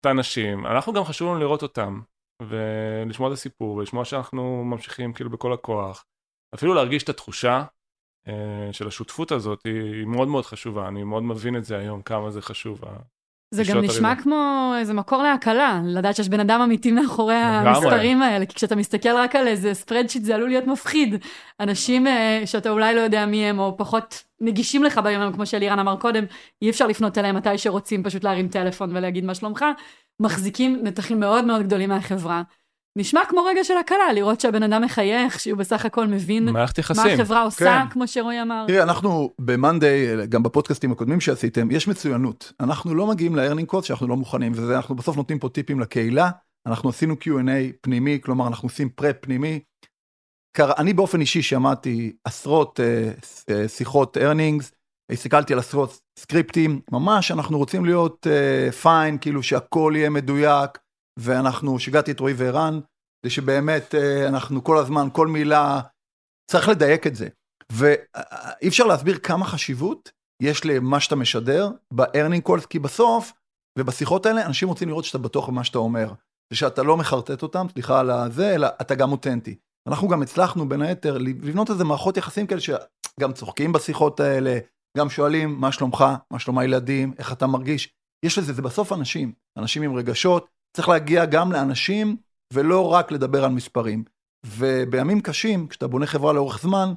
את 0.00 0.06
האנשים, 0.06 0.66
אנחנו 0.66 0.92
גם 0.92 1.04
חשוב 1.04 1.28
לנו 1.28 1.40
לראות 1.40 1.62
אותם, 1.62 2.00
ולשמוע 2.42 3.28
את 3.28 3.32
הסיפור, 3.32 3.76
ולשמוע 3.76 4.04
שאנחנו 4.04 4.64
ממשיכים 4.64 5.12
כאילו 5.12 5.30
בכל 5.30 5.52
הכוח. 5.52 6.04
אפילו 6.54 6.74
להרגיש 6.74 7.02
את 7.02 7.08
התחושה 7.08 7.64
אה, 8.28 8.68
של 8.72 8.88
השותפות 8.88 9.32
הזאת 9.32 9.62
היא 9.64 10.06
מאוד 10.06 10.28
מאוד 10.28 10.44
חשובה, 10.44 10.88
אני 10.88 11.04
מאוד 11.04 11.22
מבין 11.22 11.56
את 11.56 11.64
זה 11.64 11.78
היום, 11.78 12.02
כמה 12.02 12.30
זה 12.30 12.42
חשוב. 12.42 12.80
זה 13.54 13.62
גם 13.68 13.80
נשמע 13.80 14.08
הריבה. 14.08 14.22
כמו 14.22 14.72
איזה 14.78 14.94
מקור 14.94 15.22
להקלה, 15.22 15.80
לדעת 15.84 16.16
שיש 16.16 16.28
בן 16.28 16.40
אדם 16.40 16.60
אמיתי 16.60 16.92
מאחורי. 16.92 17.34
המספרים 17.34 18.22
האלה, 18.22 18.46
כי 18.46 18.54
כשאתה 18.54 18.76
מסתכל 18.76 19.16
רק 19.16 19.36
על 19.36 19.48
איזה 19.48 19.74
ספרדשיט 19.74 20.24
זה 20.24 20.34
עלול 20.34 20.48
להיות 20.48 20.66
מפחיד. 20.66 21.14
אנשים 21.60 22.06
אה, 22.06 22.42
שאתה 22.46 22.70
אולי 22.70 22.94
לא 22.94 23.00
יודע 23.00 23.26
מי 23.26 23.44
הם, 23.44 23.58
או 23.58 23.76
פחות 23.76 24.22
נגישים 24.40 24.84
לך 24.84 25.00
ביום 25.04 25.22
יום, 25.22 25.32
כמו 25.32 25.46
שאלירן 25.46 25.78
אמר 25.78 25.96
קודם, 25.96 26.24
אי 26.62 26.70
אפשר 26.70 26.86
לפנות 26.86 27.18
אליהם 27.18 27.36
מתי 27.36 27.58
שרוצים 27.58 28.02
פשוט 28.02 28.24
להרים 28.24 28.48
טלפון 28.48 28.96
ולהגיד 28.96 29.24
מה 29.24 29.34
שלומך, 29.34 29.64
מחזיקים 30.20 30.80
נתחים 30.82 31.20
מאוד 31.20 31.44
מאוד 31.44 31.62
גדולים 31.62 31.88
מהחברה. 31.88 32.42
נשמע 32.96 33.20
כמו 33.28 33.44
רגע 33.44 33.64
של 33.64 33.76
הקלה, 33.76 34.12
לראות 34.14 34.40
שהבן 34.40 34.62
אדם 34.62 34.82
מחייך, 34.82 35.40
שהוא 35.40 35.58
בסך 35.58 35.84
הכל 35.84 36.06
מבין 36.06 36.48
מה. 36.48 36.64
החברה 37.22 37.42
עושה, 37.42 37.64
כן. 37.64 37.90
כמו 37.90 38.08
שרועי 38.08 38.42
אמר. 38.42 38.64
תראי, 38.66 38.82
אנחנו 38.82 39.30
ב-Monday, 39.40 40.26
גם 40.28 40.42
בפודקאסטים 40.42 40.92
הקודמים 40.92 41.20
שעשיתם, 41.20 41.70
יש 41.70 41.88
מצוינות. 41.88 42.52
אנחנו 42.60 42.94
לא 42.94 43.06
מגיעים 43.06 43.36
ל-earning 43.36 43.74
code 43.74 43.82
שאנחנו 43.82 44.08
לא 44.08 44.16
מוכנים, 44.16 44.52
וזה, 44.52 44.76
אנחנו 44.76 44.94
בסוף 44.94 45.16
נותנים 45.16 45.38
פה 45.38 45.48
טיפים 45.48 45.80
לקהילה. 45.80 46.30
אנחנו 46.66 46.88
עשינו 46.88 47.14
Q&A 47.14 47.72
פנימי, 47.80 48.18
כלומר 48.22 48.46
אנחנו 48.46 48.66
עושים 48.66 48.88
פרפ 48.88 49.16
פנימי. 49.20 49.60
אני 50.58 50.92
באופן 50.92 51.20
אישי 51.20 51.42
שמעתי 51.42 52.12
עשרות 52.24 52.80
אה, 52.80 53.10
אה, 53.50 53.68
שיחות 53.68 54.16
earnings, 54.16 54.64
הסתכלתי 55.12 55.52
על 55.52 55.58
עשרות 55.58 56.00
סקריפטים, 56.18 56.80
ממש 56.92 57.30
אנחנו 57.30 57.58
רוצים 57.58 57.84
להיות 57.84 58.26
פיין, 58.82 59.18
כאילו 59.18 59.42
שהכל 59.42 59.92
יהיה 59.96 60.10
מדויק, 60.10 60.78
ואנחנו, 61.20 61.78
שיגעתי 61.78 62.10
את 62.10 62.20
רועי 62.20 62.34
וערן, 62.36 62.80
זה 63.24 63.30
שבאמת 63.30 63.94
אה, 63.94 64.28
אנחנו 64.28 64.64
כל 64.64 64.78
הזמן, 64.78 65.08
כל 65.12 65.26
מילה, 65.26 65.80
צריך 66.50 66.68
לדייק 66.68 67.06
את 67.06 67.14
זה. 67.14 67.28
ואי 67.72 68.68
אפשר 68.68 68.84
להסביר 68.84 69.18
כמה 69.18 69.46
חשיבות 69.46 70.10
יש 70.42 70.64
למה 70.64 71.00
שאתה 71.00 71.16
משדר 71.16 71.70
ב-earning 71.94 72.48
calls, 72.48 72.66
כי 72.66 72.78
בסוף, 72.78 73.32
ובשיחות 73.78 74.26
האלה, 74.26 74.46
אנשים 74.46 74.68
רוצים 74.68 74.88
לראות 74.88 75.04
שאתה 75.04 75.18
בטוח 75.18 75.48
במה 75.48 75.64
שאתה 75.64 75.78
אומר, 75.78 76.12
ושאתה 76.52 76.82
לא 76.82 76.96
מחרטט 76.96 77.42
אותם, 77.42 77.66
סליחה 77.72 78.00
על 78.00 78.10
הזה, 78.10 78.54
אלא 78.54 78.68
אתה 78.80 78.94
גם 78.94 79.12
אותנטי. 79.12 79.56
אנחנו 79.88 80.08
גם 80.08 80.22
הצלחנו 80.22 80.68
בין 80.68 80.82
היתר 80.82 81.18
לבנות 81.18 81.70
איזה 81.70 81.84
מערכות 81.84 82.16
יחסים 82.16 82.46
כאלה 82.46 82.60
שגם 82.60 83.32
צוחקים 83.32 83.72
בשיחות 83.72 84.20
האלה, 84.20 84.58
גם 84.98 85.10
שואלים 85.10 85.60
מה 85.60 85.72
שלומך, 85.72 86.04
מה 86.30 86.38
שלום 86.38 86.58
הילדים, 86.58 87.12
איך 87.18 87.32
אתה 87.32 87.46
מרגיש. 87.46 87.92
יש 88.24 88.38
לזה, 88.38 88.52
זה 88.52 88.62
בסוף 88.62 88.92
אנשים, 88.92 89.32
אנשים 89.58 89.82
עם 89.82 89.96
רגשות, 89.96 90.46
צריך 90.76 90.88
להגיע 90.88 91.24
גם 91.24 91.52
לאנשים 91.52 92.16
ולא 92.52 92.92
רק 92.92 93.12
לדבר 93.12 93.44
על 93.44 93.50
מספרים. 93.50 94.04
ובימים 94.46 95.20
קשים, 95.20 95.68
כשאתה 95.68 95.86
בונה 95.86 96.06
חברה 96.06 96.32
לאורך 96.32 96.62
זמן, 96.62 96.92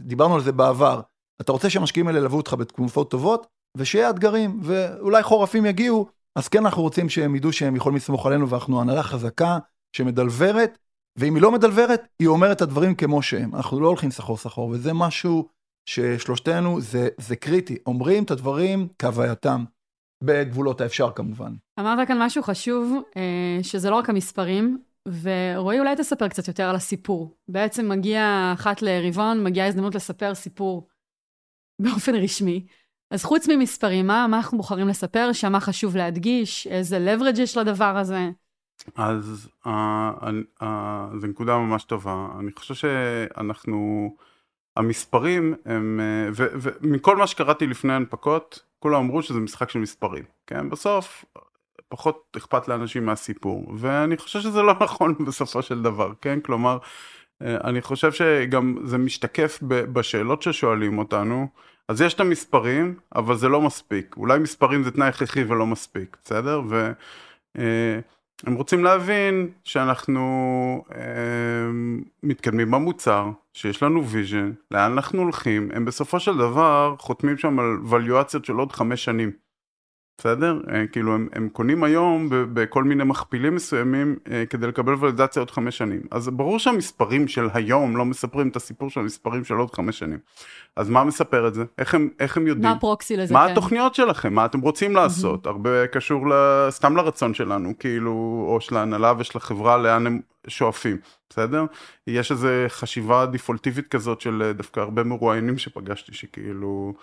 דיברנו 0.00 0.34
על 0.34 0.40
זה 0.40 0.52
בעבר, 0.52 1.00
אתה 1.40 1.52
רוצה 1.52 1.70
שהמשקיעים 1.70 2.08
האלה 2.08 2.18
ילוו 2.18 2.36
אותך 2.36 2.52
בתקופות 2.52 3.10
טובות, 3.10 3.46
ושיהיה 3.76 4.10
אתגרים, 4.10 4.60
ואולי 4.62 5.22
חורפים 5.22 5.66
יגיעו, 5.66 6.08
אז 6.38 6.48
כן 6.48 6.64
אנחנו 6.64 6.82
רוצים 6.82 7.08
שהם 7.08 7.34
ידעו 7.34 7.52
שהם 7.52 7.76
יכולים 7.76 7.96
לסמוך 7.96 8.26
עלינו, 8.26 8.48
ואנחנו 8.48 8.80
הנהלה 8.80 9.02
חזקה 9.02 9.58
שמדלברת, 9.96 10.78
ואם 11.18 11.34
היא 11.34 11.42
לא 11.42 11.52
מדלברת, 11.52 12.00
היא 12.18 12.28
אומרת 12.28 12.56
את 12.56 12.62
הדברים 12.62 12.94
כמו 12.94 13.22
שהם. 13.22 13.54
אנחנו 13.54 13.80
לא 13.80 13.88
הולכים 13.88 14.10
סחור 14.10 14.36
סחור, 14.36 14.68
וזה 14.68 14.92
משהו 14.92 15.48
ששלושתנו, 15.88 16.80
זה, 16.80 17.08
זה 17.18 17.36
קריטי. 17.36 17.78
אומרים 17.86 18.24
את 18.24 18.30
הדברים 18.30 18.88
כהווייתם, 18.98 19.64
בגבולות 20.24 20.80
האפשר 20.80 21.12
כמובן. 21.12 21.54
אמרת 21.78 22.08
כאן 22.08 22.22
משהו 22.22 22.42
חשוב, 22.42 23.02
אה, 23.16 23.58
שזה 23.62 23.90
לא 23.90 23.96
רק 23.96 24.10
המספרים, 24.10 24.78
ורועי, 25.22 25.80
אולי 25.80 25.96
תספר 25.96 26.28
קצת 26.28 26.48
יותר 26.48 26.64
על 26.64 26.76
הסיפור. 26.76 27.36
בעצם 27.48 27.88
מגיע 27.88 28.52
אחת 28.54 28.82
לרבעון, 28.82 29.44
מגיעה 29.44 29.66
הזדמנות 29.66 29.94
לספר 29.94 30.34
סיפור 30.34 30.88
באופן 31.82 32.14
רשמי. 32.14 32.66
אז 33.10 33.24
חוץ 33.24 33.48
ממספרים, 33.48 34.06
מה, 34.06 34.26
מה 34.26 34.36
אנחנו 34.36 34.58
בוחרים 34.58 34.88
לספר, 34.88 35.32
שמה 35.32 35.60
חשוב 35.60 35.96
להדגיש, 35.96 36.66
איזה 36.66 36.98
leverage 36.98 37.40
יש 37.40 37.56
לדבר 37.56 37.96
הזה? 37.96 38.30
אז 38.96 39.48
uh, 39.64 39.68
uh, 40.60 40.64
זו 41.18 41.26
נקודה 41.26 41.58
ממש 41.58 41.84
טובה. 41.84 42.28
אני 42.38 42.52
חושב 42.52 42.74
שאנחנו, 42.74 44.10
המספרים 44.76 45.54
הם, 45.64 46.00
ומכל 46.34 47.16
מה 47.16 47.26
שקראתי 47.26 47.66
לפני 47.66 47.92
הנפקות, 47.92 48.62
כולם 48.78 49.00
אמרו 49.00 49.22
שזה 49.22 49.38
משחק 49.38 49.70
של 49.70 49.78
מספרים. 49.78 50.24
כן, 50.46 50.70
בסוף 50.70 51.24
פחות 51.88 52.36
אכפת 52.36 52.68
לאנשים 52.68 53.06
מהסיפור, 53.06 53.72
ואני 53.78 54.16
חושב 54.16 54.40
שזה 54.40 54.62
לא 54.62 54.74
נכון 54.80 55.14
בסופו 55.26 55.62
של 55.62 55.82
דבר, 55.82 56.12
כן? 56.20 56.40
כלומר, 56.40 56.78
אה, 57.42 57.56
אני 57.64 57.82
חושב 57.82 58.12
שגם 58.12 58.76
זה 58.84 58.98
משתקף 58.98 59.58
בשאלות 59.68 60.42
ששואלים 60.42 60.98
אותנו. 60.98 61.48
אז 61.88 62.00
יש 62.00 62.14
את 62.14 62.20
המספרים, 62.20 62.94
אבל 63.16 63.36
זה 63.36 63.48
לא 63.48 63.60
מספיק. 63.60 64.14
אולי 64.16 64.38
מספרים 64.38 64.82
זה 64.82 64.90
תנאי 64.90 65.08
הכרחי 65.08 65.44
ולא 65.44 65.66
מספיק, 65.66 66.16
בסדר? 66.24 66.62
והם 67.54 68.54
רוצים 68.54 68.84
להבין 68.84 69.50
שאנחנו 69.64 70.84
אה, 70.94 71.00
מתקדמים 72.22 72.70
במוצר, 72.70 73.30
שיש 73.52 73.82
לנו 73.82 74.06
vision, 74.06 74.52
לאן 74.70 74.92
אנחנו 74.92 75.22
הולכים, 75.22 75.70
הם 75.74 75.84
בסופו 75.84 76.20
של 76.20 76.36
דבר 76.36 76.94
חותמים 76.98 77.38
שם 77.38 77.58
על 77.58 77.78
valuations 77.82 78.44
של 78.44 78.54
עוד 78.54 78.72
חמש 78.72 79.04
שנים. 79.04 79.47
בסדר? 80.18 80.60
אה, 80.72 80.86
כאילו 80.86 81.14
הם, 81.14 81.28
הם 81.32 81.48
קונים 81.48 81.84
היום 81.84 82.28
בכל 82.30 82.84
מיני 82.84 83.04
מכפילים 83.04 83.54
מסוימים 83.54 84.16
אה, 84.30 84.44
כדי 84.50 84.66
לקבל 84.66 84.94
ולידציה 84.94 85.42
עוד 85.42 85.50
חמש 85.50 85.78
שנים. 85.78 86.00
אז 86.10 86.28
ברור 86.28 86.58
שהמספרים 86.58 87.28
של 87.28 87.48
היום 87.54 87.96
לא 87.96 88.04
מספרים 88.04 88.48
את 88.48 88.56
הסיפור 88.56 88.90
של 88.90 89.00
המספרים 89.00 89.44
של 89.44 89.54
עוד 89.54 89.74
חמש 89.74 89.98
שנים. 89.98 90.18
אז 90.76 90.90
מה 90.90 91.04
מספר 91.04 91.48
את 91.48 91.54
זה? 91.54 91.64
איך 91.78 91.94
הם, 91.94 92.08
איך 92.20 92.36
הם 92.36 92.46
יודעים? 92.46 92.70
מה 92.70 92.76
ה 92.76 92.83
proxy 92.83 93.16
לזה? 93.16 93.34
מה 93.34 93.46
כן. 93.46 93.52
התוכניות 93.52 93.94
שלכם? 93.94 94.34
מה 94.34 94.44
אתם 94.44 94.60
רוצים 94.60 94.96
לעשות? 94.96 95.46
הרבה 95.46 95.86
קשור 95.86 96.28
ל- 96.28 96.66
סתם 96.70 96.96
לרצון 96.96 97.34
שלנו, 97.34 97.72
כאילו, 97.78 98.12
או 98.48 98.60
של 98.60 98.76
ההנהלה 98.76 99.12
ושל 99.18 99.38
החברה, 99.38 99.76
לאן 99.76 100.06
הם 100.06 100.20
שואפים, 100.46 100.96
בסדר? 101.30 101.64
יש 102.06 102.32
איזו 102.32 102.48
חשיבה 102.68 103.26
דיפולטיבית 103.26 103.88
כזאת 103.88 104.20
של 104.20 104.42
אה, 104.42 104.52
דווקא 104.52 104.80
הרבה 104.80 105.04
מרואיינים 105.04 105.58
שפגשתי, 105.58 106.14
שכאילו... 106.14 106.94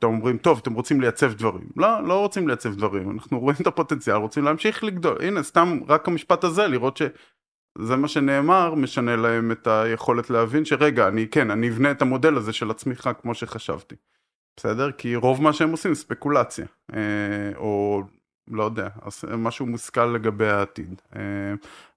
פתאום 0.00 0.14
אומרים, 0.14 0.38
טוב, 0.38 0.58
אתם 0.62 0.72
רוצים 0.72 1.00
לייצב 1.00 1.32
דברים. 1.32 1.68
לא, 1.76 2.02
לא 2.08 2.20
רוצים 2.20 2.48
לייצב 2.48 2.74
דברים, 2.74 3.10
אנחנו 3.10 3.40
רואים 3.40 3.56
את 3.60 3.66
הפוטנציאל, 3.66 4.16
רוצים 4.16 4.44
להמשיך 4.44 4.84
לגדול. 4.84 5.16
הנה, 5.20 5.42
סתם 5.42 5.80
רק 5.88 6.08
המשפט 6.08 6.44
הזה, 6.44 6.66
לראות 6.66 6.96
שזה 6.96 7.96
מה 7.96 8.08
שנאמר, 8.08 8.74
משנה 8.74 9.16
להם 9.16 9.52
את 9.52 9.66
היכולת 9.66 10.30
להבין 10.30 10.64
שרגע, 10.64 11.08
אני 11.08 11.28
כן, 11.28 11.50
אני 11.50 11.68
אבנה 11.68 11.90
את 11.90 12.02
המודל 12.02 12.36
הזה 12.36 12.52
של 12.52 12.70
הצמיחה 12.70 13.12
כמו 13.12 13.34
שחשבתי. 13.34 13.94
בסדר? 14.56 14.92
כי 14.92 15.16
רוב 15.16 15.42
מה 15.42 15.52
שהם 15.52 15.70
עושים 15.70 15.94
זה 15.94 16.00
ספקולציה. 16.00 16.66
אה, 16.94 17.56
או 17.56 18.02
לא 18.50 18.64
יודע, 18.64 18.88
משהו 19.38 19.66
מושכל 19.66 20.06
לגבי 20.06 20.48
העתיד. 20.48 21.02
אה, 21.16 21.20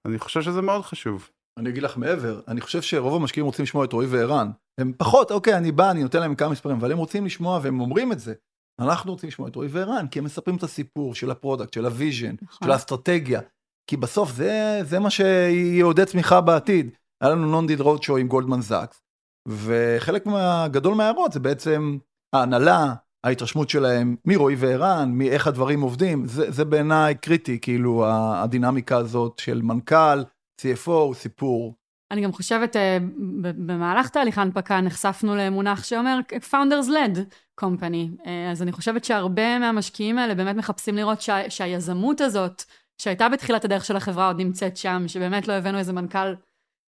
אני 0.05 0.19
חושב 0.19 0.41
שזה 0.41 0.61
מאוד 0.61 0.81
חשוב. 0.81 1.29
אני 1.57 1.69
אגיד 1.69 1.83
לך 1.83 1.97
מעבר, 1.97 2.41
אני 2.47 2.61
חושב 2.61 2.81
שרוב 2.81 3.21
המשקיעים 3.21 3.45
רוצים 3.45 3.63
לשמוע 3.63 3.85
את 3.85 3.93
רועי 3.93 4.07
וערן. 4.07 4.51
הם 4.79 4.93
פחות, 4.97 5.31
אוקיי, 5.31 5.57
אני 5.57 5.71
בא, 5.71 5.91
אני 5.91 6.03
נותן 6.03 6.19
להם 6.19 6.35
כמה 6.35 6.49
מספרים, 6.49 6.77
אבל 6.77 6.91
הם 6.91 6.97
רוצים 6.97 7.25
לשמוע 7.25 7.59
והם 7.63 7.79
אומרים 7.79 8.11
את 8.11 8.19
זה. 8.19 8.33
אנחנו 8.79 9.11
רוצים 9.11 9.27
לשמוע 9.27 9.47
את 9.47 9.55
רועי 9.55 9.69
וערן, 9.71 10.07
כי 10.07 10.19
הם 10.19 10.25
מספרים 10.25 10.57
את 10.57 10.63
הסיפור 10.63 11.15
של 11.15 11.31
ה 11.31 11.36
product, 11.36 11.73
של 11.73 11.85
ה 11.85 11.92
vision, 11.92 12.35
נכון. 12.41 12.65
של 12.65 12.71
האסטרטגיה. 12.71 13.41
כי 13.89 13.97
בסוף 13.97 14.31
זה, 14.31 14.79
זה 14.83 14.99
מה 14.99 15.09
שיעודד 15.09 16.03
צמיחה 16.03 16.41
בעתיד. 16.41 16.89
היה 17.21 17.31
לנו 17.31 17.47
non-deal 17.47 17.79
roadshow 17.79 18.17
עם 18.17 18.27
גולדמן 18.27 18.61
זאקס, 18.61 19.01
וחלק 19.47 20.25
מה, 20.25 20.67
גדול 20.71 20.95
מההערות 20.95 21.31
זה 21.31 21.39
בעצם 21.39 21.97
ההנהלה, 22.35 22.93
ההתרשמות 23.23 23.69
שלהם 23.69 24.15
מרועי 24.25 24.55
וערן, 24.55 25.11
מאיך 25.11 25.47
הדברים 25.47 25.81
עובדים, 25.81 26.25
זה, 26.25 26.51
זה 26.51 26.65
בעיניי 26.65 27.15
קריטי, 27.15 27.59
כאילו 27.59 28.05
הדינמיקה 28.07 28.97
הזאת 28.97 29.39
של 29.39 29.61
מנכ"ל, 29.61 30.23
CFO 30.61 31.13
סיפור. 31.13 31.75
אני 32.13 32.21
גם 32.21 32.31
חושבת, 32.31 32.75
אה, 32.75 32.97
במהלך 33.41 34.09
תהליך 34.09 34.37
ההנפקה 34.37 34.81
נחשפנו 34.81 35.35
למונח 35.35 35.83
שאומר 35.83 36.19
Founders 36.51 36.87
Led 36.87 37.17
Company. 37.61 38.25
אה, 38.25 38.51
אז 38.51 38.61
אני 38.61 38.71
חושבת 38.71 39.03
שהרבה 39.03 39.59
מהמשקיעים 39.59 40.17
האלה 40.17 40.35
באמת 40.35 40.55
מחפשים 40.55 40.95
לראות 40.95 41.21
שה, 41.21 41.49
שהיזמות 41.49 42.21
הזאת, 42.21 42.63
שהייתה 42.97 43.29
בתחילת 43.29 43.65
הדרך 43.65 43.85
של 43.85 43.95
החברה, 43.95 44.27
עוד 44.27 44.37
נמצאת 44.37 44.77
שם, 44.77 45.03
שבאמת 45.07 45.47
לא 45.47 45.53
הבאנו 45.53 45.77
איזה 45.77 45.93
מנכ"ל 45.93 46.33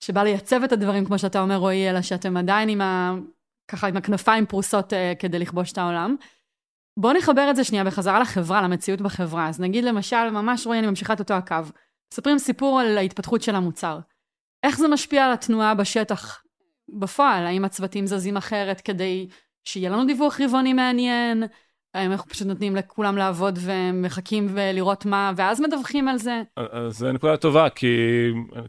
שבא 0.04 0.24
לייצב 0.24 0.64
את 0.64 0.72
הדברים, 0.72 1.06
כמו 1.06 1.20
שאתה 1.20 1.42
אומר, 1.42 1.56
רועי, 1.56 1.90
אלא 1.90 2.02
שאתם 2.02 2.38
עדיין 2.38 2.70
עם 2.70 2.82
ה... 2.82 3.16
ככה 3.72 3.88
עם 3.88 3.98
הכנפיים 3.98 4.46
פרוסות 4.46 4.94
uh, 4.94 4.96
כדי 5.20 5.40
לכבוש 5.40 5.72
את 5.72 5.78
העולם. 5.78 6.16
בואו 7.00 7.14
נחבר 7.14 7.50
את 7.50 7.56
זה 7.56 7.64
שנייה 7.64 7.84
בחזרה 7.84 8.20
לחברה, 8.20 8.62
למציאות 8.62 9.02
בחברה. 9.02 9.50
אז 9.50 9.60
נגיד 9.60 9.84
למשל, 9.84 10.30
ממש 10.30 10.68
רועי, 10.68 10.80
אני 10.80 10.88
ממשיכה 10.88 11.14
את 11.14 11.20
אותו 11.20 11.34
הקו. 11.34 11.56
מספרים 12.14 12.38
סיפור 12.38 12.80
על 12.80 12.98
ההתפתחות 12.98 13.42
של 13.42 13.56
המוצר. 13.56 14.00
איך 14.64 14.78
זה 14.78 14.88
משפיע 14.88 15.26
על 15.26 15.34
התנועה 15.34 15.76
בשטח 15.76 16.44
בפועל? 16.90 17.46
האם 17.46 17.66
הצוותים 17.66 18.08
זזים 18.08 18.38
אחרת 18.38 18.82
כדי 18.82 19.28
שיהיה 19.64 19.90
לנו 19.90 20.06
דיווח 20.06 20.42
רבעוני 20.42 20.74
מעניין? 20.74 21.44
האם 21.94 22.12
אנחנו 22.12 22.30
פשוט 22.30 22.48
נותנים 22.48 22.76
לכולם 22.76 23.18
לעבוד 23.18 23.60
ומחכים 23.62 24.48
ולראות 24.50 25.06
מה, 25.06 25.32
ואז 25.36 25.62
מדווחים 25.62 26.08
על 26.08 26.18
זה? 26.18 26.42
אז 26.56 26.98
זו 26.98 27.12
נקודה 27.12 27.38
טובה, 27.38 27.70
כי 27.70 27.88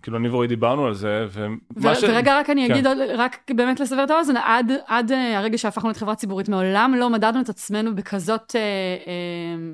כאילו 0.03 0.17
אני 0.17 0.29
ורועי 0.29 0.49
דיברנו 0.49 0.87
על 0.87 0.95
זה, 0.95 1.27
ומה 1.33 1.95
ש... 1.95 2.03
ורגע, 2.03 2.39
רק 2.39 2.51
אני 2.51 2.69
כן. 2.69 2.75
אגיד, 2.75 2.87
רק 3.17 3.51
באמת 3.55 3.81
לסבר 3.81 4.05
את 4.05 4.11
האוזן, 4.11 4.37
עד, 4.37 4.73
עד 4.87 5.13
אה, 5.13 5.39
הרגע 5.39 5.59
שהפכנו 5.59 5.89
להיות 5.89 5.97
חברה 5.97 6.15
ציבורית, 6.15 6.49
מעולם 6.49 6.95
לא 6.99 7.11
מדדנו 7.11 7.41
את 7.41 7.49
עצמנו 7.49 7.95
בכזאת, 7.95 8.57
אה, 8.57 8.61
אה, 9.07 9.73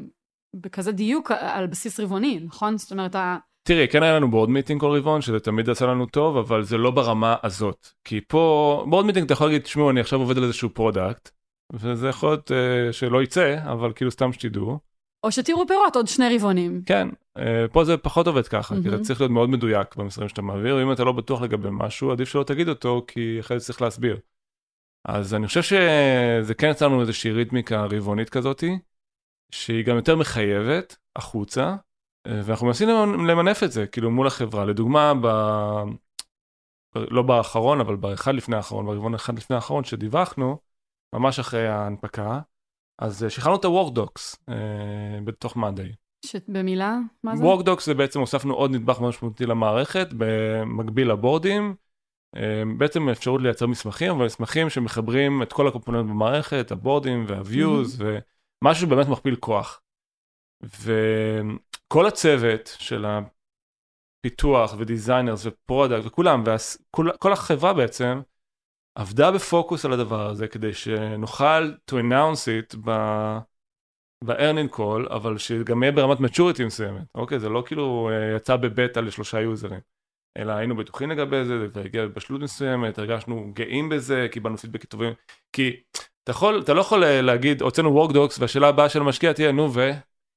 בכזה 0.55 0.93
דיוק 0.93 1.31
על 1.31 1.67
בסיס 1.67 2.01
רבעוני, 2.01 2.41
נכון? 2.45 2.79
זאת 2.79 2.93
אומרת, 2.93 3.17
תראי, 3.67 3.89
כן 3.89 4.03
היה 4.03 4.17
לנו 4.17 4.31
board 4.31 4.51
meeting 4.51 4.81
כל 4.81 4.99
רבעון, 4.99 5.21
שזה 5.23 5.41
תמיד 5.41 5.71
עשה 5.71 5.87
לנו 5.87 6.07
טוב, 6.07 6.37
אבל 6.37 6.63
זה 6.63 6.79
לא 6.79 6.91
ברמה 6.91 7.37
הזאת. 7.43 7.89
כי 8.05 8.21
פה, 8.29 8.85
board 8.89 9.07
meeting 9.07 9.25
אתה 9.25 9.33
יכול 9.33 9.47
להגיד, 9.47 9.63
תשמעו, 9.63 9.91
אני 9.91 10.01
עכשיו 10.01 10.19
עובד 10.19 10.37
על 10.39 10.45
איזשהו 10.45 10.71
product, 10.75 11.31
וזה 11.73 12.09
יכול 12.09 12.29
להיות 12.29 12.51
uh, 12.51 12.93
שלא 12.93 13.23
יצא, 13.23 13.57
אבל 13.73 13.93
כאילו 13.93 14.11
סתם 14.11 14.33
שתדעו. 14.33 14.79
או 15.25 15.33
שתראו 15.33 15.67
פירות 15.67 15.97
עוד 15.97 16.07
שני 16.07 16.37
רבעונים. 16.37 16.83
כן, 16.87 17.09
uh, 17.39 17.43
פה 17.73 17.85
זה 17.85 17.97
פחות 17.97 18.27
עובד 18.27 18.49
ככה, 18.49 18.75
mm-hmm. 18.75 18.83
כי 18.83 18.89
אתה 18.89 18.99
צריך 18.99 19.21
להיות 19.21 19.33
מאוד 19.33 19.51
מדויק 19.51 19.97
במסרים 19.97 20.29
שאתה 20.29 20.43
מעביר, 20.43 20.77
ואם 20.77 20.93
אתה 20.93 21.05
לא 21.05 21.13
בטוח 21.13 21.43
לגבי 21.43 21.69
משהו, 21.71 22.11
עדיף 22.11 22.29
שלא 22.29 22.43
תגיד 22.43 22.69
אותו, 22.69 23.05
כי 23.09 23.41
אחרי 23.41 23.59
זה 23.59 23.65
צריך 23.65 23.83
להסביר. 23.83 24.19
אז 25.09 25.35
אני 25.35 25.47
חושב 25.47 25.63
שזה 25.63 26.55
כן 26.55 26.71
יצא 26.71 26.87
לנו 26.87 27.01
איזושהי 27.01 27.33
ריתמיקה 27.33 27.85
רבעונית 27.85 28.31
כזאתי, 28.31 28.79
שהיא 29.51 29.85
גם 29.85 29.97
יותר 29.97 30.17
מחייבת 30.17 30.97
החוצה, 31.17 31.77
ואנחנו 32.45 32.67
מנסים 32.67 32.89
למנף 33.29 33.63
את 33.63 33.73
זה, 33.73 33.87
כאילו 33.87 34.11
מול 34.11 34.27
החברה. 34.27 34.65
לדוגמה, 34.65 35.13
ב... 35.23 35.27
לא 37.11 37.23
באחרון, 37.23 37.81
אבל 37.81 37.97
באחד 37.97 38.35
לפני 38.35 38.57
האחרון, 38.57 38.87
ברבעון 38.87 39.15
אחד 39.15 39.39
לפני 39.39 39.57
האחרון 39.57 39.85
שדיווחנו, 39.85 40.59
ממש 41.15 41.39
אחרי 41.39 41.69
ההנפקה, 41.69 42.41
אז 42.99 43.25
אה, 43.25 43.31
שחררנו 43.31 43.59
את 43.61 43.65
ה-Workdocs 43.65 44.37
אה, 44.49 45.21
בתוך 45.25 45.57
מאדי. 45.57 45.93
במילה? 46.49 46.99
מה 47.25 47.37
זה? 47.37 47.45
Workdocs 47.45 47.85
זה 47.85 47.95
בעצם 47.95 48.21
הוספנו 48.21 48.55
עוד 48.55 48.71
נדבך 48.71 49.01
משמעותי 49.01 49.47
למערכת, 49.47 50.09
במקביל 50.17 51.11
לבורדים. 51.11 51.75
אה, 52.37 52.63
בעצם 52.79 53.09
אפשרות 53.09 53.41
לייצר 53.43 53.67
מסמכים, 53.67 54.13
אבל 54.13 54.25
מסמכים 54.25 54.71
שמחברים 54.71 55.43
את 55.43 55.53
כל 55.53 55.69
ה 55.69 55.73
component 55.73 56.11
במערכת, 56.11 56.71
הבורדים 56.71 57.25
וה-views, 57.29 58.01
mm-hmm. 58.01 58.05
ומשהו 58.63 58.87
שבאמת 58.87 59.09
מכפיל 59.09 59.37
כוח. 59.37 59.81
וכל 61.87 62.07
הצוות 62.07 62.77
של 62.79 63.05
הפיתוח 64.25 64.75
ו 64.79 64.85
designers 64.85 65.47
ו 65.47 65.54
product 65.54 66.07
וכולם, 66.07 66.45
וכל 66.97 67.33
החברה 67.33 67.73
בעצם, 67.73 68.21
עבדה 68.95 69.31
בפוקוס 69.31 69.85
על 69.85 69.93
הדבר 69.93 70.31
הזה 70.31 70.49
כדי 70.49 70.75
שנוכל 70.75 71.73
to 71.91 71.95
announce 71.95 72.47
it 72.47 72.77
ב... 72.85 72.91
ב-earnings 74.25 74.77
call, 74.77 75.15
אבל 75.15 75.39
שגם 75.39 75.83
יהיה 75.83 75.93
ברמת 75.93 76.19
maturity 76.19 76.65
מסוימת, 76.67 77.03
אוקיי? 77.15 77.41
זה 77.41 77.49
לא 77.49 77.63
כאילו 77.67 78.11
אה, 78.13 78.37
יצא 78.37 78.57
בבטא 78.57 79.01
לשלושה 79.01 79.41
יוזרים, 79.41 79.81
אלא 80.39 80.53
היינו 80.53 80.77
בטוחים 80.77 81.11
לגבי 81.11 81.45
זה, 81.45 81.69
זה 81.69 81.81
הגיע 81.81 82.07
בבשלות 82.07 82.41
מסוימת, 82.41 82.99
הרגשנו 82.99 83.53
גאים 83.55 83.89
בזה, 83.89 84.27
קיבלנו 84.31 84.59
פידבק 84.59 84.85
טובים, 84.85 85.13
כי 85.53 85.83
אתה 86.23 86.31
יכול, 86.31 86.61
אתה 86.61 86.75
לא 86.75 86.81
יכול 86.81 87.05
אה, 87.05 87.23
להגיד, 87.23 87.63
הוצאנו 87.63 88.05
workdocs, 88.05 88.37
והשאלה 88.41 88.69
הבאה 88.69 88.89
של 88.89 89.01
המשקיע 89.01 89.33
תהיה, 89.33 89.53
נו 89.53 89.75
ו... 89.75 89.91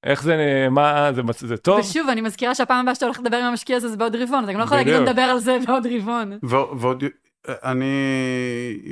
איך 0.04 0.24
זה, 0.24 0.68
מה, 0.72 1.14
זה, 1.14 1.22
זה 1.34 1.58
טוב? 1.58 1.80
ושוב, 1.80 2.10
אני 2.10 2.22
מזכירה 2.22 2.56
שהפעם 2.56 2.80
הבאה 2.80 2.96
שאתה 2.96 3.06
הולך 3.06 3.20
לדבר 3.20 3.38
עם 3.38 3.46
המשקיע 3.46 3.78
הזה 3.78 3.90
זה 3.90 3.98
בעוד 3.98 4.16
רבעון, 4.16 4.44
אתה 4.44 4.54
גם 4.54 4.60
לא 4.60 4.64
יכול 4.64 4.78
להגיד 4.78 4.94
לדבר 4.94 5.22
על 5.22 5.40
זה 5.40 5.58
בעוד 5.68 5.88
רבעון. 5.88 6.38
ועוד 6.80 7.04
אני 7.48 7.86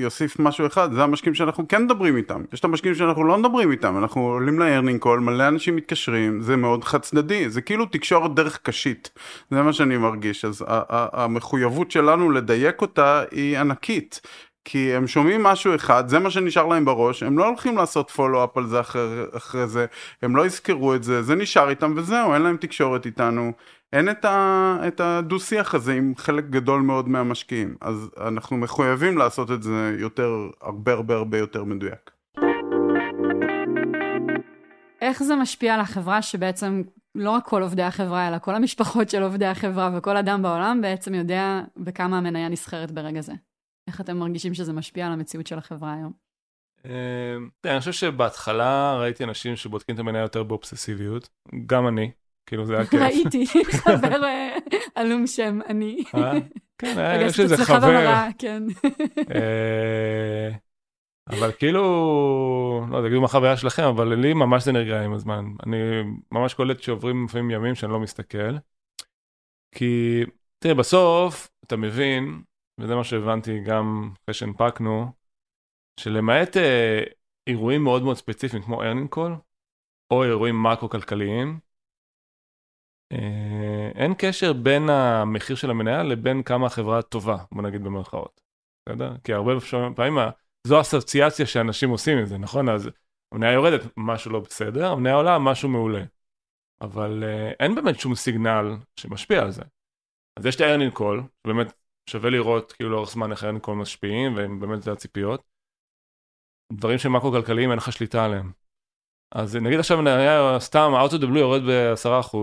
אוסיף 0.05 0.39
משהו 0.39 0.67
אחד, 0.67 0.93
זה 0.93 1.03
המשקיעים 1.03 1.35
שאנחנו 1.35 1.67
כן 1.67 1.83
מדברים 1.83 2.17
איתם. 2.17 2.43
יש 2.53 2.59
את 2.59 2.65
המשקיעים 2.65 2.95
שאנחנו 2.95 3.23
לא 3.23 3.37
מדברים 3.37 3.71
איתם, 3.71 3.97
אנחנו 3.97 4.21
עולים 4.21 4.59
ל 4.59 4.64
earnings 4.64 4.99
call, 4.99 5.19
מלא 5.19 5.47
אנשים 5.47 5.75
מתקשרים, 5.75 6.41
זה 6.41 6.55
מאוד 6.55 6.83
חד 6.83 7.01
צדדי, 7.01 7.49
זה 7.49 7.61
כאילו 7.61 7.85
תקשורת 7.85 8.35
דרך 8.35 8.59
קשית, 8.63 9.11
זה 9.51 9.61
מה 9.61 9.73
שאני 9.73 9.97
מרגיש. 9.97 10.45
אז 10.45 10.65
המחויבות 10.89 11.91
שלנו 11.91 12.31
לדייק 12.31 12.81
אותה 12.81 13.23
היא 13.31 13.57
ענקית. 13.57 14.21
כי 14.69 14.93
הם 14.93 15.07
שומעים 15.07 15.43
משהו 15.43 15.75
אחד, 15.75 16.07
זה 16.07 16.19
מה 16.19 16.29
שנשאר 16.29 16.65
להם 16.65 16.85
בראש, 16.85 17.23
הם 17.23 17.37
לא 17.37 17.47
הולכים 17.47 17.77
לעשות 17.77 18.09
פולו-אפ 18.11 18.57
על 18.57 18.67
זה 18.67 18.79
אחרי, 18.79 19.23
אחרי 19.37 19.67
זה, 19.67 19.85
הם 20.21 20.35
לא 20.35 20.45
יזכרו 20.45 20.95
את 20.95 21.03
זה, 21.03 21.21
זה 21.21 21.35
נשאר 21.35 21.69
איתם 21.69 21.93
וזהו, 21.95 22.33
אין 22.33 22.41
להם 22.41 22.57
תקשורת 22.57 23.05
איתנו, 23.05 23.51
אין 23.93 24.09
את, 24.09 24.25
ה, 24.25 24.77
את 24.87 24.99
הדו-שיח 24.99 25.75
הזה 25.75 25.93
עם 25.93 26.13
חלק 26.17 26.49
גדול 26.49 26.81
מאוד 26.81 27.09
מהמשקיעים, 27.09 27.75
אז 27.81 28.09
אנחנו 28.27 28.57
מחויבים 28.57 29.17
לעשות 29.17 29.51
את 29.51 29.63
זה 29.63 29.95
יותר, 29.99 30.31
הרבה 30.61 30.93
הרבה 30.93 31.15
הרבה 31.15 31.37
יותר 31.37 31.63
מדויק. 31.63 32.11
איך 35.01 35.23
זה 35.23 35.35
משפיע 35.35 35.73
על 35.73 35.79
החברה 35.79 36.21
שבעצם 36.21 36.81
לא 37.15 37.31
רק 37.31 37.45
כל 37.45 37.61
עובדי 37.61 37.83
החברה, 37.83 38.27
אלא 38.27 38.37
כל 38.37 38.55
המשפחות 38.55 39.09
של 39.09 39.23
עובדי 39.23 39.45
החברה 39.45 39.89
וכל 39.97 40.17
אדם 40.17 40.41
בעולם 40.41 40.79
בעצם 40.81 41.13
יודע 41.13 41.61
בכמה 41.77 42.17
המניה 42.17 42.49
נסחרת 42.49 42.91
ברגע 42.91 43.21
זה? 43.21 43.33
איך 43.87 44.01
אתם 44.01 44.17
מרגישים 44.17 44.53
שזה 44.53 44.73
משפיע 44.73 45.07
על 45.07 45.13
המציאות 45.13 45.47
של 45.47 45.57
החברה 45.57 45.93
היום? 45.93 46.11
אמ, 46.85 47.49
אני 47.65 47.79
חושב 47.79 47.91
שבהתחלה 47.91 48.97
ראיתי 48.99 49.23
אנשים 49.23 49.55
שבודקים 49.55 49.95
את 49.95 49.99
המניה 49.99 50.21
יותר 50.21 50.43
באובססיביות, 50.43 51.29
גם 51.65 51.87
אני, 51.87 52.11
כאילו 52.45 52.65
זה 52.65 52.75
היה 52.75 52.85
כיף. 52.85 53.01
ראיתי, 53.01 53.45
חבר 53.83 54.23
אה, 54.23 54.57
עלום 54.95 55.27
שם, 55.27 55.59
אני. 55.69 56.03
אה? 56.15 56.31
כן, 56.77 57.19
יש 57.21 57.39
איזה 57.39 57.57
חבר. 57.65 58.29
כן. 58.37 58.63
אה, 59.35 60.49
אבל 61.29 61.51
כאילו, 61.51 61.81
לא 62.89 62.97
יודע, 62.97 63.09
כאילו 63.09 63.21
מה 63.21 63.25
החוויה 63.25 63.57
שלכם, 63.57 63.83
אבל 63.83 64.13
לי 64.13 64.33
ממש 64.33 64.63
זה 64.63 64.71
נרגע 64.71 65.01
עם 65.01 65.13
הזמן. 65.13 65.45
אני 65.65 65.77
ממש 66.31 66.53
קולט 66.53 66.81
שעוברים 66.81 67.25
לפעמים 67.25 67.51
ימים 67.51 67.75
שאני 67.75 67.91
לא 67.91 67.99
מסתכל. 67.99 68.57
כי, 69.71 70.23
תראה, 70.59 70.73
בסוף, 70.73 71.49
אתה 71.65 71.75
מבין, 71.77 72.41
וזה 72.79 72.95
מה 72.95 73.03
שהבנתי 73.03 73.59
גם 73.59 74.11
אחרי 74.23 74.33
שהנפקנו, 74.33 75.11
שלמעט 75.99 76.57
אה, 76.57 77.03
אירועים 77.47 77.83
מאוד 77.83 78.03
מאוד 78.03 78.17
ספציפיים 78.17 78.63
כמו 78.63 78.83
earning 78.83 79.15
call, 79.15 79.31
או 80.11 80.23
אירועים 80.23 80.63
מקרו-כלכליים, 80.63 81.59
אה, 83.11 83.91
אין 83.95 84.13
קשר 84.17 84.53
בין 84.53 84.89
המחיר 84.89 85.55
של 85.55 85.69
המניה 85.69 86.03
לבין 86.03 86.43
כמה 86.43 86.65
החברה 86.65 87.01
טובה, 87.01 87.37
בוא 87.51 87.63
נגיד 87.63 87.83
במרכאות. 87.83 88.41
בסדר? 88.89 89.15
כי 89.23 89.33
הרבה 89.33 89.51
פעמים 89.95 90.17
זו 90.67 90.81
אסוציאציה 90.81 91.45
שאנשים 91.45 91.89
עושים 91.89 92.17
עם 92.17 92.25
זה, 92.25 92.37
נכון? 92.37 92.69
אז 92.69 92.89
המניה 93.31 93.51
יורדת, 93.51 93.81
משהו 93.97 94.31
לא 94.31 94.39
בסדר, 94.39 94.91
המניה 94.91 95.13
עולה, 95.13 95.39
משהו 95.39 95.69
מעולה. 95.69 96.03
אבל 96.81 97.23
אה, 97.23 97.51
אין 97.59 97.75
באמת 97.75 97.99
שום 97.99 98.15
סיגנל 98.15 98.75
שמשפיע 98.95 99.41
על 99.41 99.51
זה. 99.51 99.61
אז 100.35 100.45
יש 100.45 100.55
את 100.55 100.61
ה-earning 100.61 100.99
call, 100.99 101.47
באמת 101.47 101.73
שווה 102.09 102.29
לראות 102.29 102.71
כאילו 102.71 102.89
לאורך 102.89 103.09
זמן 103.09 103.31
איך 103.31 103.43
ה-earning 103.43 103.67
call 103.67 103.71
משפיעים, 103.71 104.35
והם 104.35 104.59
באמת 104.59 104.81
זה 104.81 104.91
הציפיות. 104.91 105.41
דברים 106.73 106.97
שהם 106.97 107.15
מקרו-כלכליים 107.15 107.69
אין 107.69 107.77
לך 107.77 107.91
שליטה 107.91 108.25
עליהם. 108.25 108.51
אז 109.35 109.55
נגיד 109.55 109.79
עכשיו 109.79 109.97
היה 110.07 110.59
סתם, 110.59 110.89
out 111.05 111.11
of 111.11 111.21
the 111.21 111.25
blue 111.25 111.39
יורד 111.39 111.61
ב-10%, 111.61 112.37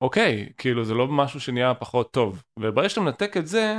אוקיי, 0.00 0.52
כאילו 0.58 0.84
זה 0.84 0.94
לא 0.94 1.06
משהו 1.06 1.40
שנהיה 1.40 1.74
פחות 1.74 2.12
טוב. 2.12 2.42
וברגע 2.58 2.88
שאתה 2.88 3.00
מנתק 3.00 3.36
את 3.36 3.46
זה, 3.46 3.74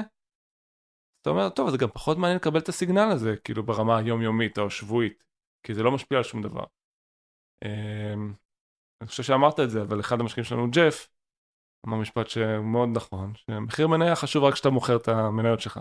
אתה 1.22 1.30
אומר, 1.30 1.50
טוב, 1.50 1.70
זה 1.70 1.78
גם 1.78 1.90
פחות 1.90 2.18
מעניין 2.18 2.38
לקבל 2.38 2.60
את 2.60 2.70
הסיגנל 2.70 3.12
הזה, 3.12 3.36
כאילו 3.44 3.64
ברמה 3.64 3.98
היומיומית 3.98 4.58
או 4.58 4.70
שבועית, 4.70 5.24
כי 5.64 5.74
זה 5.74 5.84
לא 5.84 5.92
משפיע 5.92 6.18
על 6.18 6.24
שום 6.24 6.42
דבר. 6.42 6.64
אמ, 7.66 8.34
אני 9.02 9.08
חושב 9.08 9.24
שאמרת 9.24 9.60
את 9.60 9.70
זה, 9.70 9.82
אבל 9.82 10.00
אחד 10.00 10.20
המשקיעים 10.20 10.46
שלנו, 10.46 10.72
ג'ף, 10.72 11.08
אמר 11.88 11.98
משפט 11.98 12.28
שהוא 12.28 12.66
מאוד 12.66 12.90
נכון, 12.96 13.34
שמחיר 13.36 13.88
מניה 13.88 14.16
חשוב 14.16 14.44
רק 14.44 14.54
כשאתה 14.54 14.70
מוכר 14.70 14.96
את 14.96 15.08
המניות 15.08 15.60
שלך. 15.60 15.80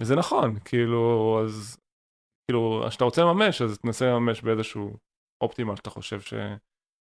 וזה 0.00 0.16
נכון, 0.16 0.58
כאילו, 0.64 1.40
אז, 1.44 1.76
כאילו, 2.46 2.84
כשאתה 2.88 3.04
רוצה 3.04 3.22
לממש, 3.22 3.62
אז 3.62 3.78
תנסה 3.78 4.06
לממש 4.06 4.42
באיזשהו 4.42 4.96
אופטימל 5.42 5.76
שאתה 5.76 5.90
חושב 5.90 6.20
ש... 6.20 6.34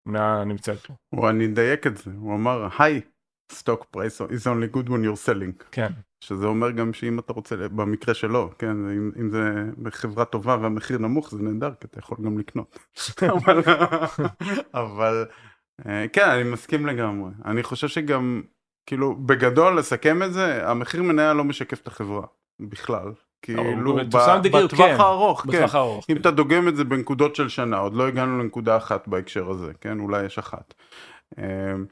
המניה 0.07 0.43
נמצאת 0.43 0.77
הוא 1.15 1.29
אני 1.29 1.45
אדייק 1.45 1.87
את 1.87 1.97
זה, 1.97 2.11
הוא 2.11 2.35
אמר, 2.35 2.67
היי, 2.79 3.01
stock 3.51 3.81
price 3.95 4.21
is 4.29 4.45
only 4.45 4.75
good 4.75 4.87
when 4.87 5.03
you're 5.03 5.27
selling. 5.27 5.63
כן. 5.71 5.91
שזה 6.23 6.45
אומר 6.45 6.71
גם 6.71 6.93
שאם 6.93 7.19
אתה 7.19 7.33
רוצה, 7.33 7.55
במקרה 7.55 8.13
שלו, 8.13 8.49
כן, 8.57 8.71
אם, 8.71 9.11
אם 9.19 9.29
זה 9.29 9.39
בחברה 9.83 10.25
טובה 10.25 10.57
והמחיר 10.61 10.97
נמוך 10.97 11.31
זה 11.31 11.43
נהדר, 11.43 11.73
כי 11.79 11.87
אתה 11.87 11.99
יכול 11.99 12.17
גם 12.25 12.39
לקנות. 12.39 12.79
אבל, 13.33 13.61
אבל 14.73 15.25
כן, 16.13 16.29
אני 16.29 16.43
מסכים 16.43 16.85
לגמרי. 16.85 17.31
אני 17.45 17.63
חושב 17.63 17.87
שגם 17.87 18.41
כאילו, 18.85 19.15
בגדול, 19.15 19.79
לסכם 19.79 20.23
את 20.23 20.33
זה, 20.33 20.69
המחיר 20.69 21.03
מניה 21.03 21.33
לא 21.33 21.43
משקף 21.43 21.81
את 21.81 21.87
החברה, 21.87 22.25
בכלל. 22.59 23.11
כאילו, 23.41 23.95
בטווח 23.95 24.87
כן. 24.87 24.95
הארוך, 24.99 25.45
כן. 25.51 25.65
אם 26.09 26.17
אתה 26.17 26.31
דוגם 26.31 26.67
את 26.67 26.75
זה 26.75 26.83
בנקודות 26.83 27.35
של 27.35 27.49
שנה, 27.49 27.77
עוד 27.77 27.93
לא 27.93 28.07
הגענו 28.07 28.39
לנקודה 28.39 28.77
אחת 28.77 29.07
בהקשר 29.07 29.49
הזה, 29.49 29.71
כן? 29.81 29.99
אולי 29.99 30.25
יש 30.25 30.37
אחת. 30.37 30.73
אמ, 31.37 31.85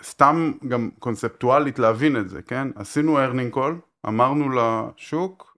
וסתם 0.00 0.52
גם 0.68 0.90
קונספטואלית 0.98 1.78
להבין 1.78 2.16
את 2.16 2.28
זה, 2.28 2.42
כן? 2.42 2.68
עשינו 2.74 3.18
earning 3.18 3.56
call, 3.56 4.06
אמרנו 4.08 4.48
לשוק 4.50 5.56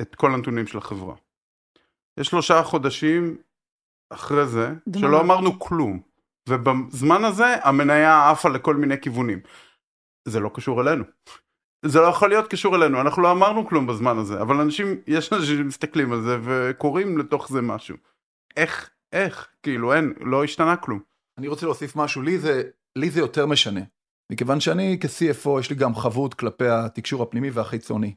את 0.00 0.14
כל 0.14 0.34
הנתונים 0.34 0.66
של 0.66 0.78
החברה. 0.78 1.14
יש 2.16 2.26
שלושה 2.26 2.62
חודשים 2.62 3.36
אחרי 4.14 4.46
זה, 4.46 4.72
דממה. 4.88 5.08
שלא 5.08 5.20
אמרנו 5.20 5.58
כלום. 5.58 6.00
ובזמן 6.48 7.24
הזה 7.24 7.56
המניה 7.62 8.30
עפה 8.30 8.48
לכל 8.48 8.76
מיני 8.76 9.00
כיוונים. 9.00 9.40
זה 10.28 10.40
לא 10.40 10.50
קשור 10.54 10.80
אלינו. 10.80 11.04
זה 11.84 12.00
לא 12.00 12.06
יכול 12.06 12.28
להיות 12.28 12.48
קשור 12.48 12.76
אלינו, 12.76 13.00
אנחנו 13.00 13.22
לא 13.22 13.30
אמרנו 13.30 13.68
כלום 13.68 13.86
בזמן 13.86 14.18
הזה, 14.18 14.40
אבל 14.40 14.60
אנשים, 14.60 15.00
יש 15.06 15.32
אנשים 15.32 15.56
שמסתכלים 15.56 16.12
על 16.12 16.22
זה 16.22 16.38
וקוראים 16.44 17.18
לתוך 17.18 17.48
זה 17.52 17.62
משהו. 17.62 17.96
איך, 18.56 18.90
איך, 19.12 19.48
כאילו 19.62 19.94
אין, 19.94 20.14
לא 20.20 20.44
השתנה 20.44 20.76
כלום. 20.76 21.00
אני 21.38 21.48
רוצה 21.48 21.66
להוסיף 21.66 21.96
משהו, 21.96 22.22
לי 22.22 22.38
זה, 22.38 22.62
לי 22.96 23.10
זה 23.10 23.20
יותר 23.20 23.46
משנה. 23.46 23.80
מכיוון 24.32 24.60
שאני 24.60 24.98
כ-CFO 25.00 25.60
יש 25.60 25.70
לי 25.70 25.76
גם 25.76 25.94
חבות 25.94 26.34
כלפי 26.34 26.68
התקשור 26.68 27.22
הפנימי 27.22 27.50
והחיצוני. 27.50 28.14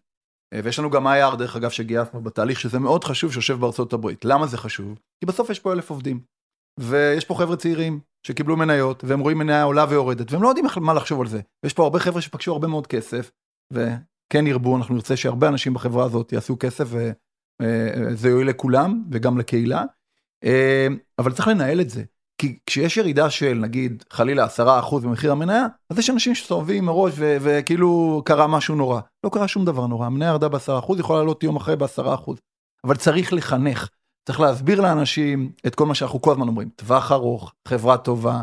אה, 0.53 0.59
ויש 0.63 0.79
לנו 0.79 0.89
גם 0.89 1.07
IR 1.07 1.35
דרך 1.35 1.55
אגב 1.55 1.69
שגייסנו 1.69 2.21
בתהליך 2.21 2.59
שזה 2.59 2.79
מאוד 2.79 3.03
חשוב 3.03 3.33
שיושב 3.33 3.59
בארצות 3.59 3.93
הברית. 3.93 4.25
למה 4.25 4.47
זה 4.47 4.57
חשוב? 4.57 4.99
כי 5.19 5.25
בסוף 5.25 5.49
יש 5.49 5.59
פה 5.59 5.73
אלף 5.73 5.89
עובדים. 5.89 6.19
ויש 6.79 7.25
פה 7.25 7.35
חבר'ה 7.35 7.55
צעירים 7.55 7.99
שקיבלו 8.27 8.57
מניות 8.57 9.03
והם 9.03 9.19
רואים 9.19 9.37
מניה 9.37 9.63
עולה 9.63 9.85
ויורדת 9.89 10.31
והם 10.31 10.43
לא 10.43 10.47
יודעים 10.47 10.65
מה 10.81 10.93
לחשוב 10.93 11.21
על 11.21 11.27
זה. 11.27 11.41
ויש 11.63 11.73
פה 11.73 11.83
הרבה 11.83 11.99
חבר'ה 11.99 12.21
שפגשו 12.21 12.51
הרבה 12.51 12.67
מאוד 12.67 12.87
כסף 12.87 13.31
וכן 13.71 14.47
ירבו 14.47 14.77
אנחנו 14.77 14.95
נרצה 14.95 15.17
שהרבה 15.17 15.47
אנשים 15.47 15.73
בחברה 15.73 16.05
הזאת 16.05 16.33
יעשו 16.33 16.57
כסף 16.59 16.87
וזה 16.91 18.29
יועיל 18.29 18.47
לכולם 18.47 19.03
וגם 19.11 19.37
לקהילה. 19.37 19.83
אה, 20.43 20.87
אבל 21.19 21.31
צריך 21.31 21.47
לנהל 21.47 21.81
את 21.81 21.89
זה. 21.89 22.03
כי 22.37 22.57
כשיש 22.65 22.97
ירידה 22.97 23.29
של 23.29 23.53
נגיד 23.53 24.03
חלילה 24.09 24.43
עשרה 24.43 24.79
אחוז 24.79 25.03
במחיר 25.03 25.31
המניה, 25.31 25.65
אז 25.89 25.99
יש 25.99 26.09
אנשים 26.09 26.35
שסובבים 26.35 26.85
מראש 26.85 27.13
ו- 27.15 27.37
וכאילו 27.41 28.21
קרה 28.25 28.47
משהו 28.47 28.75
נורא. 28.75 29.01
לא 29.23 29.29
קרה 29.29 29.47
שום 29.47 29.65
דבר 29.65 29.87
נורא, 29.87 30.05
המניה 30.05 30.27
ירדה 30.27 30.49
בעשרה 30.49 30.79
אחוז, 30.79 30.99
יכולה 30.99 31.19
לעלות 31.19 31.43
יום 31.43 31.55
אחרי 31.55 31.75
בעשרה 31.75 32.13
אחוז. 32.13 32.37
אבל 32.83 32.95
צריך 32.95 33.33
לחנך, 33.33 33.89
צריך 34.25 34.39
להסביר 34.39 34.81
לאנשים 34.81 35.51
את 35.67 35.75
כל 35.75 35.85
מה 35.85 35.95
שאנחנו 35.95 36.21
כל 36.21 36.31
הזמן 36.31 36.47
אומרים, 36.47 36.69
טווח 36.75 37.11
ארוך, 37.11 37.53
חברה 37.67 37.97
טובה, 37.97 38.41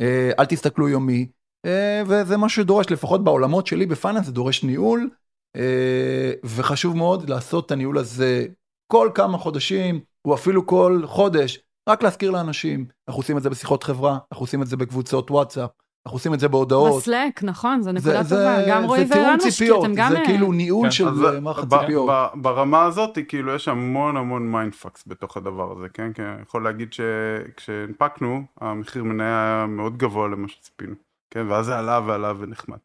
אה, 0.00 0.30
אל 0.38 0.44
תסתכלו 0.44 0.88
יומי, 0.88 1.28
אה, 1.66 2.02
וזה 2.06 2.36
מה 2.36 2.48
שדורש, 2.48 2.86
לפחות 2.90 3.24
בעולמות 3.24 3.66
שלי 3.66 3.86
בפייננס 3.86 4.26
זה 4.26 4.32
דורש 4.32 4.64
ניהול, 4.64 5.10
אה, 5.56 6.32
וחשוב 6.44 6.96
מאוד 6.96 7.30
לעשות 7.30 7.66
את 7.66 7.70
הניהול 7.70 7.98
הזה 7.98 8.46
כל 8.92 9.10
כמה 9.14 9.38
חודשים, 9.38 10.00
או 10.24 10.34
אפילו 10.34 10.66
כל 10.66 11.02
חודש, 11.06 11.58
רק 11.88 12.02
להזכיר 12.02 12.30
לאנשים, 12.30 12.86
אנחנו 13.08 13.20
עושים 13.20 13.36
את 13.38 13.42
זה 13.42 13.50
בשיחות 13.50 13.82
חברה, 13.82 14.18
אנחנו 14.32 14.42
עושים 14.44 14.62
את 14.62 14.66
זה 14.66 14.76
בקבוצות 14.76 15.30
וואטסאפ, 15.30 15.70
אנחנו 16.06 16.16
עושים 16.16 16.34
את 16.34 16.40
זה 16.40 16.48
בהודעות. 16.48 17.02
ב 17.02 17.08
Slack, 17.08 17.42
נכון, 17.42 17.82
זו 17.82 17.84
זה- 17.84 17.92
נקודה 17.92 18.22
טובה. 18.28 18.56
גם 18.68 18.84
רועי 18.84 19.06
זה 19.06 19.14
תיאום 19.14 19.38
ציפיות, 19.38 19.78
משקיעים, 19.78 19.94
גם... 19.94 20.10
זה 20.12 20.18
כאילו 20.26 20.52
ניהול 20.52 20.86
כן. 20.86 20.90
של 20.90 21.40
מערכת 21.40 21.68
ציפיות. 21.68 22.10
ברמה 22.34 22.82
הזאת 22.84 23.18
כאילו 23.28 23.54
יש 23.54 23.68
המון 23.68 24.16
המון 24.16 24.52
mindfucks 24.52 25.04
בתוך 25.06 25.36
הדבר 25.36 25.72
הזה 25.72 25.86
כן 25.94 26.12
כי 26.12 26.22
אני 26.22 26.42
יכול 26.42 26.64
להגיד 26.64 26.92
שכשהנפקנו 26.92 28.42
המחיר 28.60 29.04
מניה 29.04 29.26
היה 29.56 29.66
מאוד 29.66 29.96
גבוה 29.96 30.28
למה 30.28 30.48
שציפינו 30.48 30.94
כן 31.30 31.46
ואז 31.50 31.66
זה 31.66 31.78
עלה 31.78 32.00
ועלה 32.06 32.32
ונחמד. 32.38 32.78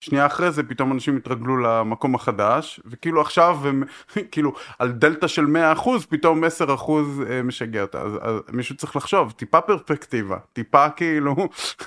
שנייה 0.00 0.26
אחרי 0.26 0.50
זה 0.50 0.62
פתאום 0.62 0.92
אנשים 0.92 1.16
התרגלו 1.16 1.56
למקום 1.56 2.14
החדש 2.14 2.80
וכאילו 2.86 3.20
עכשיו 3.20 3.58
הם 3.64 3.82
כאילו 4.32 4.52
על 4.78 4.88
דלתא 4.92 5.26
של 5.26 5.46
100% 5.76 5.88
פתאום 6.08 6.44
10% 6.44 6.48
אה, 7.30 7.42
משגע 7.42 7.82
אותה 7.82 8.00
אז, 8.00 8.12
אז 8.22 8.40
מישהו 8.52 8.76
צריך 8.76 8.96
לחשוב 8.96 9.32
טיפה 9.36 9.60
פרספקטיבה 9.60 10.36
טיפה 10.52 10.90
כאילו 10.90 11.36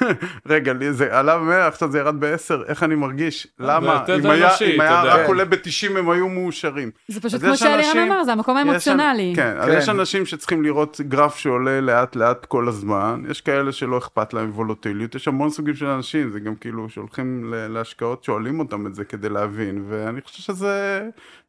רגע 0.50 0.74
לי 0.74 0.94
זה 0.94 1.20
עלה 1.20 1.38
100 1.38 1.68
עכשיו 1.68 1.92
זה 1.92 2.00
ירד 2.00 2.20
ב-10 2.20 2.54
איך 2.68 2.84
אני 2.84 2.96
מרגיש 2.96 3.48
למה 3.60 3.94
יותר 3.94 4.16
אם 4.20 4.26
היה, 4.30 4.48
אנושי, 4.50 4.76
אם 4.76 4.82
היה. 4.82 5.02
רק 5.04 5.28
עולה 5.28 5.46
ב-90 5.46 5.98
הם 6.00 6.10
היו 6.10 6.30
מאושרים. 6.30 6.92
זה 7.08 7.22
פשוט 7.22 7.42
כמו 7.42 7.58
שאלירן 7.58 7.78
אנשים- 7.80 8.12
אמר, 8.12 8.24
זה 8.24 8.32
המקום 8.32 8.58
יש- 8.58 8.66
האמוציונלי. 8.68 9.34
כן, 9.36 9.56
אז 9.60 9.70
כן. 9.70 9.78
יש 9.78 9.90
אנשים 9.90 10.26
שצריכים 10.26 10.64
לראות 10.64 11.02
גרף 11.02 11.36
שעולה 11.36 11.82
לאט 11.82 12.16
לאט 12.16 12.46
כל 12.46 12.68
הזמן, 12.68 13.24
יש 13.30 13.42
כאלה 13.42 13.72
שלא 13.72 13.98
אכפת 13.98 14.34
להם 14.34 14.50
וולוטיליות, 14.52 15.16
יש 15.16 15.28
המון 15.28 15.50
סוגים 15.50 15.76
של 15.76 15.86
אנשים, 15.86 16.32
זה 16.32 16.40
גם 16.40 16.56
כאילו 16.56 16.90
שהולכים 16.90 17.54
ל- 17.54 17.78
להשקעות 18.02 18.24
שואלים 18.24 18.60
אותם 18.60 18.88
את 18.88 18.96
זה 18.96 19.06
כדי 19.06 19.30
להבין, 19.30 19.86
ואני 19.88 20.22
חושב 20.22 20.44
שזה 20.44 21.02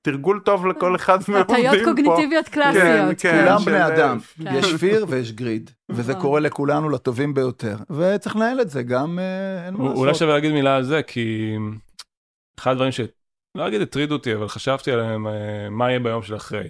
תרגול 0.03 0.41
טוב 0.45 0.67
לכל 0.67 0.97
אחד 0.97 1.19
מהעובדים 1.29 1.57
פה. 1.63 1.69
הטיות 1.69 1.85
קוגניטיביות 1.85 2.49
קלאסיות. 2.49 3.21
כן. 3.21 3.45
כולם 3.45 3.59
של- 3.59 3.71
בני 3.71 3.87
אדם, 3.87 4.19
כן. 4.45 4.55
יש 4.55 4.75
פיר 4.75 5.07
ויש 5.09 5.33
גריד, 5.33 5.71
וזה 5.93 6.13
נכון. 6.13 6.23
קורה 6.23 6.41
לכולנו 6.41 6.89
לטובים 6.89 7.35
ביותר, 7.35 7.77
וצריך 7.91 8.37
לנהל 8.37 8.61
את 8.61 8.71
זה, 8.71 8.83
גם 8.83 9.19
אה, 9.19 9.67
אין 9.67 9.75
מה 9.75 9.85
אולי 9.91 10.07
לעשות. 10.07 10.19
שווה 10.19 10.35
להגיד 10.35 10.53
מילה 10.53 10.77
על 10.77 10.83
זה, 10.83 11.03
כי 11.03 11.57
אחד 12.59 12.71
הדברים 12.71 12.93
ש... 12.93 13.01
לא 13.55 13.69
אגיד 13.69 13.81
הטרידו 13.81 14.15
אותי, 14.15 14.35
אבל 14.35 14.49
חשבתי 14.49 14.93
עליהם, 14.93 15.27
אה, 15.27 15.71
מה 15.71 15.89
יהיה 15.89 16.01
ביום 16.01 16.23
של 16.23 16.37
אחרי. 16.37 16.69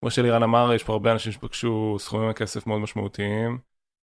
כמו 0.00 0.10
שלירן 0.10 0.42
אמר, 0.42 0.74
יש 0.74 0.84
פה 0.84 0.92
הרבה 0.92 1.12
אנשים 1.12 1.32
שפגשו 1.32 1.96
סכומים 1.98 2.28
מכסף 2.28 2.66
מאוד 2.66 2.80
משמעותיים, 2.80 3.58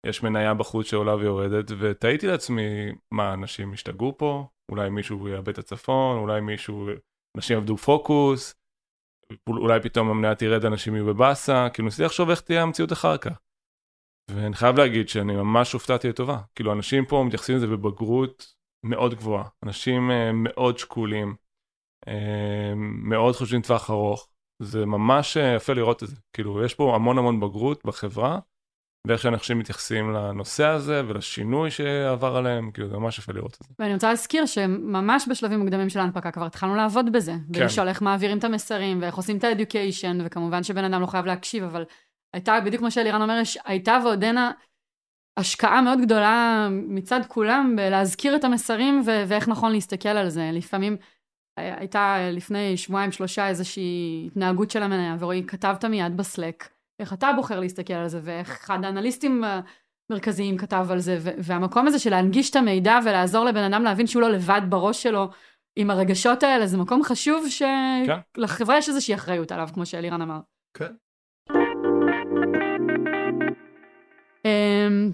יש 0.06 0.24
מניה 0.24 0.54
בחוץ 0.54 0.88
שעולה 0.88 1.16
ויורדת, 1.16 1.72
ותהיתי 1.80 2.28
לעצמי, 2.28 2.92
מה, 3.12 3.34
אנשים 3.34 3.74
השתגעו 3.74 4.18
פה? 4.18 4.48
אולי 4.72 4.90
מישהו 4.90 5.28
יאבד 5.28 5.50
את 5.50 5.58
הצפון, 5.58 6.18
אולי 6.18 6.42
מישהו, 6.42 6.90
אנשים 7.38 7.58
עבדו 7.58 7.78
פוקוס, 7.78 8.56
אולי 9.48 9.80
פתאום 9.82 10.10
המניה 10.10 10.36
תרד, 10.36 10.66
אנשים 10.66 10.96
יהיו 10.96 11.06
בבאסה, 11.06 11.68
כאילו 11.74 11.86
ניסיתי 11.86 12.04
לחשוב 12.04 12.30
איך 12.30 12.42
תהיה 12.42 12.64
המציאות 12.64 12.92
אחר 12.92 13.18
כך. 13.18 13.40
ואני 14.32 14.56
חייב 14.56 14.78
להגיד 14.78 15.10
שאני 15.10 15.36
ממש 15.36 15.74
הופתעתי 15.74 16.10
לטובה. 16.10 16.42
כאילו, 16.56 16.74
אנשים 16.74 17.06
פה 17.06 17.24
מתייחסים 17.28 17.56
לזה 17.56 17.68
בבגרות 17.68 18.56
מאוד 18.86 19.14
גבוהה. 19.14 19.48
אנשים 19.66 20.12
אה, 20.12 20.32
מאוד 20.34 20.78
שקולים, 20.78 21.36
אה, 22.08 22.74
מאוד 22.76 23.36
חושבים 23.36 23.62
טווח 23.62 23.90
ארוך. 23.90 24.30
זה 24.62 24.86
ממש 24.86 25.38
אה, 25.38 25.56
יפה 25.56 25.74
לראות 25.74 26.04
את 26.04 26.08
זה. 26.08 26.16
כאילו, 26.34 26.66
יש 26.66 26.76
פה 26.76 26.96
המון 26.96 27.18
המון 27.18 27.40
בגרות 27.40 27.86
בחברה, 27.86 28.40
ואיך 29.08 29.22
שאנשים 29.22 29.60
מתייחסים 29.60 30.12
לנושא 30.14 30.66
הזה 30.66 31.02
ולשינוי 31.08 31.72
שעבר 31.72 32.36
עליהם, 32.36 32.72
כאילו, 32.72 32.88
זה 32.90 32.98
ממש 32.98 33.20
יפה 33.20 33.34
לראות 33.34 33.58
את 33.62 33.68
זה. 33.68 33.74
ואני 33.80 33.94
רוצה 33.94 34.10
להזכיר 34.10 34.46
שממש 34.46 35.28
בשלבים 35.30 35.60
מוקדמים 35.60 35.90
של 35.90 36.00
ההנפקה 36.00 36.32
כבר 36.32 36.46
התחלנו 36.46 36.76
לעבוד 36.76 37.12
בזה. 37.12 37.34
כן. 37.54 37.62
ולשאול 37.62 37.88
איך 37.88 38.02
מעבירים 38.02 38.38
את 38.38 38.44
המסרים, 38.44 39.02
ואיך 39.02 39.16
עושים 39.16 39.38
את 39.38 39.44
האדיוקיישן, 39.44 40.18
וכמובן 40.26 40.64
שבן 40.64 40.84
אדם 40.84 41.02
לא 41.02 41.06
חייב 41.06 41.26
להקשיב, 41.26 41.64
אבל 41.64 41.84
הייתה, 42.34 42.60
בדיוק 42.66 42.80
כמו 42.80 42.92
שאלירן 42.92 43.22
אומר, 43.22 43.42
הייתה 43.66 44.00
ועודנה 44.04 44.52
השקעה 45.38 45.82
מאוד 45.82 46.00
גדולה 46.02 46.68
מצד 46.72 47.20
כולם 47.28 47.74
בלהזכיר 47.78 48.36
את 48.36 48.44
המסרים 48.44 49.04
ו- 49.06 49.24
ואיך 49.28 49.48
נכון 49.48 49.72
להסתכל 49.72 50.10
על 50.10 50.30
זה. 50.30 50.50
לפעמים 50.54 50.98
הי- 51.58 51.72
הייתה 51.80 52.18
לפני 52.32 52.78
שבועיים 52.78 53.12
שלושה 53.12 53.48
איזושהי 53.48 54.24
התנהגות 54.28 54.72
של 54.72 54.84
המניה, 54.84 55.16
ורועי 55.20 55.44
כתבת 55.48 55.86
מיד 55.86 56.18
בסלק, 56.18 56.70
איך 57.02 57.14
אתה 57.14 57.32
בוחר 57.36 57.60
להסתכל 57.60 57.94
על 57.94 58.08
זה, 58.08 58.20
ואיך 58.24 58.50
אחד 58.50 58.84
האנליסטים 58.84 59.44
המרכזיים 60.10 60.58
כתב 60.58 60.88
על 60.90 61.00
זה, 61.00 61.18
והמקום 61.22 61.88
הזה 61.88 62.00
של 62.00 62.10
להנגיש 62.10 62.50
את 62.50 62.56
המידע 62.56 63.00
ולעזור 63.06 63.46
לבן 63.46 63.74
אדם 63.74 63.84
להבין 63.84 64.08
שהוא 64.08 64.22
לא 64.22 64.30
לבד 64.30 64.62
בראש 64.70 65.04
שלו 65.04 65.30
עם 65.76 65.90
הרגשות 65.90 66.44
האלה, 66.44 66.68
זה 66.68 66.78
מקום 66.78 67.04
חשוב 67.04 67.46
כן. 67.60 68.20
שלחברה 68.38 68.78
יש 68.78 68.90
איזושהי 68.90 69.16
אחריות 69.16 69.52
עליו, 69.52 69.70
כמו 69.74 69.86
שאלירן 69.86 70.22
אמר. 70.22 70.40
כן. 70.74 70.94
אמ, 74.46 75.12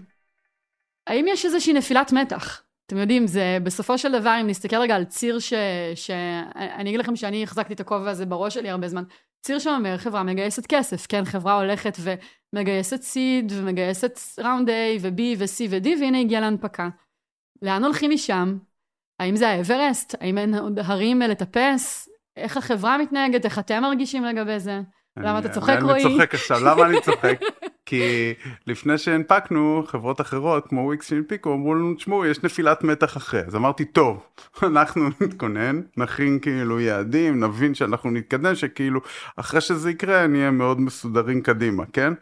האם 1.08 1.26
יש 1.28 1.46
איזושהי 1.46 1.74
נפילת 1.74 2.12
מתח? 2.12 2.64
אתם 2.86 2.98
יודעים, 2.98 3.28
זה 3.28 3.58
בסופו 3.64 3.98
של 3.98 4.12
דבר, 4.12 4.38
אם 4.42 4.48
נסתכל 4.48 4.76
רגע 4.76 4.96
על 4.96 5.06
ציר 5.06 5.40
ש... 5.40 5.54
ש... 5.96 6.12
אני 6.56 6.90
אגיד 6.90 7.00
לכם 7.00 7.16
שאני 7.16 7.44
החזקתי 7.44 7.74
את 7.74 7.80
הכובע 7.80 8.10
הזה 8.10 8.26
בראש 8.26 8.54
שלי 8.54 8.70
הרבה 8.70 8.88
זמן. 8.88 9.04
ציר 9.42 9.60
שאומר, 9.60 9.98
חברה 9.98 10.24
מגייסת 10.24 10.66
כסף, 10.66 11.06
כן? 11.08 11.26
חברה 11.26 11.54
הולכת 11.54 11.98
ומגייסת 12.54 13.02
סיד, 13.02 13.54
ומגייסת 13.56 14.20
ראונד 14.40 14.70
A 14.70 14.74
ו-B 15.02 15.22
ו-C 15.38 15.70
ו-D, 15.70 15.88
והנה 16.02 16.20
הגיעה 16.20 16.42
להנפקה. 16.42 16.90
לאן 17.62 17.84
הולכים 17.84 18.12
משם? 18.12 18.58
האם 19.20 19.36
זה 19.36 19.50
האברסט? 19.50 20.16
האם 20.22 20.38
אין 20.38 20.56
עוד 20.56 20.80
הרים 20.80 21.20
לטפס? 21.22 22.10
איך 22.38 22.58
החברה 22.58 22.98
מתנהגת? 22.98 23.46
איך 23.46 23.60
אתם 23.60 23.82
מרגישים 23.82 24.24
לגבי 24.24 24.60
זה? 24.60 24.82
למה 25.18 25.40
אתה 25.40 25.50
צוחק, 25.50 25.78
רועי? 25.82 26.04
אני 26.04 26.14
צוחק 26.14 26.34
עכשיו, 26.34 26.58
למה 26.66 26.86
אני 26.86 27.02
צוחק? 27.02 27.40
כי 27.88 28.34
לפני 28.68 28.98
שהנפקנו, 28.98 29.84
חברות 29.88 30.22
אחרות, 30.22 30.68
כמו 30.68 30.82
וויקס 30.82 31.10
שהנפיקו, 31.10 31.54
אמרו 31.54 31.76
לנו, 31.76 31.96
תשמעו, 31.96 32.26
יש 32.26 32.44
נפילת 32.44 32.84
מתח 32.84 33.18
אחרי. 33.18 33.40
אז 33.40 33.56
אמרתי, 33.56 33.86
טוב, 33.86 34.24
אנחנו 34.64 35.10
נתכונן, 35.22 35.82
נכין 35.98 36.40
כאילו 36.40 36.80
יעדים, 36.80 37.44
נבין 37.44 37.76
שאנחנו 37.76 38.12
נתקדם, 38.12 38.56
שכאילו, 38.56 39.02
אחרי 39.36 39.62
שזה 39.62 39.92
יקרה, 39.92 40.28
נהיה 40.28 40.52
מאוד 40.52 40.82
מסודרים 40.82 41.42
קדימה, 41.42 41.84
כן? 41.94 42.14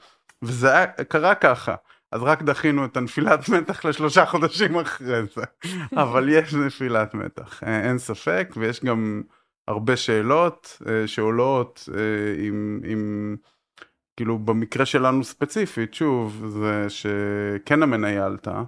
וזה 0.41 0.73
היה, 0.77 0.85
קרה 0.87 1.35
ככה. 1.35 1.75
אז 2.11 2.23
רק 2.23 2.43
דחינו 2.43 2.85
את 2.85 2.97
הנפילת 2.97 3.49
מתח 3.59 3.85
לשלושה 3.85 4.25
חודשים 4.25 4.75
אחרי 4.75 5.21
זה. 5.35 5.43
אבל 6.03 6.29
יש 6.29 6.53
נפילת 6.53 7.13
מתח, 7.13 7.63
אה, 7.63 7.81
אין 7.89 7.97
ספק, 7.97 8.53
ויש 8.57 8.83
גם 8.83 9.21
הרבה 9.67 9.97
שאלות 9.97 10.81
אה, 10.87 11.07
שעולות 11.07 11.89
אה, 11.97 12.45
עם, 12.47 12.79
עם, 12.83 13.35
כאילו 14.17 14.39
במקרה 14.39 14.85
שלנו 14.85 15.23
ספציפית, 15.23 15.93
שוב, 15.93 16.45
זה 16.47 16.85
שכן 16.89 17.83
המניה 17.83 18.25
עלתה, 18.25 18.63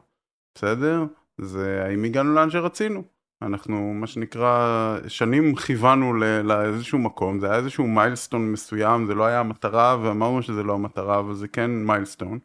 בסדר? 0.56 1.06
זה 1.38 1.84
האם 1.86 2.04
הגענו 2.04 2.34
לאן 2.34 2.50
שרצינו. 2.50 3.04
אנחנו 3.42 3.94
מה 3.94 4.08
שנקרא 4.08 4.98
שנים 5.08 5.56
כיוונו 5.56 6.14
לאיזשהו 6.44 7.00
מקום 7.00 7.40
זה 7.40 7.48
היה 7.48 7.56
איזשהו 7.56 7.88
מיילסטון 7.88 8.52
מסוים 8.52 9.06
זה 9.06 9.16
לא 9.16 9.24
היה 9.24 9.40
המטרה 9.40 9.98
ואמרנו 10.02 10.42
שזה 10.42 10.64
לא 10.64 10.74
המטרה 10.74 11.20
אבל 11.20 11.34
זה 11.34 11.48
כן 11.48 11.72
מיילסטון. 11.72 12.40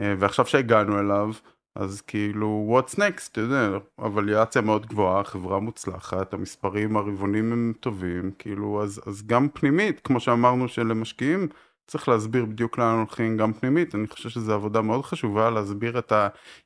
אה, 0.00 0.14
ועכשיו 0.18 0.46
שהגענו 0.46 1.00
אליו 1.00 1.30
אז 1.74 2.00
כאילו 2.00 2.78
what's 2.78 2.94
next 2.94 3.28
אתה 3.32 3.40
יודע 3.40 3.68
אבליאציה 3.98 4.62
מאוד 4.62 4.86
גבוהה 4.86 5.24
חברה 5.24 5.60
מוצלחת 5.60 6.34
המספרים 6.34 6.96
הרבעונים 6.96 7.52
הם 7.52 7.72
טובים 7.80 8.30
כאילו 8.38 8.82
אז 8.82 9.00
אז 9.06 9.26
גם 9.26 9.48
פנימית 9.48 10.00
כמו 10.00 10.20
שאמרנו 10.20 10.68
שלמשקיעים 10.68 11.48
צריך 11.86 12.08
להסביר 12.08 12.44
בדיוק 12.44 12.78
לאן 12.78 12.96
הולכים 12.98 13.36
גם 13.36 13.52
פנימית, 13.52 13.94
אני 13.94 14.06
חושב 14.06 14.28
שזו 14.28 14.54
עבודה 14.54 14.82
מאוד 14.82 15.04
חשובה 15.04 15.50
להסביר 15.50 15.98
את 15.98 16.12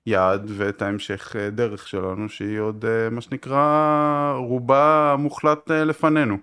היעד 0.06 0.50
ואת 0.58 0.82
ההמשך 0.82 1.36
אה, 1.36 1.50
דרך 1.50 1.88
שלנו, 1.88 2.28
שהיא 2.28 2.58
עוד 2.58 2.84
אה, 2.84 3.10
מה 3.10 3.20
שנקרא 3.20 4.34
רובה 4.36 5.14
מוחלט 5.18 5.70
אה, 5.70 5.84
לפנינו. 5.84 6.36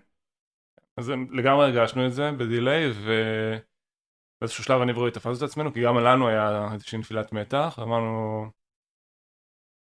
אז 0.98 1.10
לגמרי 1.32 1.66
הרגשנו 1.66 2.08
את 2.08 2.14
זה 2.14 2.32
ב 2.32 2.42
delay 2.42 2.92
ובאיזשהו 2.92 4.64
שלב 4.64 4.82
אני 4.82 4.92
ורועי 4.92 5.12
תפסנו 5.12 5.34
את 5.38 5.42
עצמנו 5.42 5.74
כי 5.74 5.84
גם 5.84 5.98
לנו 5.98 6.28
היה 6.28 6.74
איזושהי 6.74 6.98
נפילת 6.98 7.34
מתח 7.34 7.80
אמרנו 7.82 8.46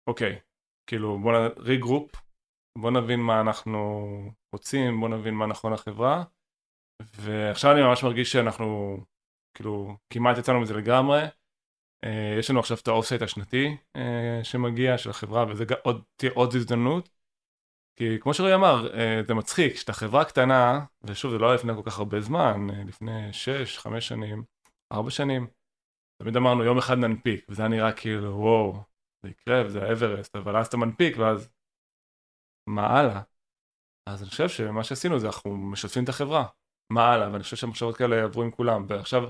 אוקיי 0.06 0.38
כאילו 0.86 1.18
בוא 1.18 1.32
regroup 1.58 2.12
בוא 2.78 2.90
נבין 2.90 3.20
מה 3.20 3.40
אנחנו 3.40 4.10
רוצים 4.54 5.00
בוא 5.00 5.08
נבין 5.08 5.34
מה 5.34 5.46
נכון 5.46 5.72
לחברה 5.72 6.24
ועכשיו 7.00 7.72
אני 7.72 7.82
ממש 7.82 8.02
מרגיש 8.02 8.32
שאנחנו 8.32 8.98
כאילו 9.54 9.96
כמעט 10.10 10.38
יצאנו 10.38 10.60
מזה 10.60 10.74
לגמרי. 10.74 11.20
אה, 12.04 12.36
יש 12.38 12.50
לנו 12.50 12.60
עכשיו 12.60 12.76
את 12.82 12.88
ה 12.88 12.92
offsite 12.92 13.22
השנתי 13.22 13.76
אה, 13.96 14.40
שמגיע 14.42 14.98
של 14.98 15.10
החברה 15.10 15.44
וזה 15.48 15.64
עוד, 15.82 16.02
תהיה 16.16 16.32
עוד 16.34 16.54
הזדמנות. 16.54 17.08
כי 17.96 18.20
כמו 18.20 18.34
שרועי 18.34 18.54
אמר 18.54 18.94
אה, 18.94 19.20
זה 19.28 19.34
מצחיק 19.34 19.76
שאתה 19.76 19.92
חברה 19.92 20.24
קטנה 20.24 20.84
ושוב 21.02 21.30
זה 21.30 21.38
לא 21.38 21.46
היה 21.46 21.54
לפני 21.54 21.72
כל 21.74 21.82
כך 21.90 21.98
הרבה 21.98 22.20
זמן 22.20 22.66
לפני 22.86 23.32
6, 23.32 23.78
5 23.78 24.08
שנים, 24.08 24.44
4 24.92 25.10
שנים. 25.10 25.46
תמיד 26.22 26.36
אמרנו 26.36 26.64
יום 26.64 26.78
אחד 26.78 26.98
ננפיק 26.98 27.46
וזה 27.48 27.62
היה 27.62 27.68
נראה 27.68 27.92
כאילו 27.92 28.38
וואו 28.38 28.82
זה 29.22 29.28
יקרה 29.28 29.62
וזה 29.66 29.82
האברסט 29.82 30.36
אבל 30.36 30.56
אז 30.56 30.66
אתה 30.66 30.76
מנפיק 30.76 31.16
ואז 31.18 31.50
מה 32.66 32.86
הלאה. 32.86 33.22
אז 34.06 34.22
אני 34.22 34.30
חושב 34.30 34.48
שמה 34.48 34.84
שעשינו 34.84 35.18
זה 35.18 35.26
אנחנו 35.26 35.56
משתפים 35.56 36.04
את 36.04 36.08
החברה 36.08 36.46
מה 36.90 37.12
הלאה, 37.12 37.32
ואני 37.32 37.42
חושב 37.42 37.56
שהמחשבות 37.56 37.96
כאלה 37.96 38.16
יעברו 38.16 38.42
עם 38.42 38.50
כולם, 38.50 38.84
ועכשיו, 38.88 39.22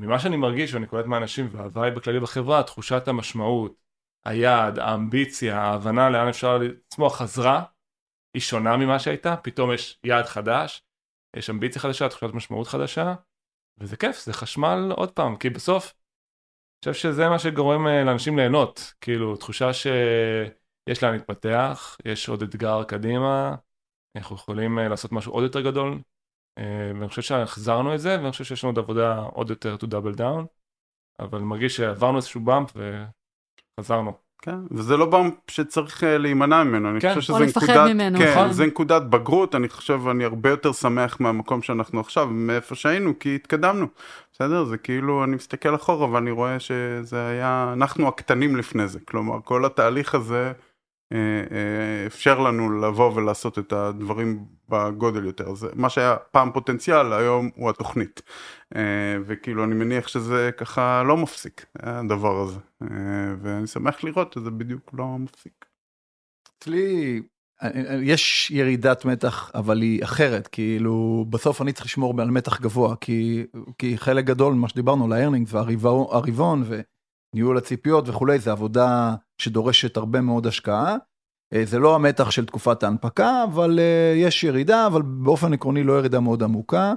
ממה 0.00 0.18
שאני 0.18 0.36
מרגיש 0.36 0.74
ואני 0.74 0.86
קולט 0.86 1.06
מהאנשים, 1.06 1.48
וההוואי 1.52 1.90
בכללי 1.90 2.20
בחברה, 2.20 2.62
תחושת 2.62 3.08
המשמעות, 3.08 3.74
היעד, 4.26 4.78
האמביציה, 4.78 5.60
ההבנה 5.60 6.10
לאן 6.10 6.28
אפשר 6.28 6.58
לצמוח 6.58 7.16
חזרה, 7.16 7.64
היא 8.34 8.42
שונה 8.42 8.76
ממה 8.76 8.98
שהייתה, 8.98 9.36
פתאום 9.36 9.72
יש 9.72 10.00
יעד 10.04 10.24
חדש, 10.24 10.82
יש 11.36 11.50
אמביציה 11.50 11.82
חדשה, 11.82 12.08
תחושת 12.08 12.34
משמעות 12.34 12.66
חדשה, 12.66 13.14
וזה 13.78 13.96
כיף, 13.96 14.20
זה 14.20 14.32
חשמל 14.32 14.92
עוד 14.96 15.10
פעם, 15.12 15.36
כי 15.36 15.50
בסוף, 15.50 15.94
אני 16.86 16.92
חושב 16.92 17.08
שזה 17.08 17.28
מה 17.28 17.38
שגורם 17.38 17.86
אה, 17.86 18.04
לאנשים 18.04 18.36
ליהנות, 18.38 18.94
כאילו, 19.00 19.36
תחושה 19.36 19.72
שיש 19.72 21.02
לאן 21.02 21.12
להתפתח, 21.12 21.96
יש 22.04 22.28
עוד 22.28 22.42
אתגר 22.42 22.84
קדימה, 22.84 23.54
אנחנו 24.16 24.36
יכולים 24.36 24.78
אה, 24.78 24.88
לעשות 24.88 25.12
משהו 25.12 25.32
עוד 25.32 25.42
יותר 25.42 25.60
גדול 25.60 26.00
ואני 26.58 27.08
חושב 27.08 27.22
שהחזרנו 27.22 27.94
את 27.94 28.00
זה, 28.00 28.16
ואני 28.20 28.30
חושב 28.30 28.44
שיש 28.44 28.64
לנו 28.64 28.70
עוד 28.70 28.78
עבודה 28.78 29.18
עוד 29.18 29.50
יותר 29.50 29.76
to 29.80 29.86
double 29.86 30.18
down, 30.18 30.46
אבל 31.20 31.38
אני 31.38 31.46
מרגיש 31.46 31.76
שעברנו 31.76 32.16
איזשהו 32.16 32.40
באמפ 32.40 32.72
וחזרנו. 33.78 34.12
כן, 34.42 34.56
וזה 34.70 34.96
לא 34.96 35.06
באמפ 35.06 35.34
שצריך 35.48 36.04
אה, 36.04 36.18
להימנע 36.18 36.64
ממנו, 36.64 36.90
אני 36.90 37.00
כן. 37.00 37.14
חושב 37.14 37.20
שזה 37.20 37.44
נקודת, 37.44 37.56
או 37.56 37.62
לפחד 37.62 37.92
ממנו, 37.92 38.18
כן, 38.18 38.30
נכון? 38.30 38.52
זה 38.52 38.66
נקודת 38.66 39.02
בגרות, 39.02 39.54
אני 39.54 39.68
חושב, 39.68 40.00
אני 40.08 40.24
הרבה 40.24 40.50
יותר 40.50 40.72
שמח 40.72 41.20
מהמקום 41.20 41.62
שאנחנו 41.62 42.00
עכשיו, 42.00 42.26
מאיפה 42.26 42.74
שהיינו, 42.74 43.18
כי 43.18 43.34
התקדמנו, 43.34 43.86
בסדר? 44.32 44.64
זה 44.64 44.78
כאילו, 44.78 45.24
אני 45.24 45.36
מסתכל 45.36 45.74
אחורה 45.74 46.10
ואני 46.10 46.30
רואה 46.30 46.60
שזה 46.60 47.28
היה, 47.28 47.70
אנחנו 47.72 48.08
הקטנים 48.08 48.56
לפני 48.56 48.88
זה, 48.88 49.00
כלומר, 49.00 49.38
כל 49.44 49.64
התהליך 49.64 50.14
הזה, 50.14 50.44
אה, 50.44 50.48
אה, 50.48 50.65
אפשר 52.06 52.38
לנו 52.38 52.80
לבוא 52.80 53.12
ולעשות 53.14 53.58
את 53.58 53.72
הדברים 53.72 54.44
בגודל 54.68 55.24
יותר. 55.24 55.54
זה 55.54 55.68
מה 55.74 55.88
שהיה 55.88 56.16
פעם 56.16 56.52
פוטנציאל, 56.52 57.12
היום 57.12 57.50
הוא 57.54 57.70
התוכנית. 57.70 58.22
אה, 58.76 59.16
וכאילו 59.26 59.64
אני 59.64 59.74
מניח 59.74 60.08
שזה 60.08 60.50
ככה 60.56 61.02
לא 61.02 61.16
מפסיק, 61.16 61.66
הדבר 61.76 62.40
הזה. 62.40 62.58
ואני 63.42 63.66
שמח 63.66 64.04
לראות 64.04 64.32
שזה 64.32 64.50
בדיוק 64.50 64.90
לא 64.92 65.18
מפסיק. 65.18 65.66
אצלי 66.58 67.22
יש 68.02 68.50
ירידת 68.50 69.04
מתח, 69.04 69.50
אבל 69.54 69.82
היא 69.82 70.04
אחרת, 70.04 70.48
כאילו 70.48 71.26
בסוף 71.30 71.62
אני 71.62 71.72
צריך 71.72 71.86
לשמור 71.86 72.20
על 72.20 72.30
מתח 72.30 72.60
גבוה, 72.60 72.96
כי, 72.96 73.46
כי 73.78 73.98
חלק 73.98 74.24
גדול 74.24 74.54
ממה 74.54 74.68
שדיברנו 74.68 75.04
על 75.04 75.12
ה 75.12 75.16
earning 75.16 75.48
והרבעון 75.50 76.64
וניהול 77.34 77.58
הציפיות 77.58 78.08
וכולי, 78.08 78.38
זה 78.38 78.52
עבודה 78.52 79.14
שדורשת 79.40 79.96
הרבה 79.96 80.20
מאוד 80.20 80.46
השקעה. 80.46 80.96
אה, 81.54 81.64
זה 81.64 81.78
לא 81.78 81.94
המתח 81.94 82.30
של 82.30 82.46
תקופת 82.46 82.82
ההנפקה, 82.82 83.44
אבל 83.44 83.78
אה, 83.78 84.12
יש 84.16 84.44
ירידה, 84.44 84.86
אבל 84.86 85.02
באופן 85.02 85.52
עקרוני 85.52 85.82
לא 85.82 85.98
ירידה 85.98 86.20
מאוד 86.20 86.42
עמוקה. 86.42 86.94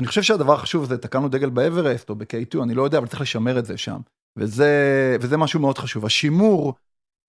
אני 0.00 0.06
חושב 0.06 0.22
שהדבר 0.22 0.52
החשוב 0.52 0.84
זה 0.84 0.98
תקענו 0.98 1.28
דגל 1.28 1.50
באברסט 1.50 2.10
או 2.10 2.14
ב-K2, 2.14 2.62
אני 2.62 2.74
לא 2.74 2.82
יודע, 2.82 2.98
אבל 2.98 3.06
צריך 3.06 3.20
לשמר 3.20 3.58
את 3.58 3.64
זה 3.64 3.76
שם. 3.76 4.00
וזה, 4.38 5.16
וזה 5.20 5.36
משהו 5.36 5.60
מאוד 5.60 5.78
חשוב. 5.78 6.06
השימור 6.06 6.74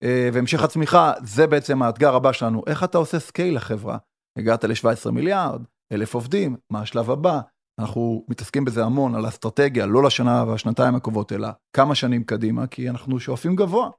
אה, 0.02 0.28
והמשך 0.32 0.62
הצמיחה, 0.62 1.12
זה 1.22 1.46
בעצם 1.46 1.82
האתגר 1.82 2.14
הבא 2.14 2.32
שלנו. 2.32 2.62
איך 2.66 2.84
אתה 2.84 2.98
עושה 2.98 3.18
scale 3.18 3.56
לחברה? 3.56 3.98
הגעת 4.38 4.64
ל-17 4.64 5.10
מיליארד, 5.10 5.62
אלף 5.92 6.14
עובדים, 6.14 6.56
מה 6.70 6.80
השלב 6.80 7.10
הבא? 7.10 7.40
אנחנו 7.80 8.24
מתעסקים 8.28 8.64
בזה 8.64 8.84
המון, 8.84 9.14
על 9.14 9.28
אסטרטגיה, 9.28 9.86
לא 9.86 10.02
לשנה 10.02 10.44
והשנתיים 10.48 10.94
הקרובות, 10.94 11.32
אלא 11.32 11.48
כמה 11.72 11.94
שנים 11.94 12.24
קדימה, 12.24 12.66
כי 12.66 12.90
אנחנו 12.90 13.20
שואפים 13.20 13.56
גבוה. 13.56 13.90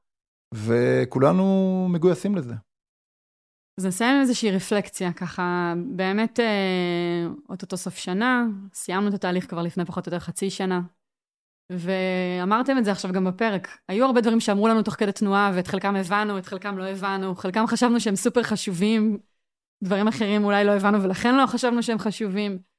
וכולנו 0.53 1.87
מגויסים 1.89 2.35
לזה. 2.35 2.53
אז 3.79 3.85
נסיים 3.85 4.15
עם 4.15 4.21
איזושהי 4.21 4.51
רפלקציה, 4.51 5.13
ככה 5.13 5.73
באמת 5.95 6.39
אה, 6.39 7.27
אוטוטו 7.49 7.77
סוף 7.77 7.97
שנה, 7.97 8.45
סיימנו 8.73 9.09
את 9.09 9.13
התהליך 9.13 9.49
כבר 9.49 9.61
לפני 9.61 9.85
פחות 9.85 10.07
או 10.07 10.13
יותר 10.13 10.25
חצי 10.25 10.49
שנה, 10.49 10.81
ואמרתם 11.71 12.77
את 12.77 12.85
זה 12.85 12.91
עכשיו 12.91 13.11
גם 13.11 13.25
בפרק, 13.25 13.67
היו 13.89 14.05
הרבה 14.05 14.21
דברים 14.21 14.39
שאמרו 14.39 14.67
לנו 14.67 14.81
תוך 14.83 14.93
כדי 14.93 15.11
תנועה, 15.11 15.51
ואת 15.55 15.67
חלקם 15.67 15.95
הבנו, 15.95 16.37
את 16.37 16.45
חלקם 16.45 16.77
לא 16.77 16.83
הבנו, 16.83 17.35
חלקם 17.35 17.67
חשבנו 17.67 17.99
שהם 17.99 18.15
סופר 18.15 18.43
חשובים, 18.43 19.17
דברים 19.83 20.07
אחרים 20.07 20.43
אולי 20.43 20.63
לא 20.63 20.71
הבנו 20.71 21.03
ולכן 21.03 21.35
לא 21.35 21.45
חשבנו 21.45 21.83
שהם 21.83 21.99
חשובים. 21.99 22.70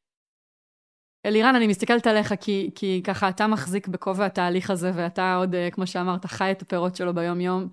אלירן, 1.26 1.54
אני 1.54 1.66
מסתכלת 1.66 2.06
עליך 2.06 2.34
כי, 2.40 2.70
כי 2.74 3.00
ככה 3.04 3.28
אתה 3.28 3.46
מחזיק 3.46 3.88
בכובע 3.88 4.26
התהליך 4.26 4.70
הזה, 4.70 4.90
ואתה 4.94 5.34
עוד, 5.34 5.54
אה, 5.54 5.68
כמו 5.70 5.86
שאמרת, 5.86 6.26
חי 6.26 6.50
את 6.52 6.62
הפירות 6.62 6.96
שלו 6.96 7.14
ביום-יום. 7.14 7.68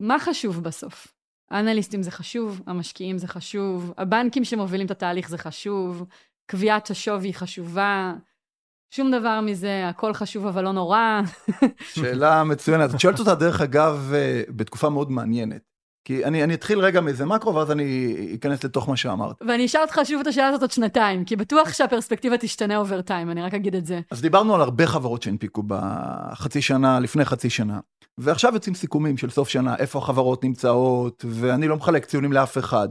מה 0.00 0.18
חשוב 0.18 0.62
בסוף? 0.62 1.06
האנליסטים 1.50 2.02
זה 2.02 2.10
חשוב, 2.10 2.62
המשקיעים 2.66 3.18
זה 3.18 3.28
חשוב, 3.28 3.92
הבנקים 3.98 4.44
שמובילים 4.44 4.86
את 4.86 4.90
התהליך 4.90 5.28
זה 5.28 5.38
חשוב, 5.38 6.04
קביעת 6.46 6.90
השווי 6.90 7.34
חשובה, 7.34 8.14
שום 8.90 9.10
דבר 9.10 9.40
מזה, 9.40 9.88
הכל 9.88 10.14
חשוב 10.14 10.46
אבל 10.46 10.64
לא 10.64 10.72
נורא. 10.72 11.20
שאלה 11.94 12.44
מצוינת. 12.44 12.94
את 12.94 13.00
שואלת 13.00 13.18
אותה 13.18 13.34
דרך 13.34 13.60
אגב 13.60 14.10
אה, 14.14 14.42
בתקופה 14.48 14.88
מאוד 14.88 15.10
מעניינת. 15.10 15.69
כי 16.04 16.24
אני, 16.24 16.44
אני 16.44 16.54
אתחיל 16.54 16.78
רגע 16.78 17.00
מאיזה 17.00 17.24
מקרו, 17.26 17.54
ואז 17.54 17.70
אני 17.70 18.16
אכנס 18.34 18.64
לתוך 18.64 18.88
מה 18.88 18.96
שאמרת. 18.96 19.36
ואני 19.48 19.66
אשאל 19.66 19.82
אותך 19.82 20.00
שוב 20.04 20.20
את 20.20 20.26
השאלה 20.26 20.48
הזאת 20.48 20.60
עוד 20.60 20.70
שנתיים, 20.70 21.24
כי 21.24 21.36
בטוח 21.36 21.72
שהפרספקטיבה 21.72 22.38
תשתנה 22.38 22.76
אובר 22.76 23.00
טיים, 23.00 23.30
אני 23.30 23.42
רק 23.42 23.54
אגיד 23.54 23.74
את 23.74 23.86
זה. 23.86 24.00
אז 24.10 24.22
דיברנו 24.22 24.54
על 24.54 24.60
הרבה 24.60 24.86
חברות 24.86 25.22
שהנפיקו 25.22 25.62
בחצי 25.66 26.62
שנה, 26.62 27.00
לפני 27.00 27.24
חצי 27.24 27.50
שנה. 27.50 27.80
ועכשיו 28.18 28.54
יוצאים 28.54 28.74
סיכומים 28.74 29.16
של 29.16 29.30
סוף 29.30 29.48
שנה, 29.48 29.76
איפה 29.76 29.98
החברות 29.98 30.44
נמצאות, 30.44 31.24
ואני 31.28 31.68
לא 31.68 31.76
מחלק 31.76 32.04
ציונים 32.04 32.32
לאף 32.32 32.58
אחד. 32.58 32.88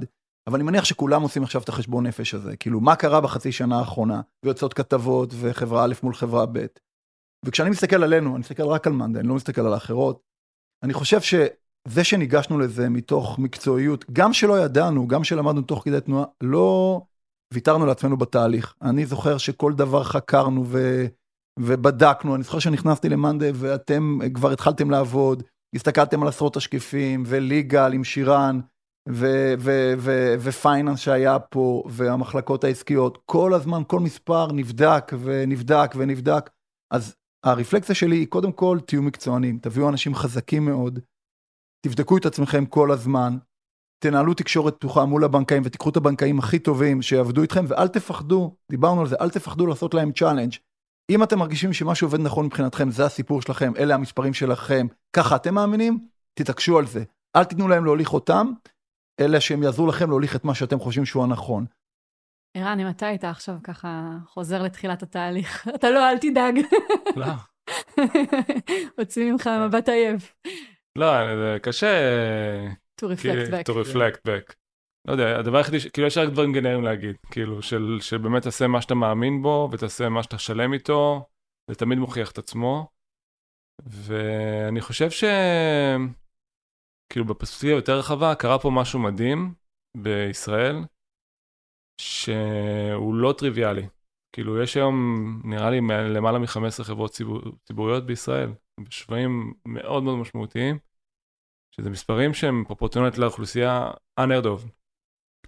אבל 0.47 0.55
אני 0.55 0.63
מניח 0.63 0.85
שכולם 0.85 1.21
עושים 1.21 1.43
עכשיו 1.43 1.61
את 1.61 1.69
החשבון 1.69 2.07
נפש 2.07 2.33
הזה. 2.33 2.57
כאילו, 2.57 2.79
מה 2.79 2.95
קרה 2.95 3.21
בחצי 3.21 3.51
שנה 3.51 3.79
האחרונה? 3.79 4.21
ויוצאות 4.45 4.73
כתבות, 4.73 5.33
וחברה 5.39 5.83
א' 5.83 5.93
מול 6.03 6.13
חברה 6.13 6.45
ב'. 6.45 6.65
וכשאני 7.45 7.69
מסתכל 7.69 8.03
עלינו, 8.03 8.29
אני 8.29 8.39
מסתכל 8.39 8.63
רק 8.63 8.87
על 8.87 8.93
מאנדה, 8.93 9.19
אני 9.19 9.27
לא 9.27 9.35
מסתכל 9.35 9.61
על 9.61 9.73
האחרות. 9.73 10.21
אני 10.83 10.93
חושב 10.93 11.21
ש... 11.21 11.33
זה 11.89 12.03
שניגשנו 12.03 12.59
לזה 12.59 12.89
מתוך 12.89 13.39
מקצועיות, 13.39 14.05
גם 14.13 14.33
שלא 14.33 14.59
ידענו, 14.59 15.07
גם 15.07 15.23
שלמדנו 15.23 15.61
תוך 15.61 15.83
כדי 15.83 16.01
תנועה, 16.01 16.25
לא 16.41 17.01
ויתרנו 17.53 17.85
לעצמנו 17.85 18.17
בתהליך. 18.17 18.73
אני 18.81 19.05
זוכר 19.05 19.37
שכל 19.37 19.73
דבר 19.73 20.03
חקרנו 20.03 20.65
ובדקנו, 21.59 22.35
אני 22.35 22.43
זוכר 22.43 22.59
שנכנסתי 22.59 23.09
למאנדיי 23.09 23.51
ואתם 23.53 24.19
כבר 24.33 24.51
התחלתם 24.51 24.91
לעבוד, 24.91 25.43
הסתכלתם 25.75 26.21
על 26.21 26.27
עשרות 26.27 26.57
השקפים, 26.57 27.23
וליגל 27.27 27.93
עם 27.93 28.03
שירן, 28.03 28.59
ו 30.39 30.47
finance 30.47 30.99
שהיה 30.99 31.39
פה, 31.39 31.83
והמחלקות 31.89 32.63
העסקיות, 32.63 33.17
כל 33.25 33.53
הזמן, 33.53 33.81
כל 33.87 33.99
מספר 33.99 34.51
נבדק 34.51 35.11
ונבדק 35.19 35.93
ונבדק. 35.95 36.49
אז 36.93 37.15
הרפלקציה 37.45 37.95
שלי 37.95 38.15
היא 38.15 38.27
קודם 38.27 38.51
כל 38.51 38.79
תהיו 38.85 39.01
מקצוענים, 39.01 39.59
תביאו 39.61 39.89
אנשים 39.89 40.15
חזקים 40.15 40.65
מאוד, 40.65 40.99
תבדקו 41.81 42.17
את 42.17 42.25
עצמכם 42.25 42.65
כל 42.65 42.91
הזמן, 42.91 43.37
תנהלו 44.03 44.33
תקשורת 44.33 44.75
פתוחה 44.75 45.05
מול 45.05 45.23
הבנקאים 45.23 45.61
ותיקחו 45.65 45.89
את 45.89 45.97
הבנקאים 45.97 46.39
הכי 46.39 46.59
טובים 46.59 47.01
שיעבדו 47.01 47.41
איתכם 47.41 47.65
ואל 47.67 47.87
תפחדו, 47.87 48.55
דיברנו 48.71 49.01
על 49.01 49.07
זה, 49.07 49.15
אל 49.21 49.29
תפחדו 49.29 49.67
לעשות 49.67 49.93
להם 49.93 50.11
challenge. 50.11 50.55
אם 51.09 51.23
אתם 51.23 51.39
מרגישים 51.39 51.73
שמשהו 51.73 52.07
עובד 52.07 52.19
נכון 52.19 52.45
מבחינתכם, 52.45 52.91
זה 52.91 53.05
הסיפור 53.05 53.41
שלכם, 53.41 53.71
אלה 53.77 53.95
המספרים 53.95 54.33
שלכם, 54.33 54.87
ככה 55.15 55.35
אתם 55.35 55.53
מאמינים, 55.53 56.07
תתעקשו 56.33 56.77
על 56.77 56.85
זה. 56.85 57.03
אל 57.35 57.43
תיתנו 57.43 57.67
להם 57.67 57.85
להוליך 57.85 58.13
אותם, 58.13 58.51
אלא 59.19 59.39
שהם 59.39 59.63
יעזרו 59.63 59.87
לכם 59.87 60.09
להוליך 60.09 60.35
את 60.35 60.43
מה 60.45 60.55
שאתם 60.55 60.79
חושבים 60.79 61.05
שהוא 61.05 61.23
הנכון. 61.23 61.65
ערן, 62.57 62.79
אם 62.79 62.89
אתה 62.89 63.07
היית 63.07 63.23
עכשיו 63.23 63.55
ככה 63.63 64.17
חוזר 64.27 64.63
לתחילת 64.63 65.03
התהליך, 65.03 65.67
אתה 65.75 65.89
לא, 65.89 66.09
אל 66.09 66.17
תדאג. 66.17 66.59
לא. 67.15 67.25
הוציא 68.97 69.31
ממך 69.31 69.49
מבט 69.67 69.89
עייף. 69.89 70.33
לא, 70.99 71.35
זה 71.35 71.57
קשה... 71.61 71.87
to 73.01 73.05
reflect 73.05 73.51
back. 73.51 73.71
to 73.71 73.73
reflect 73.73 74.27
back. 74.27 74.55
לא 75.07 75.11
יודע, 75.11 75.39
הדבר 75.39 75.57
היחידי, 75.57 75.77
כאילו 75.93 76.07
יש 76.07 76.17
רק 76.17 76.29
דברים 76.29 76.53
גנריים 76.53 76.83
להגיד, 76.83 77.15
כאילו, 77.31 77.61
של, 77.61 77.97
של 78.01 78.17
באמת 78.17 78.43
תעשה 78.43 78.67
מה 78.67 78.81
שאתה 78.81 78.95
מאמין 78.95 79.41
בו, 79.41 79.69
ותעשה 79.71 80.09
מה 80.09 80.23
שאתה 80.23 80.37
שלם 80.37 80.73
איתו, 80.73 81.25
זה 81.69 81.75
תמיד 81.75 81.97
מוכיח 81.97 82.31
את 82.31 82.37
עצמו. 82.37 82.87
ואני 83.85 84.81
חושב 84.81 85.09
ש... 85.11 85.23
כאילו 87.09 87.25
בפרספקטיבה 87.25 87.73
יותר 87.73 87.99
רחבה, 87.99 88.35
קרה 88.35 88.59
פה 88.59 88.71
משהו 88.71 88.99
מדהים 88.99 89.53
בישראל, 89.97 90.75
שהוא 92.01 93.15
לא 93.15 93.33
טריוויאלי. 93.37 93.87
כאילו, 94.35 94.63
יש 94.63 94.77
היום, 94.77 94.95
נראה 95.45 95.69
לי, 95.69 95.79
למעלה 96.15 96.39
מ-15 96.39 96.83
חברות 96.83 97.11
ציבור, 97.11 97.41
ציבוריות 97.63 98.05
בישראל, 98.05 98.49
בשווים 98.79 99.53
מאוד 99.65 100.03
מאוד 100.03 100.17
משמעותיים, 100.17 100.77
שזה 101.79 101.89
מספרים 101.89 102.33
שהם 102.33 102.63
פרופורציונלית 102.67 103.17
לאוכלוסייה 103.17 103.91
unheard 104.19 104.45
of. 104.45 104.69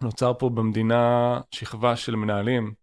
נוצר 0.02 0.34
פה 0.40 0.50
במדינה 0.50 1.42
שכבה 1.52 1.96
של 1.96 2.16
מנהלים, 2.16 2.74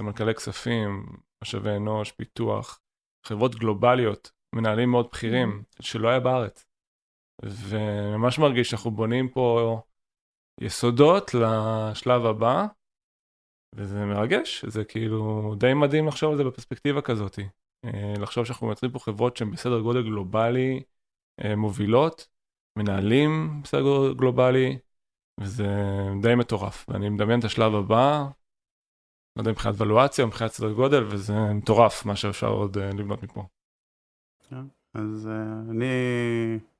סמנכ"לי 0.00 0.34
כספים, 0.34 1.06
משאבי 1.42 1.70
אנוש, 1.76 2.12
פיתוח, 2.12 2.80
חברות 3.26 3.54
גלובליות, 3.54 4.32
מנהלים 4.54 4.90
מאוד 4.90 5.08
בכירים, 5.12 5.62
שלא 5.80 6.08
היה 6.08 6.20
בארץ. 6.20 6.66
וממש 7.42 8.38
מרגיש 8.38 8.70
שאנחנו 8.70 8.90
בונים 8.90 9.28
פה 9.28 9.80
יסודות 10.60 11.30
לשלב 11.34 12.26
הבא, 12.26 12.66
וזה 13.74 14.04
מרגש, 14.04 14.64
זה 14.64 14.84
כאילו 14.84 15.54
די 15.58 15.74
מדהים 15.74 16.06
לחשוב 16.06 16.30
על 16.30 16.36
זה 16.36 16.44
בפרספקטיבה 16.44 17.02
כזאת. 17.02 17.38
אה, 17.84 18.14
לחשוב 18.18 18.44
שאנחנו 18.44 18.66
מייצרים 18.66 18.92
פה 18.92 18.98
חברות 18.98 19.36
שהן 19.36 19.50
בסדר 19.50 19.80
גודל 19.80 20.02
גלובלי 20.02 20.82
אה, 21.44 21.56
מובילות, 21.56 22.33
מנהלים 22.78 23.60
בסדר 23.62 24.12
גלובלי, 24.12 24.78
וזה 25.40 25.66
די 26.22 26.34
מטורף. 26.34 26.86
ואני 26.88 27.08
מדמיין 27.08 27.40
את 27.40 27.44
השלב 27.44 27.74
הבא, 27.74 28.24
לא 29.36 29.40
יודע 29.40 29.50
מבחינת 29.50 29.74
ולואציה 29.78 30.24
או 30.24 30.28
מבחינת 30.28 30.50
סדר 30.50 30.72
גודל, 30.72 31.04
וזה 31.04 31.32
מטורף 31.54 32.06
מה 32.06 32.16
שאפשר 32.16 32.48
עוד 32.48 32.78
אה, 32.78 32.90
לבנות 32.90 33.22
מפה. 33.22 33.46
כן, 34.50 34.64
אז 34.94 35.28
אני, 35.70 35.84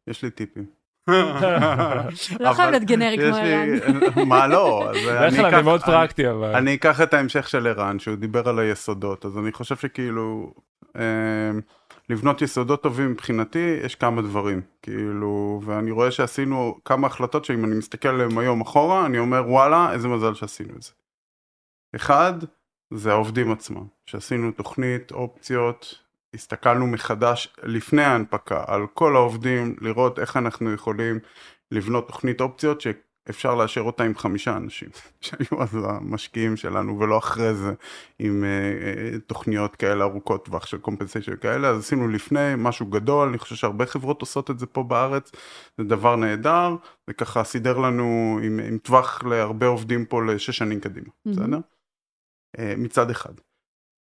יש 0.06 0.22
לי 0.22 0.30
טיפים. 0.30 0.66
לא 2.40 2.52
חייב 2.52 2.70
להיות 2.70 2.84
גנרי 2.84 3.16
כמו 3.18 3.36
ערן. 3.36 3.68
מה 4.28 4.46
לא? 4.46 4.92
בדרך 4.92 5.34
כלל 5.36 5.54
אני 5.54 5.62
מאוד 5.62 5.80
פרקטי 5.80 6.30
אבל. 6.30 6.56
אני 6.56 6.74
אקח 6.74 7.00
את 7.00 7.14
ההמשך 7.14 7.48
של 7.48 7.66
ערן 7.66 7.98
שהוא 7.98 8.16
דיבר 8.16 8.48
על 8.48 8.58
היסודות 8.58 9.24
אז 9.24 9.38
אני 9.38 9.52
חושב 9.52 9.76
שכאילו 9.76 10.54
לבנות 12.08 12.42
יסודות 12.42 12.82
טובים 12.82 13.10
מבחינתי 13.10 13.78
יש 13.84 13.94
כמה 13.94 14.22
דברים 14.22 14.60
כאילו 14.82 15.60
ואני 15.64 15.90
רואה 15.90 16.10
שעשינו 16.10 16.78
כמה 16.84 17.06
החלטות 17.06 17.44
שאם 17.44 17.64
אני 17.64 17.74
מסתכל 17.74 18.08
עליהן 18.08 18.38
היום 18.38 18.60
אחורה 18.60 19.06
אני 19.06 19.18
אומר 19.18 19.42
וואלה 19.48 19.92
איזה 19.92 20.08
מזל 20.08 20.34
שעשינו 20.34 20.76
את 20.76 20.82
זה. 20.82 20.90
אחד 21.96 22.32
זה 22.90 23.12
העובדים 23.12 23.52
עצמם 23.52 23.86
שעשינו 24.06 24.52
תוכנית 24.52 25.12
אופציות 25.12 26.04
הסתכלנו 26.34 26.86
מחדש 26.86 27.56
לפני 27.62 28.02
ההנפקה 28.02 28.64
על 28.66 28.86
כל 28.94 29.16
העובדים 29.16 29.76
לראות 29.80 30.18
איך 30.18 30.36
אנחנו 30.36 30.72
יכולים 30.72 31.18
לבנות 31.70 32.08
תוכנית 32.08 32.40
אופציות 32.40 32.80
שאפשר 33.26 33.54
לאשר 33.54 33.80
אותה 33.80 34.04
עם 34.04 34.14
חמישה 34.14 34.56
אנשים 34.56 34.88
שהיו 35.20 35.62
אז 35.62 35.78
המשקיעים 35.84 36.56
שלנו 36.56 37.00
ולא 37.00 37.18
אחרי 37.18 37.54
זה 37.54 37.74
עם 38.18 38.44
uh, 38.44 39.20
תוכניות 39.26 39.76
כאלה 39.76 40.04
ארוכות 40.04 40.44
טווח 40.44 40.66
של 40.66 40.78
קומפנסיישן 40.78 41.36
כאלה 41.36 41.68
אז 41.68 41.78
עשינו 41.78 42.08
לפני 42.08 42.52
משהו 42.58 42.86
גדול 42.86 43.28
אני 43.28 43.38
חושב 43.38 43.54
שהרבה 43.54 43.86
חברות 43.86 44.20
עושות 44.20 44.50
את 44.50 44.58
זה 44.58 44.66
פה 44.66 44.82
בארץ 44.82 45.32
זה 45.78 45.84
דבר 45.84 46.16
נהדר 46.16 46.76
זה 47.06 47.12
ככה 47.12 47.44
סידר 47.44 47.78
לנו 47.78 48.38
עם, 48.42 48.60
עם 48.68 48.78
טווח 48.78 49.24
להרבה 49.24 49.66
עובדים 49.66 50.04
פה 50.04 50.24
לשש 50.24 50.56
שנים 50.56 50.80
קדימה 50.80 51.06
mm-hmm. 51.06 51.30
בסדר? 51.30 51.58
Uh, 52.56 52.60
מצד 52.76 53.10
אחד. 53.10 53.32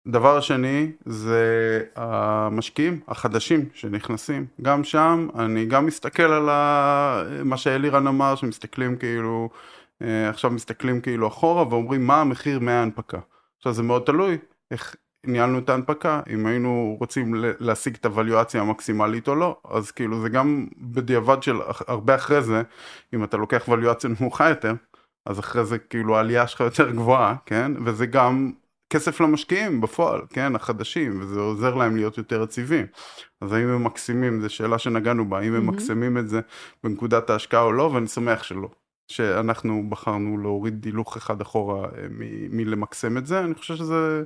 דבר 0.09 0.41
שני 0.41 0.93
זה 1.07 1.45
המשקיעים 1.97 3.01
החדשים 3.09 3.69
שנכנסים. 3.75 4.47
גם 4.63 4.85
שם 4.85 5.29
אני 5.39 5.67
גם 5.67 5.87
מסתכל 5.87 6.23
על 6.23 6.45
מה 7.45 7.57
שאלירן 7.57 8.07
אמר 8.07 8.35
שמסתכלים 8.35 8.97
כאילו 8.97 9.49
עכשיו 10.01 10.51
מסתכלים 10.51 11.01
כאילו 11.01 11.29
אחורה 11.29 11.69
ואומרים 11.69 12.07
מה 12.07 12.21
המחיר 12.21 12.61
מההנפקה? 12.61 13.19
עכשיו 13.59 13.73
זה 13.73 13.83
מאוד 13.83 14.03
תלוי 14.03 14.39
איך 14.71 14.97
ניהלנו 15.27 15.59
את 15.59 15.69
ההנפקה 15.69 16.21
אם 16.31 16.47
היינו 16.47 16.97
רוצים 17.01 17.35
להשיג 17.37 17.97
את 18.01 18.07
הוואליואציה 18.07 18.61
המקסימלית 18.61 19.29
או 19.29 19.35
לא. 19.35 19.61
אז 19.71 19.91
כאילו 19.91 20.21
זה 20.21 20.29
גם 20.29 20.67
בדיעבד 20.79 21.43
של 21.43 21.57
הרבה 21.89 22.15
אחרי 22.15 22.43
זה 22.43 22.63
אם 23.15 23.25
אתה 23.25 23.37
לוקח 23.37 23.65
וואליואציה 23.69 24.11
נמוכה 24.21 24.49
יותר 24.49 24.75
אז 25.27 25.39
אחרי 25.39 25.65
זה 25.65 25.79
כאילו 25.79 26.17
העלייה 26.17 26.47
שלך 26.47 26.61
יותר 26.61 26.91
גבוהה 26.91 27.35
כן? 27.47 27.73
וזה 27.85 28.07
גם 28.07 28.53
כסף 28.91 29.21
למשקיעים 29.21 29.81
בפועל, 29.81 30.21
כן, 30.31 30.57
החדשים, 30.57 31.21
וזה 31.21 31.41
עוזר 31.41 31.75
להם 31.75 31.97
להיות 31.97 32.19
יותר 32.19 32.43
יציבים. 32.43 32.87
אז 33.41 33.53
האם 33.53 33.69
הם 33.69 33.85
מקסימים, 33.85 34.41
זו 34.41 34.51
שאלה 34.51 34.79
שנגענו 34.79 35.29
בה, 35.29 35.39
האם 35.39 35.55
הם 35.55 35.67
מקסימים 35.67 36.19
את 36.19 36.29
זה 36.29 36.41
בנקודת 36.85 37.31
ההשקעה 37.31 37.63
או 37.63 37.73
לא, 37.73 37.83
ואני 37.83 38.07
שמח 38.07 38.43
שלא. 38.43 38.69
שאנחנו 39.11 39.83
בחרנו 39.89 40.39
להוריד 40.39 40.85
הילוך 40.85 41.17
אחד 41.17 41.41
אחורה 41.41 41.85
אה, 41.85 42.07
מלמקסם 42.51 43.19
את 43.19 43.27
זה, 43.27 43.41
אני 43.41 43.55
חושב 43.55 43.77
שזה... 43.77 44.25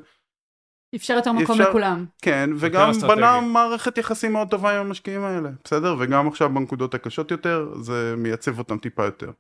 אפשר 0.95 1.15
יותר 1.15 1.33
מקום 1.33 1.61
אפשר, 1.61 1.71
לכולם. 1.71 2.05
כן, 2.23 2.51
וגם 2.57 2.91
בנה 3.09 3.41
מערכת 3.41 3.99
יחסים 3.99 4.33
מאוד 4.33 4.51
טובה 4.51 4.81
עם 4.81 4.87
המשקיעים 4.87 5.21
האלה, 5.21 5.51
בסדר? 5.65 5.97
וגם 5.99 6.29
עכשיו 6.29 6.55
בנקודות 6.55 6.95
הקשות 6.95 7.31
יותר, 7.31 7.75
זה 7.81 8.15
מייצב 8.17 8.59
אותם 8.59 8.79
טיפה 8.79 9.05
יותר. 9.05 9.31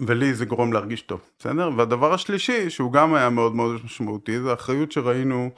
ולי 0.00 0.34
זה 0.34 0.44
גורם 0.44 0.72
להרגיש 0.72 1.02
טוב, 1.02 1.20
בסדר? 1.38 1.70
והדבר 1.76 2.14
השלישי, 2.14 2.70
שהוא 2.70 2.92
גם 2.92 3.14
היה 3.14 3.30
מאוד 3.30 3.54
מאוד 3.54 3.84
משמעותי, 3.84 4.40
זה 4.40 4.50
האחריות 4.50 4.92
שראינו 4.92 5.50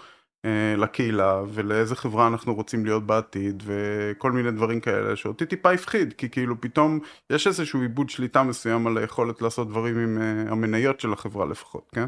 אה, 0.45 0.75
לקהילה 0.77 1.43
ולאיזה 1.55 1.97
חברה 1.97 2.27
אנחנו 2.27 2.55
רוצים 2.55 2.85
להיות 2.85 3.07
בעתיד 3.07 3.63
וכל 3.67 4.33
מיני 4.33 4.51
דברים 4.51 4.81
כאלה 4.81 5.17
שאותי 5.17 5.47
טיפה 5.47 5.71
הפחיד, 5.71 6.13
כי 6.13 6.29
כאילו 6.29 6.61
פתאום 6.61 7.01
יש 7.31 7.47
איזשהו 7.47 7.81
איבוד 7.81 8.11
שליטה 8.11 8.43
מסוים 8.43 8.87
על 8.87 8.99
היכולת 8.99 9.43
לעשות 9.43 9.69
דברים 9.69 9.99
עם 9.99 10.19
אה, 10.19 10.53
המניות 10.53 11.01
של 11.01 11.13
החברה 11.13 11.47
לפחות, 11.47 11.91
כן? 11.95 12.07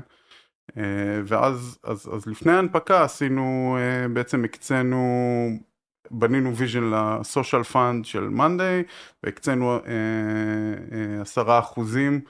אה, 0.77 1.21
ואז 1.27 1.79
אז, 1.85 2.11
אז 2.15 2.27
לפני 2.27 2.53
ההנפקה 2.53 3.05
עשינו, 3.05 3.77
אה, 3.81 4.09
בעצם 4.09 4.45
הקצינו 4.45 4.99
בנינו 6.11 6.57
vision 6.57 6.91
ל 6.91 7.01
social 7.01 7.63
fund 7.63 8.05
של 8.05 8.29
מאנדיי 8.29 8.83
והקצינו 9.23 9.73
אה, 9.73 9.81
אה, 10.93 11.21
עשרה 11.23 11.59
אחוזים 11.59 12.21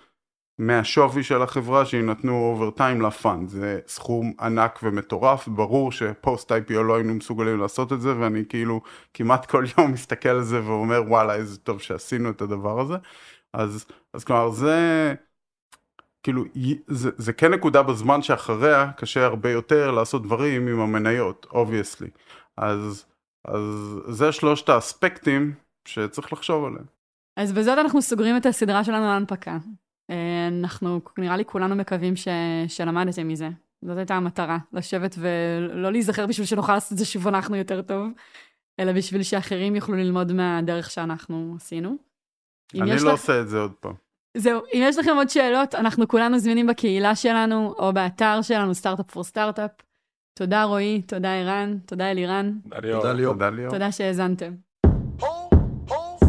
מהשווי 0.59 1.23
של 1.23 1.43
החברה 1.43 1.87
שיינתנו 1.87 2.33
over 2.33 2.71
time 2.71 3.03
ל 3.03 3.12
fund 3.12 3.49
זה 3.49 3.81
סכום 3.87 4.33
ענק 4.41 4.81
ומטורף. 4.83 5.49
ברור 5.49 5.93
ש 5.93 6.13
post 6.13 6.53
IPO 6.53 6.73
לא 6.75 6.95
היינו 6.95 7.15
מסוגלים 7.15 7.61
לעשות 7.61 7.93
את 7.93 8.01
זה 8.01 8.21
ואני 8.21 8.45
כאילו 8.49 8.81
כמעט 9.15 9.47
כל 9.47 9.65
יום 9.79 9.93
מסתכל 9.93 10.29
על 10.29 10.43
זה 10.43 10.65
ואומר 10.65 11.03
וואלה 11.09 11.35
איזה 11.35 11.59
טוב 11.59 11.81
שעשינו 11.81 12.31
את 12.31 12.43
הדבר 12.43 12.81
הזה. 12.81 12.95
אז 13.53 13.87
אז 14.15 14.25
כלומר 14.25 14.51
זה 14.51 15.15
כאילו 16.23 16.45
זה, 16.87 17.11
זה 17.17 17.33
כן 17.33 17.55
נקודה 17.55 17.83
בזמן 17.83 18.23
שאחריה 18.23 18.93
קשה 18.97 19.25
הרבה 19.25 19.51
יותר 19.51 19.91
לעשות 19.91 20.23
דברים 20.23 20.69
עם 20.69 20.81
המניות 20.81 21.47
obviously 21.53 22.09
אז 22.57 23.05
אז 23.45 23.63
זה 24.09 24.33
שלושת 24.33 24.69
האספקטים 24.69 25.55
שצריך 25.89 26.33
לחשוב 26.33 26.65
עליהם. 26.65 26.85
אז 27.37 27.53
בזאת 27.53 27.79
אנחנו 27.79 28.03
סוגרים 28.03 28.37
את 28.37 28.47
הסדרה 28.47 28.85
שלנו 28.85 29.05
להנפקה. 29.05 29.59
אה, 30.11 30.49
אנחנו, 30.61 31.01
נראה 31.19 31.37
לי 31.37 31.45
כולנו 31.45 31.75
מקווים 31.77 32.17
ש... 32.17 32.29
שלמדתם 32.69 33.29
מזה. 33.29 33.49
זאת 33.85 33.97
הייתה 33.97 34.15
המטרה, 34.15 34.59
לשבת 34.73 35.15
ולא 35.19 35.93
להיזכר 35.93 36.27
בשביל 36.27 36.47
שנוכל 36.47 36.75
לעשות 36.75 36.93
את 36.93 36.99
זה 36.99 37.05
שוב 37.05 37.29
אנחנו 37.29 37.57
יותר 37.57 37.83
טוב, 37.83 38.09
אלא 38.81 38.93
בשביל 38.93 39.23
שאחרים 39.23 39.77
יוכלו 39.77 39.97
ללמוד 39.97 40.33
מהדרך 40.33 40.91
שאנחנו 40.91 41.55
עשינו. 41.57 41.97
אני 42.75 42.91
לא 42.91 42.95
לך- 42.97 43.05
עושה 43.05 43.41
את 43.41 43.49
זה 43.49 43.59
עוד 43.59 43.73
פעם. 43.73 43.95
זהו, 44.37 44.61
אם 44.75 44.81
יש 44.83 44.99
לכם 44.99 45.17
עוד 45.17 45.29
שאלות, 45.29 45.75
אנחנו 45.75 46.09
כולנו 46.09 46.39
זמינים 46.39 46.67
בקהילה 46.67 47.15
שלנו, 47.15 47.75
או 47.79 47.93
באתר 47.93 48.43
שלנו, 48.43 48.75
סטארט-אפ 48.75 49.11
פור 49.11 49.25
סטארט-אפ. 49.25 49.71
תודה 50.35 50.65
רועי, 50.65 51.03
תודה 51.03 51.35
ערן, 51.35 51.77
תודה 51.87 52.11
אלירן, 52.11 52.53
ליאור. 52.83 53.01
תודה 53.03 53.13
ליאור. 53.13 53.35
תודה 53.35 53.51
ליאור. 53.51 53.71
תודה 53.73 53.93
שהאזנתם. 53.93 54.53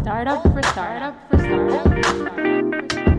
Startup 0.04 0.42
for 0.54 0.64
startup 0.74 1.16
for 1.30 1.38
startup. 1.40 3.11